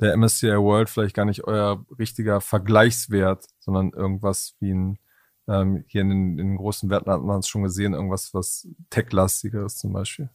der 0.00 0.16
MSCI 0.16 0.56
World 0.56 0.90
vielleicht 0.90 1.14
gar 1.14 1.24
nicht 1.24 1.44
euer 1.44 1.84
richtiger 1.98 2.40
Vergleichswert, 2.40 3.46
sondern 3.60 3.90
irgendwas 3.90 4.56
wie 4.60 4.72
ein, 4.72 4.98
ähm, 5.46 5.84
hier 5.86 6.02
in 6.02 6.08
den, 6.08 6.38
in 6.38 6.48
den 6.48 6.56
großen 6.56 6.90
Werten 6.90 7.10
hat 7.10 7.22
man 7.22 7.40
es 7.40 7.48
schon 7.48 7.62
gesehen, 7.62 7.94
irgendwas 7.94 8.34
was 8.34 8.68
tech-lastigeres 8.90 9.76
zum 9.76 9.92
Beispiel. 9.92 10.30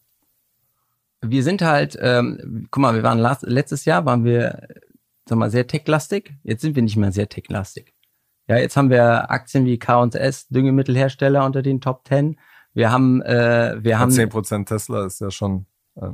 Wir 1.22 1.44
sind 1.44 1.62
halt, 1.62 1.98
ähm, 2.02 2.68
guck 2.72 2.82
mal, 2.82 2.96
wir 2.96 3.04
waren 3.04 3.20
last, 3.20 3.44
letztes 3.44 3.84
Jahr 3.86 4.06
waren 4.06 4.24
wir, 4.24 4.68
sag 5.26 5.38
mal, 5.38 5.52
sehr 5.52 5.68
tech-lastig. 5.68 6.34
Jetzt 6.44 6.62
sind 6.62 6.76
wir 6.76 6.84
nicht 6.84 6.96
mehr 6.96 7.12
sehr 7.12 7.28
tech-lastig. 7.28 7.94
Ja, 8.48 8.58
jetzt 8.58 8.78
haben 8.78 8.90
wir 8.90 9.30
Aktien 9.30 9.66
wie 9.66 9.78
K&S, 9.78 10.48
Düngemittelhersteller 10.48 11.46
unter 11.46 11.62
den 11.62 11.82
Top 11.82 12.08
10. 12.08 12.40
Wir 12.74 12.92
haben, 12.92 13.22
äh, 13.22 13.76
wir 13.80 14.00
haben 14.00 14.12
10% 14.12 14.66
Tesla 14.66 15.06
ist 15.06 15.20
ja 15.20 15.30
schon 15.30 15.66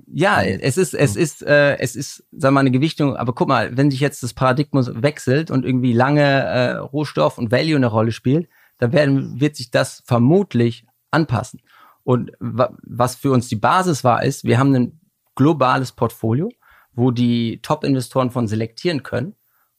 ja, 0.08 0.42
es 0.42 0.78
ist, 0.78 0.94
es 0.94 1.16
ist, 1.16 1.44
äh, 1.44 1.78
es 1.78 1.96
ist, 1.96 2.26
sag 2.32 2.52
mal, 2.52 2.62
eine 2.62 2.72
Gewichtung, 2.72 3.16
aber 3.16 3.34
guck 3.34 3.48
mal, 3.48 3.78
wenn 3.78 3.92
sich 3.92 4.00
jetzt 4.00 4.24
das 4.24 4.34
Paradigma 4.34 4.82
wechselt 4.88 5.52
und 5.52 5.66
irgendwie 5.66 5.94
lange 5.94 6.22
äh, 6.22 6.72
Rohstoff 6.78 7.38
und 7.38 7.52
Value 7.52 7.76
eine 7.76 7.88
Rolle 7.88 8.12
spielt, 8.12 8.50
dann 8.80 8.94
werden, 8.94 9.40
wird 9.40 9.56
sich 9.56 9.72
das 9.72 10.04
vermutlich 10.06 10.86
anpassen. 11.12 11.62
Und 12.04 12.32
was 12.40 13.16
für 13.16 13.32
uns 13.32 13.48
die 13.48 13.56
Basis 13.56 14.04
war, 14.04 14.24
ist, 14.24 14.44
wir 14.44 14.60
haben 14.60 14.76
ein 14.76 15.00
globales 15.36 15.92
Portfolio, 15.92 16.50
wo 16.94 17.12
die 17.12 17.60
Top-Investoren 17.62 18.32
von 18.32 18.48
selektieren 18.48 19.04
können 19.04 19.36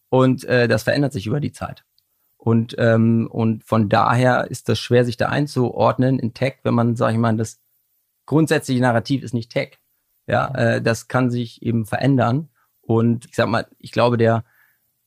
und 0.08 0.44
äh, 0.44 0.68
das 0.68 0.82
verändert 0.84 1.12
sich 1.12 1.26
über 1.26 1.40
die 1.40 1.52
Zeit. 1.52 1.84
Und, 2.36 2.76
ähm, 2.78 3.28
und 3.30 3.64
von 3.64 3.88
daher 3.88 4.50
ist 4.50 4.68
das 4.68 4.78
schwer, 4.78 5.04
sich 5.04 5.16
da 5.16 5.28
einzuordnen 5.28 6.18
in 6.18 6.32
Tech, 6.34 6.58
wenn 6.62 6.74
man, 6.74 6.94
sag 6.94 7.12
ich 7.12 7.18
mal, 7.18 7.36
das 7.36 7.60
grundsätzliche 8.26 8.80
Narrativ 8.80 9.22
ist 9.22 9.34
nicht 9.34 9.50
Tech. 9.50 9.78
Ja, 10.26 10.48
äh, 10.54 10.82
das 10.82 11.08
kann 11.08 11.30
sich 11.30 11.62
eben 11.62 11.86
verändern. 11.86 12.48
Und 12.80 13.26
ich 13.26 13.36
sag 13.36 13.48
mal, 13.48 13.66
ich 13.78 13.92
glaube, 13.92 14.16
der, 14.16 14.44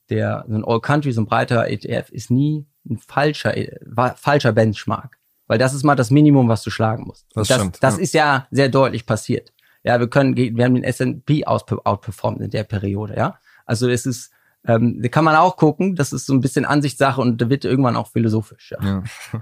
der, 0.10 0.46
so 0.48 0.56
ein 0.56 0.66
All 0.66 0.82
Country, 0.82 1.12
so 1.12 1.22
ein 1.22 1.26
breiter 1.26 1.70
ETF 1.70 2.10
ist 2.10 2.32
nie 2.32 2.68
ein 2.90 2.98
falscher, 2.98 3.56
äh, 3.56 3.78
falscher 4.16 4.52
Benchmark. 4.52 5.18
Weil 5.48 5.58
das 5.58 5.74
ist 5.74 5.84
mal 5.84 5.96
das 5.96 6.12
Minimum, 6.12 6.48
was 6.48 6.64
du 6.64 6.70
schlagen 6.70 7.06
musst. 7.06 7.26
Das, 7.34 7.48
das, 7.48 7.58
stimmt, 7.58 7.78
das 7.82 7.98
ja. 7.98 8.02
ist 8.02 8.14
ja 8.14 8.48
sehr 8.52 8.70
deutlich 8.70 9.06
passiert. 9.06 9.52
Ja, 9.84 10.00
wir 10.00 10.10
können, 10.10 10.36
wir 10.36 10.64
haben 10.64 10.76
den 10.76 10.84
S&P 10.84 11.46
outperformed 11.46 12.42
in 12.42 12.50
der 12.52 12.64
Periode, 12.64 13.16
ja. 13.16 13.40
Also 13.66 13.90
es 13.90 14.06
ist, 14.06 14.32
ähm, 14.66 15.02
da 15.02 15.08
kann 15.08 15.24
man 15.24 15.36
auch 15.36 15.58
gucken, 15.58 15.96
das 15.96 16.12
ist 16.12 16.26
so 16.26 16.34
ein 16.34 16.42
bisschen 16.42 16.66
Ansichtssache 16.66 17.22
und 17.22 17.42
da 17.42 17.50
wird 17.50 17.66
irgendwann 17.66 17.96
auch 17.96 18.08
philosophisch. 18.08 18.72
Ja. 18.72 18.86
ja. 18.86 19.04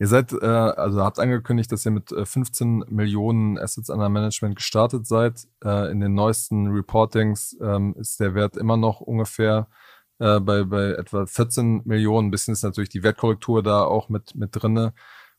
ihr 0.00 0.06
seid, 0.06 0.32
äh, 0.32 0.46
also 0.46 1.04
habt 1.04 1.20
angekündigt, 1.20 1.70
dass 1.70 1.84
ihr 1.86 1.92
mit 1.92 2.10
15 2.10 2.82
äh, 2.82 2.84
Millionen 2.88 3.58
Assets 3.58 3.90
under 3.90 4.08
Management 4.08 4.56
gestartet 4.56 5.06
seid. 5.06 5.46
Äh, 5.62 5.92
in 5.92 6.00
den 6.00 6.14
neuesten 6.14 6.68
Reportings 6.68 7.56
ähm, 7.60 7.94
ist 7.98 8.18
der 8.18 8.34
Wert 8.34 8.56
immer 8.56 8.76
noch 8.76 9.00
ungefähr 9.00 9.68
äh, 10.18 10.40
bei, 10.40 10.64
bei 10.64 10.92
etwa 10.92 11.26
14 11.26 11.82
Millionen. 11.84 12.28
Ein 12.28 12.30
bisschen 12.30 12.52
ist 12.52 12.62
natürlich 12.62 12.88
die 12.88 13.02
Wertkorrektur 13.02 13.62
da 13.62 13.84
auch 13.84 14.08
mit, 14.08 14.34
mit 14.34 14.50
drinne. 14.52 14.94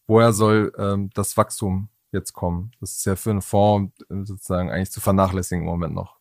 Woher 0.08 0.32
soll 0.32 0.72
ähm, 0.78 1.10
das 1.16 1.36
Wachstum 1.38 1.90
jetzt 2.12 2.34
kommen? 2.34 2.72
Das 2.80 2.92
ist 2.92 3.06
ja 3.06 3.16
für 3.16 3.32
einen 3.32 3.42
Fonds 3.42 3.94
äh, 4.10 4.24
sozusagen 4.24 4.70
eigentlich 4.70 4.92
zu 4.92 5.02
vernachlässigen 5.02 5.64
im 5.64 5.70
Moment 5.70 5.96
noch. 5.96 6.18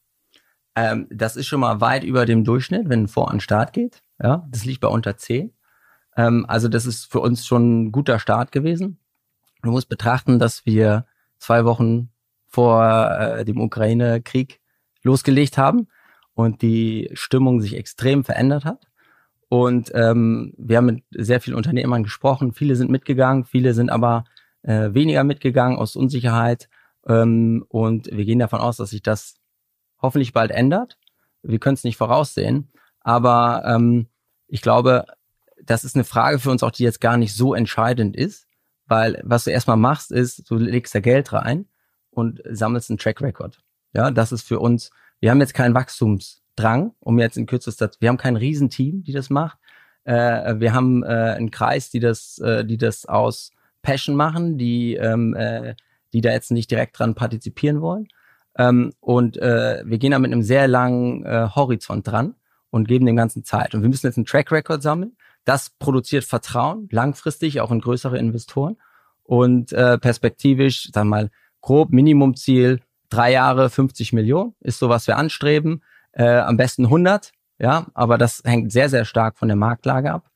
Ähm, 0.77 1.09
das 1.11 1.37
ist 1.37 1.47
schon 1.47 1.61
mal 1.61 1.83
weit 1.83 2.05
über 2.05 2.25
dem 2.25 2.45
Durchschnitt, 2.45 2.89
wenn 2.89 3.03
ein 3.03 3.09
Fonds 3.09 3.31
an 3.31 3.37
den 3.37 3.41
Start 3.41 3.75
geht. 3.75 4.03
Ja, 4.23 4.47
das 4.51 4.65
liegt 4.65 4.81
bei 4.81 4.89
unter 4.89 5.17
10. 5.17 5.53
Ähm, 6.17 6.45
also 6.49 6.69
das 6.69 6.87
ist 6.87 7.11
für 7.11 7.21
uns 7.21 7.47
schon 7.47 7.85
ein 7.85 7.93
guter 7.93 8.19
Start 8.19 8.53
gewesen. 8.53 8.99
Du 9.63 9.71
musst 9.71 9.89
betrachten, 9.89 10.39
dass 10.39 10.65
wir 10.67 11.07
zwei 11.39 11.65
Wochen 11.65 12.11
vor 12.47 13.11
äh, 13.11 13.45
dem 13.45 13.61
Ukraine-Krieg 13.61 14.61
losgelegt 15.03 15.59
haben 15.59 15.89
und 16.35 16.63
die 16.63 17.11
Stimmung 17.13 17.61
sich 17.61 17.77
extrem 17.77 18.25
verändert 18.25 18.65
hat. 18.65 18.87
Und 19.49 19.91
ähm, 19.95 20.55
wir 20.57 20.77
haben 20.77 20.87
mit 20.87 21.05
sehr 21.11 21.41
vielen 21.41 21.57
Unternehmern 21.57 22.03
gesprochen. 22.03 22.53
Viele 22.53 22.77
sind 22.77 22.91
mitgegangen, 22.91 23.45
viele 23.45 23.75
sind 23.75 23.91
aber 23.91 24.25
äh, 24.63 24.95
weniger 24.95 25.25
mitgegangen 25.25 25.77
aus 25.79 25.97
Unsicherheit. 25.97 26.69
Ähm, 27.07 27.65
und 27.69 28.07
wir 28.13 28.25
gehen 28.25 28.39
davon 28.39 28.61
aus, 28.61 28.77
dass 28.77 28.91
sich 28.91 29.03
das 29.03 29.37
hoffentlich 30.01 30.33
bald 30.33 30.51
ändert. 30.51 30.99
Wir 31.43 31.59
können 31.59 31.75
es 31.75 31.85
nicht 31.85 31.97
voraussehen, 31.97 32.71
aber 33.01 33.63
ähm, 33.67 34.07
ich 34.47 34.63
glaube, 34.63 35.07
das 35.71 35.85
ist 35.85 35.95
eine 35.95 36.03
Frage 36.03 36.41
für 36.41 36.51
uns 36.51 36.65
auch, 36.65 36.73
die 36.73 36.83
jetzt 36.83 37.01
gar 37.01 37.17
nicht 37.17 37.33
so 37.33 37.55
entscheidend 37.55 38.17
ist, 38.17 38.49
weil 38.87 39.21
was 39.23 39.45
du 39.45 39.53
erstmal 39.53 39.77
machst, 39.77 40.11
ist, 40.11 40.51
du 40.51 40.57
legst 40.57 40.93
da 40.97 40.99
Geld 40.99 41.33
rein 41.33 41.67
und 42.11 42.43
sammelst 42.45 42.91
einen 42.91 42.99
Track 42.99 43.21
Record. 43.21 43.63
Ja, 43.93 44.11
das 44.11 44.33
ist 44.33 44.43
für 44.43 44.59
uns, 44.59 44.91
wir 45.21 45.31
haben 45.31 45.39
jetzt 45.39 45.55
keinen 45.55 45.77
Wachstumsdrang, 45.77 46.93
um 46.99 47.21
jetzt 47.21 47.37
in 47.37 47.47
kürzester, 47.47 47.89
wir 48.01 48.09
haben 48.09 48.17
kein 48.17 48.35
Riesenteam, 48.35 49.05
die 49.05 49.13
das 49.13 49.31
macht. 49.31 49.59
Äh, 50.03 50.59
wir 50.59 50.73
haben 50.73 51.05
äh, 51.05 51.07
einen 51.07 51.53
Kreis, 51.53 51.89
die 51.89 52.01
das, 52.01 52.39
äh, 52.39 52.65
die 52.65 52.77
das 52.77 53.07
aus 53.07 53.53
Passion 53.81 54.17
machen, 54.17 54.59
die, 54.59 54.97
ähm, 54.97 55.35
äh, 55.35 55.77
die 56.13 56.21
da 56.21 56.33
jetzt 56.33 56.51
nicht 56.51 56.73
direkt 56.73 56.99
dran 56.99 57.15
partizipieren 57.15 57.81
wollen. 57.81 58.09
Ähm, 58.59 58.93
und 58.99 59.37
äh, 59.37 59.85
wir 59.87 59.99
gehen 59.99 60.11
da 60.11 60.19
mit 60.19 60.33
einem 60.33 60.43
sehr 60.43 60.67
langen 60.67 61.25
äh, 61.25 61.49
Horizont 61.55 62.09
dran 62.09 62.35
und 62.71 62.89
geben 62.89 63.07
dem 63.07 63.15
Ganzen 63.15 63.45
Zeit. 63.45 63.73
Und 63.73 63.83
wir 63.83 63.89
müssen 63.89 64.07
jetzt 64.07 64.17
einen 64.17 64.27
Track 64.27 64.51
Record 64.51 64.83
sammeln. 64.83 65.17
Das 65.45 65.71
produziert 65.71 66.25
Vertrauen, 66.25 66.89
langfristig 66.91 67.61
auch 67.61 67.71
in 67.71 67.81
größere 67.81 68.19
Investoren. 68.19 68.77
Und 69.23 69.73
äh, 69.73 69.99
perspektivisch, 69.99 70.91
sagen 70.93 71.09
wir 71.09 71.17
mal, 71.17 71.31
grob 71.61 71.91
Minimumziel, 71.91 72.81
drei 73.11 73.33
Jahre 73.33 73.71
50 73.71 74.13
Millionen 74.13 74.55
ist 74.61 74.79
so, 74.79 74.89
was 74.89 75.07
wir 75.07 75.17
anstreben. 75.17 75.83
Äh, 76.13 76.39
am 76.39 76.57
besten 76.57 76.85
100, 76.87 77.33
ja, 77.59 77.87
aber 77.95 78.19
das 78.19 78.43
hängt 78.45 78.73
sehr, 78.73 78.89
sehr 78.89 79.05
stark 79.05 79.39
von 79.39 79.49
der 79.49 79.57
Marktlage 79.57 80.13
ab. 80.13 80.31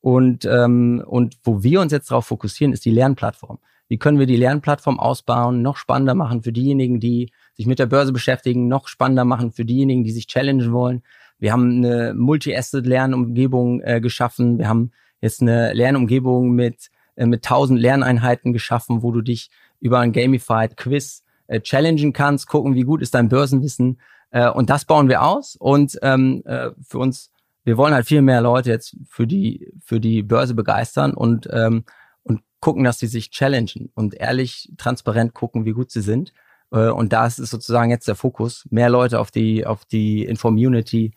Und, 0.00 0.44
ähm, 0.44 1.02
und 1.06 1.36
wo 1.42 1.62
wir 1.62 1.80
uns 1.80 1.92
jetzt 1.92 2.10
darauf 2.10 2.26
fokussieren, 2.26 2.74
ist 2.74 2.84
die 2.84 2.90
Lernplattform. 2.90 3.58
Wie 3.88 3.98
können 3.98 4.18
wir 4.18 4.26
die 4.26 4.36
Lernplattform 4.36 4.98
ausbauen, 4.98 5.62
noch 5.62 5.76
spannender 5.76 6.14
machen 6.14 6.42
für 6.42 6.52
diejenigen, 6.52 7.00
die 7.00 7.30
sich 7.54 7.66
mit 7.66 7.78
der 7.78 7.86
Börse 7.86 8.12
beschäftigen, 8.12 8.68
noch 8.68 8.88
spannender 8.88 9.24
machen 9.24 9.52
für 9.52 9.64
diejenigen, 9.64 10.04
die 10.04 10.10
sich 10.10 10.26
challengen 10.26 10.72
wollen. 10.72 11.02
Wir 11.44 11.52
haben 11.52 11.84
eine 11.84 12.14
Multi-Asset-Lernumgebung 12.14 13.82
äh, 13.82 14.00
geschaffen. 14.00 14.56
Wir 14.56 14.66
haben 14.66 14.92
jetzt 15.20 15.42
eine 15.42 15.74
Lernumgebung 15.74 16.52
mit, 16.52 16.88
äh, 17.16 17.26
mit 17.26 17.44
1000 17.44 17.78
Lerneinheiten 17.78 18.54
geschaffen, 18.54 19.02
wo 19.02 19.12
du 19.12 19.20
dich 19.20 19.50
über 19.78 19.98
ein 19.98 20.12
Gamified 20.12 20.78
Quiz 20.78 21.22
äh, 21.46 21.60
challengen 21.60 22.14
kannst, 22.14 22.48
gucken, 22.48 22.74
wie 22.74 22.84
gut 22.84 23.02
ist 23.02 23.14
dein 23.14 23.28
Börsenwissen. 23.28 24.00
Äh, 24.30 24.48
und 24.48 24.70
das 24.70 24.86
bauen 24.86 25.10
wir 25.10 25.22
aus. 25.22 25.54
Und 25.56 25.98
ähm, 26.00 26.42
äh, 26.46 26.70
für 26.80 26.96
uns, 26.96 27.30
wir 27.64 27.76
wollen 27.76 27.92
halt 27.92 28.06
viel 28.06 28.22
mehr 28.22 28.40
Leute 28.40 28.70
jetzt 28.70 28.96
für 29.06 29.26
die, 29.26 29.70
für 29.84 30.00
die 30.00 30.22
Börse 30.22 30.54
begeistern 30.54 31.12
und, 31.12 31.46
ähm, 31.52 31.84
und 32.22 32.40
gucken, 32.60 32.84
dass 32.84 32.98
sie 32.98 33.06
sich 33.06 33.30
challengen 33.30 33.90
und 33.94 34.14
ehrlich, 34.14 34.72
transparent 34.78 35.34
gucken, 35.34 35.66
wie 35.66 35.72
gut 35.72 35.90
sie 35.90 36.00
sind. 36.00 36.32
Äh, 36.72 36.88
und 36.88 37.12
da 37.12 37.26
ist 37.26 37.36
sozusagen 37.36 37.90
jetzt 37.90 38.08
der 38.08 38.14
Fokus, 38.14 38.66
mehr 38.70 38.88
Leute 38.88 39.20
auf 39.20 39.30
die, 39.30 39.66
auf 39.66 39.84
die 39.84 40.24
Informunity 40.24 41.12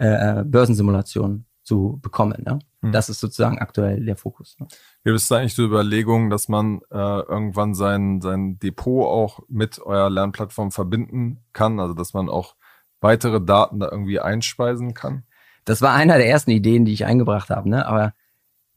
äh, 0.00 0.44
Börsensimulation 0.44 1.44
zu 1.62 1.98
bekommen. 2.02 2.42
Ne? 2.44 2.58
Hm. 2.80 2.92
Das 2.92 3.08
ist 3.08 3.20
sozusagen 3.20 3.58
aktuell 3.58 4.04
der 4.04 4.16
Fokus. 4.16 4.56
Ne? 4.58 4.66
Gibt 5.04 5.16
es 5.16 5.28
da 5.28 5.36
eigentlich 5.36 5.54
so 5.54 5.64
Überlegungen, 5.64 6.30
dass 6.30 6.48
man 6.48 6.80
äh, 6.90 6.96
irgendwann 6.96 7.74
sein, 7.74 8.20
sein 8.20 8.58
Depot 8.58 9.06
auch 9.06 9.40
mit 9.48 9.78
eurer 9.78 10.10
Lernplattform 10.10 10.70
verbinden 10.70 11.44
kann? 11.52 11.78
Also 11.78 11.94
dass 11.94 12.14
man 12.14 12.28
auch 12.28 12.56
weitere 13.00 13.40
Daten 13.40 13.78
da 13.78 13.88
irgendwie 13.90 14.20
einspeisen 14.20 14.94
kann? 14.94 15.24
Das 15.64 15.82
war 15.82 15.92
einer 15.92 16.16
der 16.16 16.28
ersten 16.28 16.50
Ideen, 16.50 16.84
die 16.84 16.92
ich 16.92 17.04
eingebracht 17.04 17.50
habe. 17.50 17.68
Ne? 17.68 17.86
Aber 17.86 18.14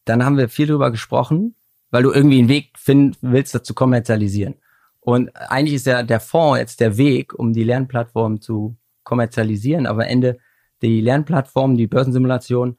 dann 0.06 0.26
haben 0.26 0.38
wir 0.38 0.50
viel 0.50 0.68
drüber 0.68 0.92
gesprochen, 0.92 1.56
weil 1.90 2.04
du 2.04 2.12
irgendwie 2.12 2.40
einen 2.40 2.50
Weg 2.50 2.78
finden 2.78 3.16
willst, 3.22 3.56
das 3.56 3.64
zu 3.64 3.74
kommerzialisieren. 3.74 4.56
Und 5.00 5.36
eigentlich 5.36 5.76
ist 5.76 5.86
ja 5.86 6.04
der 6.04 6.20
Fonds 6.20 6.60
jetzt 6.60 6.80
der 6.80 6.98
Weg, 6.98 7.34
um 7.34 7.54
die 7.54 7.64
Lernplattform 7.64 8.42
zu 8.42 8.78
kommerzialisieren, 9.04 9.86
aber 9.86 10.04
am 10.04 10.10
Ende 10.10 10.40
die 10.84 11.02
Lernplattform, 11.02 11.78
die 11.78 11.88
Börsensimulation 11.88 12.78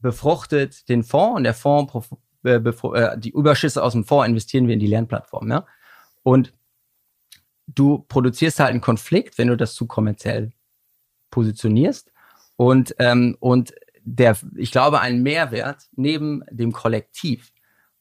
befruchtet 0.00 0.88
den 0.88 1.02
Fonds 1.02 1.36
und 1.36 1.44
der 1.44 1.54
Fonds, 1.54 2.10
äh, 2.44 2.56
äh, 2.56 3.18
die 3.18 3.30
Überschüsse 3.30 3.82
aus 3.82 3.92
dem 3.92 4.04
Fonds 4.04 4.28
investieren 4.28 4.66
wir 4.66 4.74
in 4.74 4.80
die 4.80 4.86
Lernplattform. 4.86 5.50
Ja? 5.50 5.66
Und 6.22 6.54
du 7.66 8.04
produzierst 8.08 8.60
halt 8.60 8.70
einen 8.70 8.80
Konflikt, 8.80 9.38
wenn 9.38 9.48
du 9.48 9.56
das 9.56 9.74
zu 9.74 9.86
kommerziell 9.86 10.52
positionierst. 11.30 12.12
Und, 12.56 12.94
ähm, 12.98 13.36
und 13.40 13.74
der, 14.02 14.36
ich 14.56 14.72
glaube, 14.72 15.00
ein 15.00 15.22
Mehrwert 15.22 15.88
neben 15.94 16.42
dem 16.50 16.72
Kollektiv, 16.72 17.52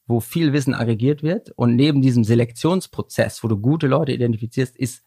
wo 0.07 0.19
viel 0.21 0.53
Wissen 0.53 0.73
aggregiert 0.73 1.21
wird 1.21 1.51
und 1.51 1.75
neben 1.75 2.01
diesem 2.01 2.23
Selektionsprozess, 2.23 3.43
wo 3.43 3.49
du 3.49 3.57
gute 3.57 3.87
Leute 3.87 4.13
identifizierst, 4.13 4.77
ist 4.77 5.03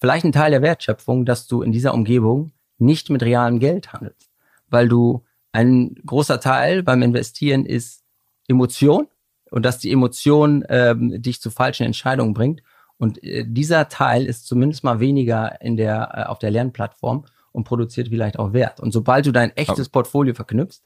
vielleicht 0.00 0.24
ein 0.24 0.32
Teil 0.32 0.50
der 0.50 0.62
Wertschöpfung, 0.62 1.26
dass 1.26 1.46
du 1.46 1.62
in 1.62 1.70
dieser 1.70 1.92
Umgebung 1.92 2.52
nicht 2.78 3.10
mit 3.10 3.22
realem 3.22 3.58
Geld 3.58 3.92
handelst, 3.92 4.30
weil 4.68 4.88
du 4.88 5.24
ein 5.52 5.94
großer 6.06 6.40
Teil 6.40 6.82
beim 6.82 7.02
Investieren 7.02 7.64
ist 7.66 8.04
Emotion 8.48 9.08
und 9.50 9.64
dass 9.64 9.78
die 9.78 9.92
Emotion 9.92 10.64
ähm, 10.68 11.20
dich 11.20 11.40
zu 11.40 11.50
falschen 11.50 11.84
Entscheidungen 11.84 12.34
bringt. 12.34 12.62
Und 12.96 13.22
äh, 13.22 13.44
dieser 13.46 13.88
Teil 13.88 14.26
ist 14.26 14.46
zumindest 14.46 14.84
mal 14.84 15.00
weniger 15.00 15.60
in 15.60 15.76
der, 15.76 16.10
äh, 16.14 16.22
auf 16.24 16.38
der 16.38 16.50
Lernplattform 16.50 17.24
und 17.52 17.64
produziert 17.64 18.08
vielleicht 18.08 18.38
auch 18.38 18.52
Wert. 18.52 18.80
Und 18.80 18.92
sobald 18.92 19.26
du 19.26 19.32
dein 19.32 19.56
echtes 19.56 19.88
Portfolio 19.88 20.34
verknüpfst, 20.34 20.82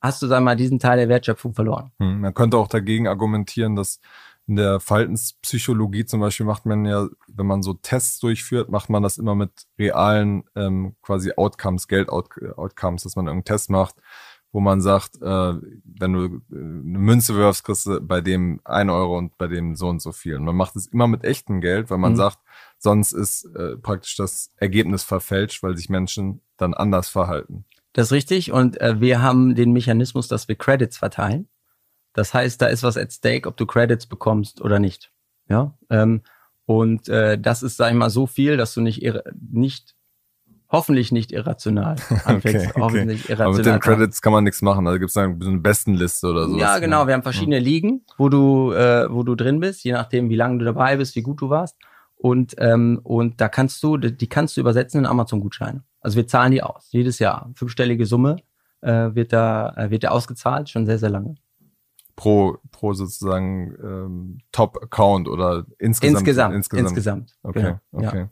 hast 0.00 0.20
du, 0.22 0.26
sag 0.26 0.42
mal, 0.42 0.56
diesen 0.56 0.78
Teil 0.78 0.98
der 0.98 1.08
Wertschöpfung 1.08 1.54
verloren. 1.54 1.90
Hm, 1.98 2.20
man 2.20 2.34
könnte 2.34 2.58
auch 2.58 2.68
dagegen 2.68 3.08
argumentieren, 3.08 3.74
dass 3.74 4.00
in 4.46 4.56
der 4.56 4.80
Verhaltenspsychologie 4.80 6.04
zum 6.04 6.20
Beispiel 6.20 6.44
macht 6.46 6.66
man 6.66 6.84
ja, 6.84 7.08
wenn 7.28 7.46
man 7.46 7.62
so 7.62 7.74
Tests 7.74 8.18
durchführt, 8.20 8.68
macht 8.68 8.90
man 8.90 9.02
das 9.02 9.16
immer 9.16 9.34
mit 9.34 9.50
realen 9.78 10.44
ähm, 10.54 10.96
quasi 11.02 11.32
Outcomes, 11.36 11.88
Geld-Outcomes, 11.88 13.02
dass 13.02 13.16
man 13.16 13.26
irgendeinen 13.26 13.44
Test 13.44 13.70
macht, 13.70 13.96
wo 14.52 14.60
man 14.60 14.82
sagt, 14.82 15.16
äh, 15.22 15.54
wenn 15.84 16.12
du 16.12 16.24
äh, 16.24 16.56
eine 16.56 16.98
Münze 16.98 17.34
wirfst, 17.34 17.64
kriegst 17.64 17.86
du 17.86 18.00
bei 18.00 18.20
dem 18.20 18.60
ein 18.64 18.90
Euro 18.90 19.16
und 19.16 19.36
bei 19.38 19.46
dem 19.46 19.76
so 19.76 19.88
und 19.88 20.02
so 20.02 20.12
viel. 20.12 20.36
Und 20.36 20.44
man 20.44 20.56
macht 20.56 20.76
es 20.76 20.86
immer 20.86 21.08
mit 21.08 21.24
echtem 21.24 21.60
Geld, 21.60 21.90
weil 21.90 21.98
man 21.98 22.12
mhm. 22.12 22.16
sagt, 22.16 22.38
sonst 22.78 23.12
ist 23.12 23.46
äh, 23.56 23.76
praktisch 23.78 24.16
das 24.16 24.52
Ergebnis 24.56 25.02
verfälscht, 25.04 25.62
weil 25.62 25.76
sich 25.76 25.88
Menschen 25.88 26.42
dann 26.58 26.74
anders 26.74 27.08
verhalten. 27.08 27.64
Das 27.94 28.08
ist 28.08 28.12
richtig. 28.12 28.52
Und 28.52 28.80
äh, 28.80 29.00
wir 29.00 29.22
haben 29.22 29.54
den 29.54 29.72
Mechanismus, 29.72 30.28
dass 30.28 30.48
wir 30.48 30.56
Credits 30.56 30.98
verteilen. 30.98 31.48
Das 32.14 32.32
heißt, 32.32 32.62
da 32.62 32.66
ist 32.66 32.82
was 32.82 32.96
at 32.96 33.12
stake, 33.12 33.46
ob 33.46 33.56
du 33.56 33.66
Credits 33.66 34.06
bekommst 34.06 34.62
oder 34.62 34.78
nicht. 34.78 35.10
Ja. 35.48 35.74
Ähm, 35.90 36.22
und 36.64 37.08
äh, 37.08 37.38
das 37.38 37.62
ist, 37.62 37.76
sag 37.76 37.90
ich 37.90 37.96
mal, 37.96 38.08
so 38.08 38.26
viel, 38.26 38.56
dass 38.56 38.72
du 38.72 38.80
nicht, 38.80 39.02
nicht 39.50 39.94
hoffentlich 40.70 41.12
nicht 41.12 41.32
irrational 41.32 41.96
anfängst. 42.24 42.76
okay, 42.76 42.80
okay. 42.80 43.18
irrational 43.28 43.42
Aber 43.42 43.56
mit 43.56 43.66
den 43.66 43.80
Credits 43.80 44.22
kann 44.22 44.32
man 44.32 44.44
nichts 44.44 44.62
machen. 44.62 44.86
Also 44.86 44.98
gibt 44.98 45.10
es 45.10 45.16
eine 45.16 45.58
Bestenliste 45.58 46.28
oder 46.28 46.48
so. 46.48 46.56
Ja, 46.56 46.78
genau. 46.78 47.06
Wir 47.06 47.14
haben 47.14 47.22
verschiedene 47.22 47.58
Ligen, 47.58 48.06
wo 48.16 48.28
du, 48.28 48.72
äh, 48.72 49.06
wo 49.10 49.24
du 49.24 49.34
drin 49.34 49.60
bist, 49.60 49.84
je 49.84 49.92
nachdem, 49.92 50.30
wie 50.30 50.36
lange 50.36 50.58
du 50.58 50.64
dabei 50.64 50.96
bist, 50.96 51.16
wie 51.16 51.22
gut 51.22 51.42
du 51.42 51.50
warst. 51.50 51.76
Und, 52.16 52.54
ähm, 52.58 53.00
und 53.02 53.40
da 53.40 53.48
kannst 53.48 53.82
du, 53.82 53.98
die 53.98 54.28
kannst 54.28 54.56
du 54.56 54.60
übersetzen 54.60 55.00
in 55.00 55.06
Amazon-Gutscheine. 55.06 55.82
Also 56.00 56.16
wir 56.16 56.26
zahlen 56.26 56.52
die 56.52 56.62
aus, 56.62 56.88
jedes 56.90 57.18
Jahr. 57.18 57.50
Fünfstellige 57.54 58.06
Summe 58.06 58.36
äh, 58.80 59.14
wird 59.14 59.32
da, 59.32 59.74
äh, 59.76 59.90
wird 59.90 60.04
da 60.04 60.08
ausgezahlt, 60.08 60.70
schon 60.70 60.86
sehr, 60.86 60.98
sehr 60.98 61.10
lange 61.10 61.34
pro, 62.16 62.58
pro 62.70 62.94
sozusagen 62.94 63.74
ähm, 63.82 64.38
Top-Account 64.52 65.28
oder 65.28 65.66
insgesamt? 65.78 66.18
Insgesamt. 66.18 66.54
Insgesamt. 66.54 66.88
insgesamt. 66.88 67.36
Okay, 67.42 67.60
genau. 67.90 68.08
okay. 68.08 68.18
Ja. 68.18 68.28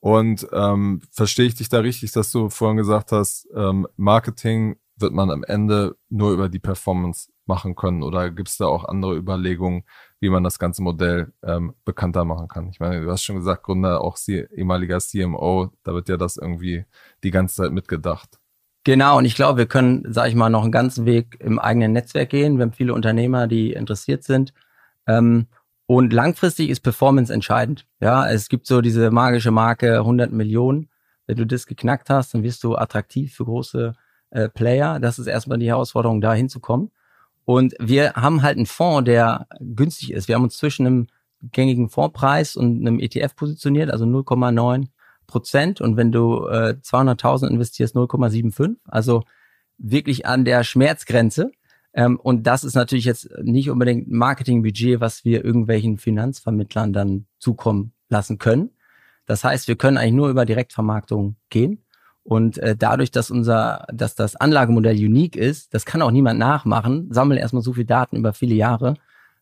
Und 0.00 0.48
ähm, 0.52 1.00
verstehe 1.12 1.46
ich 1.46 1.54
dich 1.54 1.68
da 1.68 1.78
richtig, 1.78 2.12
dass 2.12 2.32
du 2.32 2.48
vorhin 2.48 2.76
gesagt 2.76 3.12
hast, 3.12 3.48
ähm, 3.54 3.86
Marketing 3.96 4.76
wird 4.96 5.12
man 5.12 5.30
am 5.30 5.44
Ende 5.44 5.96
nur 6.08 6.32
über 6.32 6.48
die 6.48 6.58
Performance 6.58 7.30
machen 7.46 7.74
können 7.74 8.02
oder 8.02 8.30
gibt 8.30 8.48
es 8.48 8.56
da 8.56 8.66
auch 8.66 8.84
andere 8.84 9.16
Überlegungen, 9.16 9.84
wie 10.20 10.28
man 10.30 10.44
das 10.44 10.58
ganze 10.58 10.82
Modell 10.82 11.32
ähm, 11.42 11.74
bekannter 11.84 12.24
machen 12.24 12.48
kann? 12.48 12.68
Ich 12.68 12.80
meine, 12.80 13.00
du 13.00 13.10
hast 13.10 13.22
schon 13.22 13.36
gesagt, 13.36 13.64
Gründer, 13.64 14.00
auch 14.00 14.16
C 14.16 14.48
ehemaliger 14.54 14.98
CMO, 14.98 15.70
da 15.82 15.94
wird 15.94 16.08
ja 16.08 16.16
das 16.16 16.36
irgendwie 16.36 16.84
die 17.22 17.30
ganze 17.30 17.56
Zeit 17.56 17.72
mitgedacht. 17.72 18.40
Genau, 18.84 19.18
und 19.18 19.24
ich 19.24 19.36
glaube, 19.36 19.58
wir 19.58 19.66
können, 19.66 20.12
sage 20.12 20.30
ich 20.30 20.34
mal, 20.34 20.50
noch 20.50 20.62
einen 20.62 20.72
ganzen 20.72 21.06
Weg 21.06 21.38
im 21.40 21.58
eigenen 21.58 21.92
Netzwerk 21.92 22.30
gehen. 22.30 22.56
Wir 22.58 22.64
haben 22.64 22.72
viele 22.72 22.94
Unternehmer, 22.94 23.46
die 23.46 23.72
interessiert 23.72 24.24
sind. 24.24 24.52
Ähm, 25.06 25.46
und 25.86 26.12
langfristig 26.12 26.70
ist 26.70 26.80
Performance 26.80 27.32
entscheidend. 27.32 27.86
Ja, 28.00 28.28
es 28.28 28.48
gibt 28.48 28.66
so 28.66 28.80
diese 28.80 29.10
magische 29.10 29.50
Marke 29.52 29.98
100 29.98 30.32
Millionen. 30.32 30.88
Wenn 31.26 31.36
du 31.36 31.46
das 31.46 31.66
geknackt 31.66 32.10
hast, 32.10 32.34
dann 32.34 32.42
wirst 32.42 32.64
du 32.64 32.76
attraktiv 32.76 33.34
für 33.34 33.44
große 33.44 33.94
äh, 34.30 34.48
Player. 34.48 34.98
Das 34.98 35.18
ist 35.18 35.28
erstmal 35.28 35.58
die 35.58 35.68
Herausforderung, 35.68 36.20
da 36.20 36.34
hinzukommen. 36.34 36.90
Und 37.44 37.74
wir 37.78 38.14
haben 38.14 38.42
halt 38.42 38.56
einen 38.56 38.66
Fonds, 38.66 39.04
der 39.04 39.46
günstig 39.60 40.12
ist. 40.12 40.28
Wir 40.28 40.34
haben 40.34 40.44
uns 40.44 40.56
zwischen 40.56 40.86
einem 40.86 41.06
gängigen 41.42 41.88
Fondspreis 41.88 42.56
und 42.56 42.80
einem 42.80 42.98
ETF 43.00 43.34
positioniert, 43.36 43.90
also 43.90 44.04
0,9 44.04 44.86
Prozent 45.26 45.80
und 45.80 45.96
wenn 45.96 46.12
du 46.12 46.46
äh, 46.46 46.76
200.000 46.82 47.48
investierst, 47.48 47.96
0,75. 47.96 48.76
Also 48.84 49.22
wirklich 49.78 50.26
an 50.26 50.44
der 50.44 50.64
Schmerzgrenze. 50.64 51.52
Ähm, 51.94 52.18
und 52.18 52.46
das 52.46 52.64
ist 52.64 52.74
natürlich 52.74 53.04
jetzt 53.04 53.28
nicht 53.42 53.70
unbedingt 53.70 54.10
Marketingbudget, 54.10 55.00
was 55.00 55.24
wir 55.24 55.44
irgendwelchen 55.44 55.98
Finanzvermittlern 55.98 56.92
dann 56.92 57.26
zukommen 57.38 57.92
lassen 58.08 58.38
können. 58.38 58.70
Das 59.26 59.44
heißt, 59.44 59.68
wir 59.68 59.76
können 59.76 59.98
eigentlich 59.98 60.14
nur 60.14 60.30
über 60.30 60.44
Direktvermarktung 60.44 61.36
gehen. 61.50 61.84
Und 62.24 62.58
äh, 62.58 62.76
dadurch, 62.76 63.10
dass 63.10 63.30
unser, 63.30 63.86
dass 63.92 64.14
das 64.14 64.36
Anlagemodell 64.36 64.96
unique 64.96 65.36
ist, 65.36 65.74
das 65.74 65.84
kann 65.84 66.02
auch 66.02 66.12
niemand 66.12 66.38
nachmachen, 66.38 67.12
sammeln 67.12 67.38
erstmal 67.38 67.62
so 67.62 67.72
viel 67.72 67.84
Daten 67.84 68.16
über 68.16 68.32
viele 68.32 68.54
Jahre, 68.54 68.94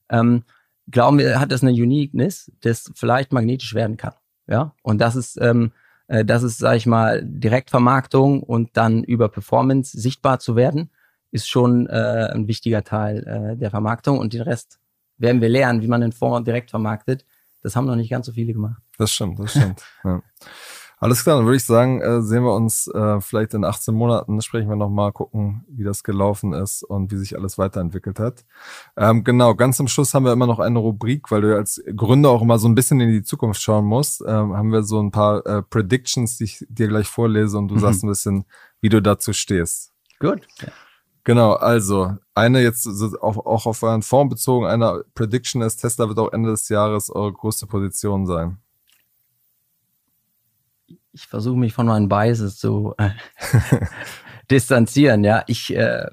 ähm, 0.09 0.45
glauben 0.91 1.19
wir, 1.19 1.39
hat 1.39 1.53
das 1.53 1.63
eine 1.63 1.73
Uniqueness, 1.73 2.51
das 2.63 2.91
vielleicht 2.95 3.33
magnetisch 3.33 3.75
werden 3.75 3.97
kann. 3.97 4.15
Ja, 4.51 4.75
und 4.83 5.01
das 5.01 5.15
ist, 5.17 5.39
ähm, 5.41 5.73
äh, 6.09 6.25
das 6.25 6.43
ist, 6.43 6.59
sage 6.59 6.77
ich 6.77 6.87
mal, 6.87 7.23
Direktvermarktung 7.25 8.43
und 8.43 8.77
dann 8.77 9.05
über 9.05 9.29
Performance 9.29 9.99
sichtbar 9.99 10.41
zu 10.41 10.57
werden, 10.57 10.91
ist 11.31 11.49
schon 11.49 11.87
äh, 11.87 12.31
ein 12.33 12.49
wichtiger 12.49 12.83
Teil 12.83 13.27
äh, 13.27 13.57
der 13.57 13.71
Vermarktung 13.71 14.19
und 14.19 14.33
den 14.33 14.43
Rest 14.43 14.81
werden 15.19 15.41
wir 15.41 15.49
lernen, 15.49 15.83
wie 15.83 15.87
man 15.87 16.01
den 16.01 16.13
Fonds 16.13 16.45
direkt 16.45 16.71
vermarktet. 16.71 17.25
Das 17.63 17.77
haben 17.77 17.87
noch 17.87 17.95
nicht 17.95 18.11
ganz 18.11 18.27
so 18.27 18.33
viele 18.33 18.53
gemacht. 18.53 18.83
Das 18.99 19.13
stimmt, 19.13 19.39
das 19.39 19.53
stimmt. 19.53 19.83
ja. 20.05 20.23
Alles 21.03 21.23
klar, 21.23 21.37
dann 21.37 21.47
würde 21.47 21.57
ich 21.57 21.65
sagen, 21.65 22.03
äh, 22.03 22.21
sehen 22.21 22.45
wir 22.45 22.55
uns 22.55 22.87
äh, 22.89 23.23
vielleicht 23.23 23.55
in 23.55 23.65
18 23.65 23.95
Monaten, 23.95 24.43
sprechen 24.43 24.69
wir 24.69 24.77
nochmal, 24.77 25.13
gucken, 25.13 25.65
wie 25.67 25.83
das 25.83 26.05
gelaufen 26.05 26.53
ist 26.53 26.83
und 26.83 27.11
wie 27.11 27.17
sich 27.17 27.39
alles 27.39 27.57
weiterentwickelt 27.57 28.21
hat. 28.21 28.45
Ähm, 28.99 29.25
genau, 29.25 29.55
ganz 29.55 29.79
zum 29.79 29.89
Schluss 29.89 30.13
haben 30.13 30.27
wir 30.27 30.33
immer 30.35 30.47
noch 30.47 30.59
eine 30.59 30.79
Rubrik, 30.79 31.31
weil 31.31 31.41
du 31.41 31.57
als 31.57 31.83
Gründer 31.97 32.29
auch 32.29 32.43
immer 32.43 32.59
so 32.59 32.69
ein 32.69 32.75
bisschen 32.75 33.01
in 33.01 33.09
die 33.09 33.23
Zukunft 33.23 33.63
schauen 33.63 33.87
musst. 33.87 34.21
Ähm, 34.27 34.55
haben 34.55 34.73
wir 34.73 34.83
so 34.83 35.01
ein 35.03 35.11
paar 35.11 35.47
äh, 35.47 35.63
Predictions, 35.63 36.37
die 36.37 36.45
ich 36.45 36.67
dir 36.69 36.89
gleich 36.89 37.09
vorlese 37.09 37.57
und 37.57 37.69
du 37.69 37.77
mhm. 37.77 37.81
sagst 37.81 38.05
ein 38.05 38.09
bisschen, 38.09 38.45
wie 38.83 38.91
du 38.91 39.01
dazu 39.01 39.33
stehst. 39.33 39.95
Gut. 40.19 40.47
Genau, 41.25 41.55
also 41.55 42.15
eine 42.35 42.61
jetzt 42.61 42.87
auch, 43.23 43.39
auch 43.47 43.65
auf 43.65 43.83
euren 43.83 44.03
Fonds 44.03 44.35
bezogen, 44.35 44.67
eine 44.67 45.03
Prediction 45.15 45.63
ist, 45.63 45.79
Tesla 45.79 46.09
wird 46.09 46.19
auch 46.19 46.33
Ende 46.35 46.51
des 46.51 46.69
Jahres 46.69 47.09
eure 47.09 47.33
größte 47.33 47.67
Position 47.67 48.27
sein 48.27 48.59
ich 51.13 51.27
versuche 51.27 51.59
mich 51.59 51.73
von 51.73 51.87
meinen 51.87 52.09
Biases 52.09 52.59
zu 52.59 52.95
äh, 52.99 53.11
distanzieren, 54.51 55.25
ja. 55.25 55.45
Ich, 55.47 55.75
äh, 55.75 56.07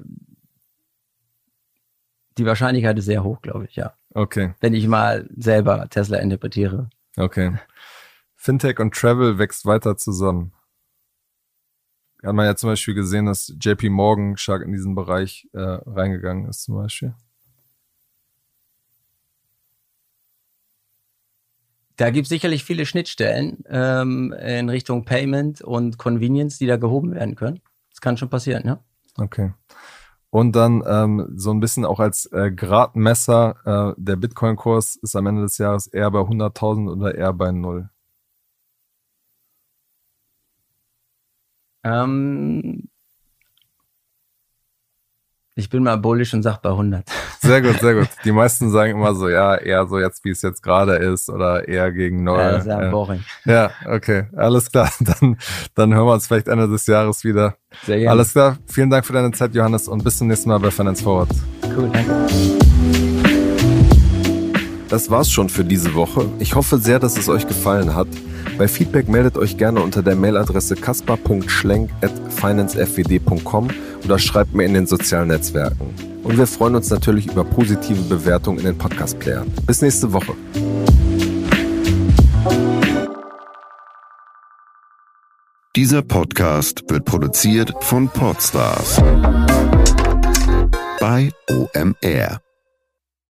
die 2.38 2.46
Wahrscheinlichkeit 2.46 2.98
ist 2.98 3.06
sehr 3.06 3.24
hoch, 3.24 3.42
glaube 3.42 3.66
ich, 3.66 3.76
ja. 3.76 3.94
Okay. 4.14 4.54
Wenn 4.60 4.74
ich 4.74 4.88
mal 4.88 5.30
selber 5.36 5.88
Tesla 5.90 6.18
interpretiere. 6.18 6.90
Okay. 7.16 7.58
Fintech 8.36 8.80
und 8.80 8.94
Travel 8.94 9.38
wächst 9.38 9.66
weiter 9.66 9.98
zusammen. 9.98 10.54
Hat 12.24 12.34
man 12.34 12.46
ja 12.46 12.56
zum 12.56 12.72
Beispiel 12.72 12.94
gesehen, 12.94 13.26
dass 13.26 13.54
JP 13.60 13.90
Morgan 13.90 14.38
stark 14.38 14.64
in 14.64 14.72
diesen 14.72 14.96
Bereich 14.96 15.48
äh, 15.54 15.60
reingegangen 15.60 16.48
ist, 16.48 16.64
zum 16.64 16.76
Beispiel. 16.76 17.14
Da 21.98 22.12
gibt 22.12 22.26
es 22.26 22.30
sicherlich 22.30 22.64
viele 22.64 22.86
Schnittstellen 22.86 23.64
ähm, 23.68 24.32
in 24.34 24.70
Richtung 24.70 25.04
Payment 25.04 25.62
und 25.62 25.98
Convenience, 25.98 26.60
die 26.60 26.68
da 26.68 26.78
gehoben 26.78 27.14
werden 27.14 27.36
können. 27.36 27.60
Das 27.90 28.02
kann 28.02 28.18
schon 28.18 28.30
passieren, 28.30 28.64
ja. 28.66 28.80
Okay. 29.18 29.52
Und 30.30 30.56
dann 30.56 30.84
ähm, 30.86 31.34
so 31.36 31.52
ein 31.52 31.60
bisschen 31.60 31.86
auch 31.86 32.00
als 32.00 32.28
äh, 32.32 32.52
Gradmesser, 32.52 33.96
äh, 33.98 34.02
der 34.02 34.16
Bitcoin-Kurs 34.18 34.98
ist 34.98 35.16
am 35.16 35.26
Ende 35.26 35.42
des 35.42 35.58
Jahres 35.58 35.88
eher 35.88 36.12
bei 36.12 36.20
100.000 36.20 36.92
oder 36.92 37.16
eher 37.16 37.34
bei 37.34 37.52
null? 37.52 37.90
Ähm, 41.84 42.90
ich 45.58 45.72
bin 45.72 45.82
mal 45.82 45.98
bullish 45.98 46.36
und 46.36 46.44
sag 46.44 46.62
bei 46.62 46.70
100. 46.70 47.04
Sehr 47.42 47.64
gut, 47.64 47.80
sehr 47.80 47.96
gut. 47.96 48.10
Die 48.24 48.32
meisten 48.32 48.70
sagen 48.70 48.92
immer 48.92 49.16
so, 49.16 49.28
ja, 49.28 49.56
eher 49.56 49.88
so 49.88 49.98
jetzt, 49.98 50.24
wie 50.24 50.30
es 50.30 50.44
jetzt 50.44 50.62
gerade 50.62 50.98
ist 50.98 51.30
oder 51.30 51.68
eher 51.68 51.92
gegen 51.92 52.24
Null. 52.24 52.38
Ja, 52.38 52.62
sehr 52.62 52.84
ja. 52.84 52.92
boring. 52.92 53.24
Ja, 53.44 53.72
okay, 53.88 54.28
alles 54.36 54.72
klar. 54.72 54.92
Dann, 55.00 55.38
dann 55.74 55.94
hören 55.94 56.06
wir 56.06 56.14
uns 56.14 56.28
vielleicht 56.28 56.48
Ende 56.48 56.68
des 56.68 56.86
Jahres 56.86 57.24
wieder. 57.24 57.56
Sehr 57.86 57.98
gerne. 57.98 58.12
Alles 58.12 58.34
klar. 58.34 58.58
Vielen 58.68 58.90
Dank 58.90 59.06
für 59.06 59.14
deine 59.14 59.32
Zeit, 59.32 59.56
Johannes, 59.56 59.88
und 59.88 60.04
bis 60.04 60.20
zum 60.20 60.28
nächsten 60.28 60.50
Mal 60.50 60.60
bei 60.60 60.70
Finance 60.70 61.04
Forward. 61.04 61.30
Cool, 61.76 61.90
danke. 61.92 62.28
Das 64.90 65.10
war's 65.10 65.32
schon 65.32 65.50
für 65.50 65.64
diese 65.64 65.96
Woche. 65.96 66.30
Ich 66.40 66.56
hoffe 66.56 66.78
sehr, 66.78 67.00
dass 67.00 67.18
es 67.18 67.30
euch 67.30 67.48
gefallen 67.48 67.96
hat. 67.96 68.08
Bei 68.58 68.68
Feedback 68.68 69.08
meldet 69.08 69.38
euch 69.38 69.58
gerne 69.58 69.82
unter 69.82 70.02
der 70.02 70.16
Mailadresse 70.16 70.76
kaspar.schlenk.financefwd.com 70.76 73.68
oder 74.04 74.18
schreibt 74.18 74.56
mir 74.56 74.66
in 74.66 74.74
den 74.74 74.88
sozialen 74.88 75.28
Netzwerken. 75.28 75.94
Und 76.24 76.38
wir 76.38 76.48
freuen 76.48 76.76
uns 76.76 76.90
natürlich 76.90 77.28
über 77.28 77.44
positive 77.44 78.02
Bewertungen 78.04 78.60
in 78.60 78.66
den 78.66 78.78
Podcast-Playern. 78.78 79.52
Bis 79.66 79.82
nächste 79.82 80.12
Woche. 80.12 80.34
Dieser 85.76 86.02
Podcast 86.02 86.84
wird 86.90 87.06
produziert 87.06 87.72
von 87.82 88.10
Podstars 88.10 89.00
bei 91.00 91.32
OMR. 91.48 92.47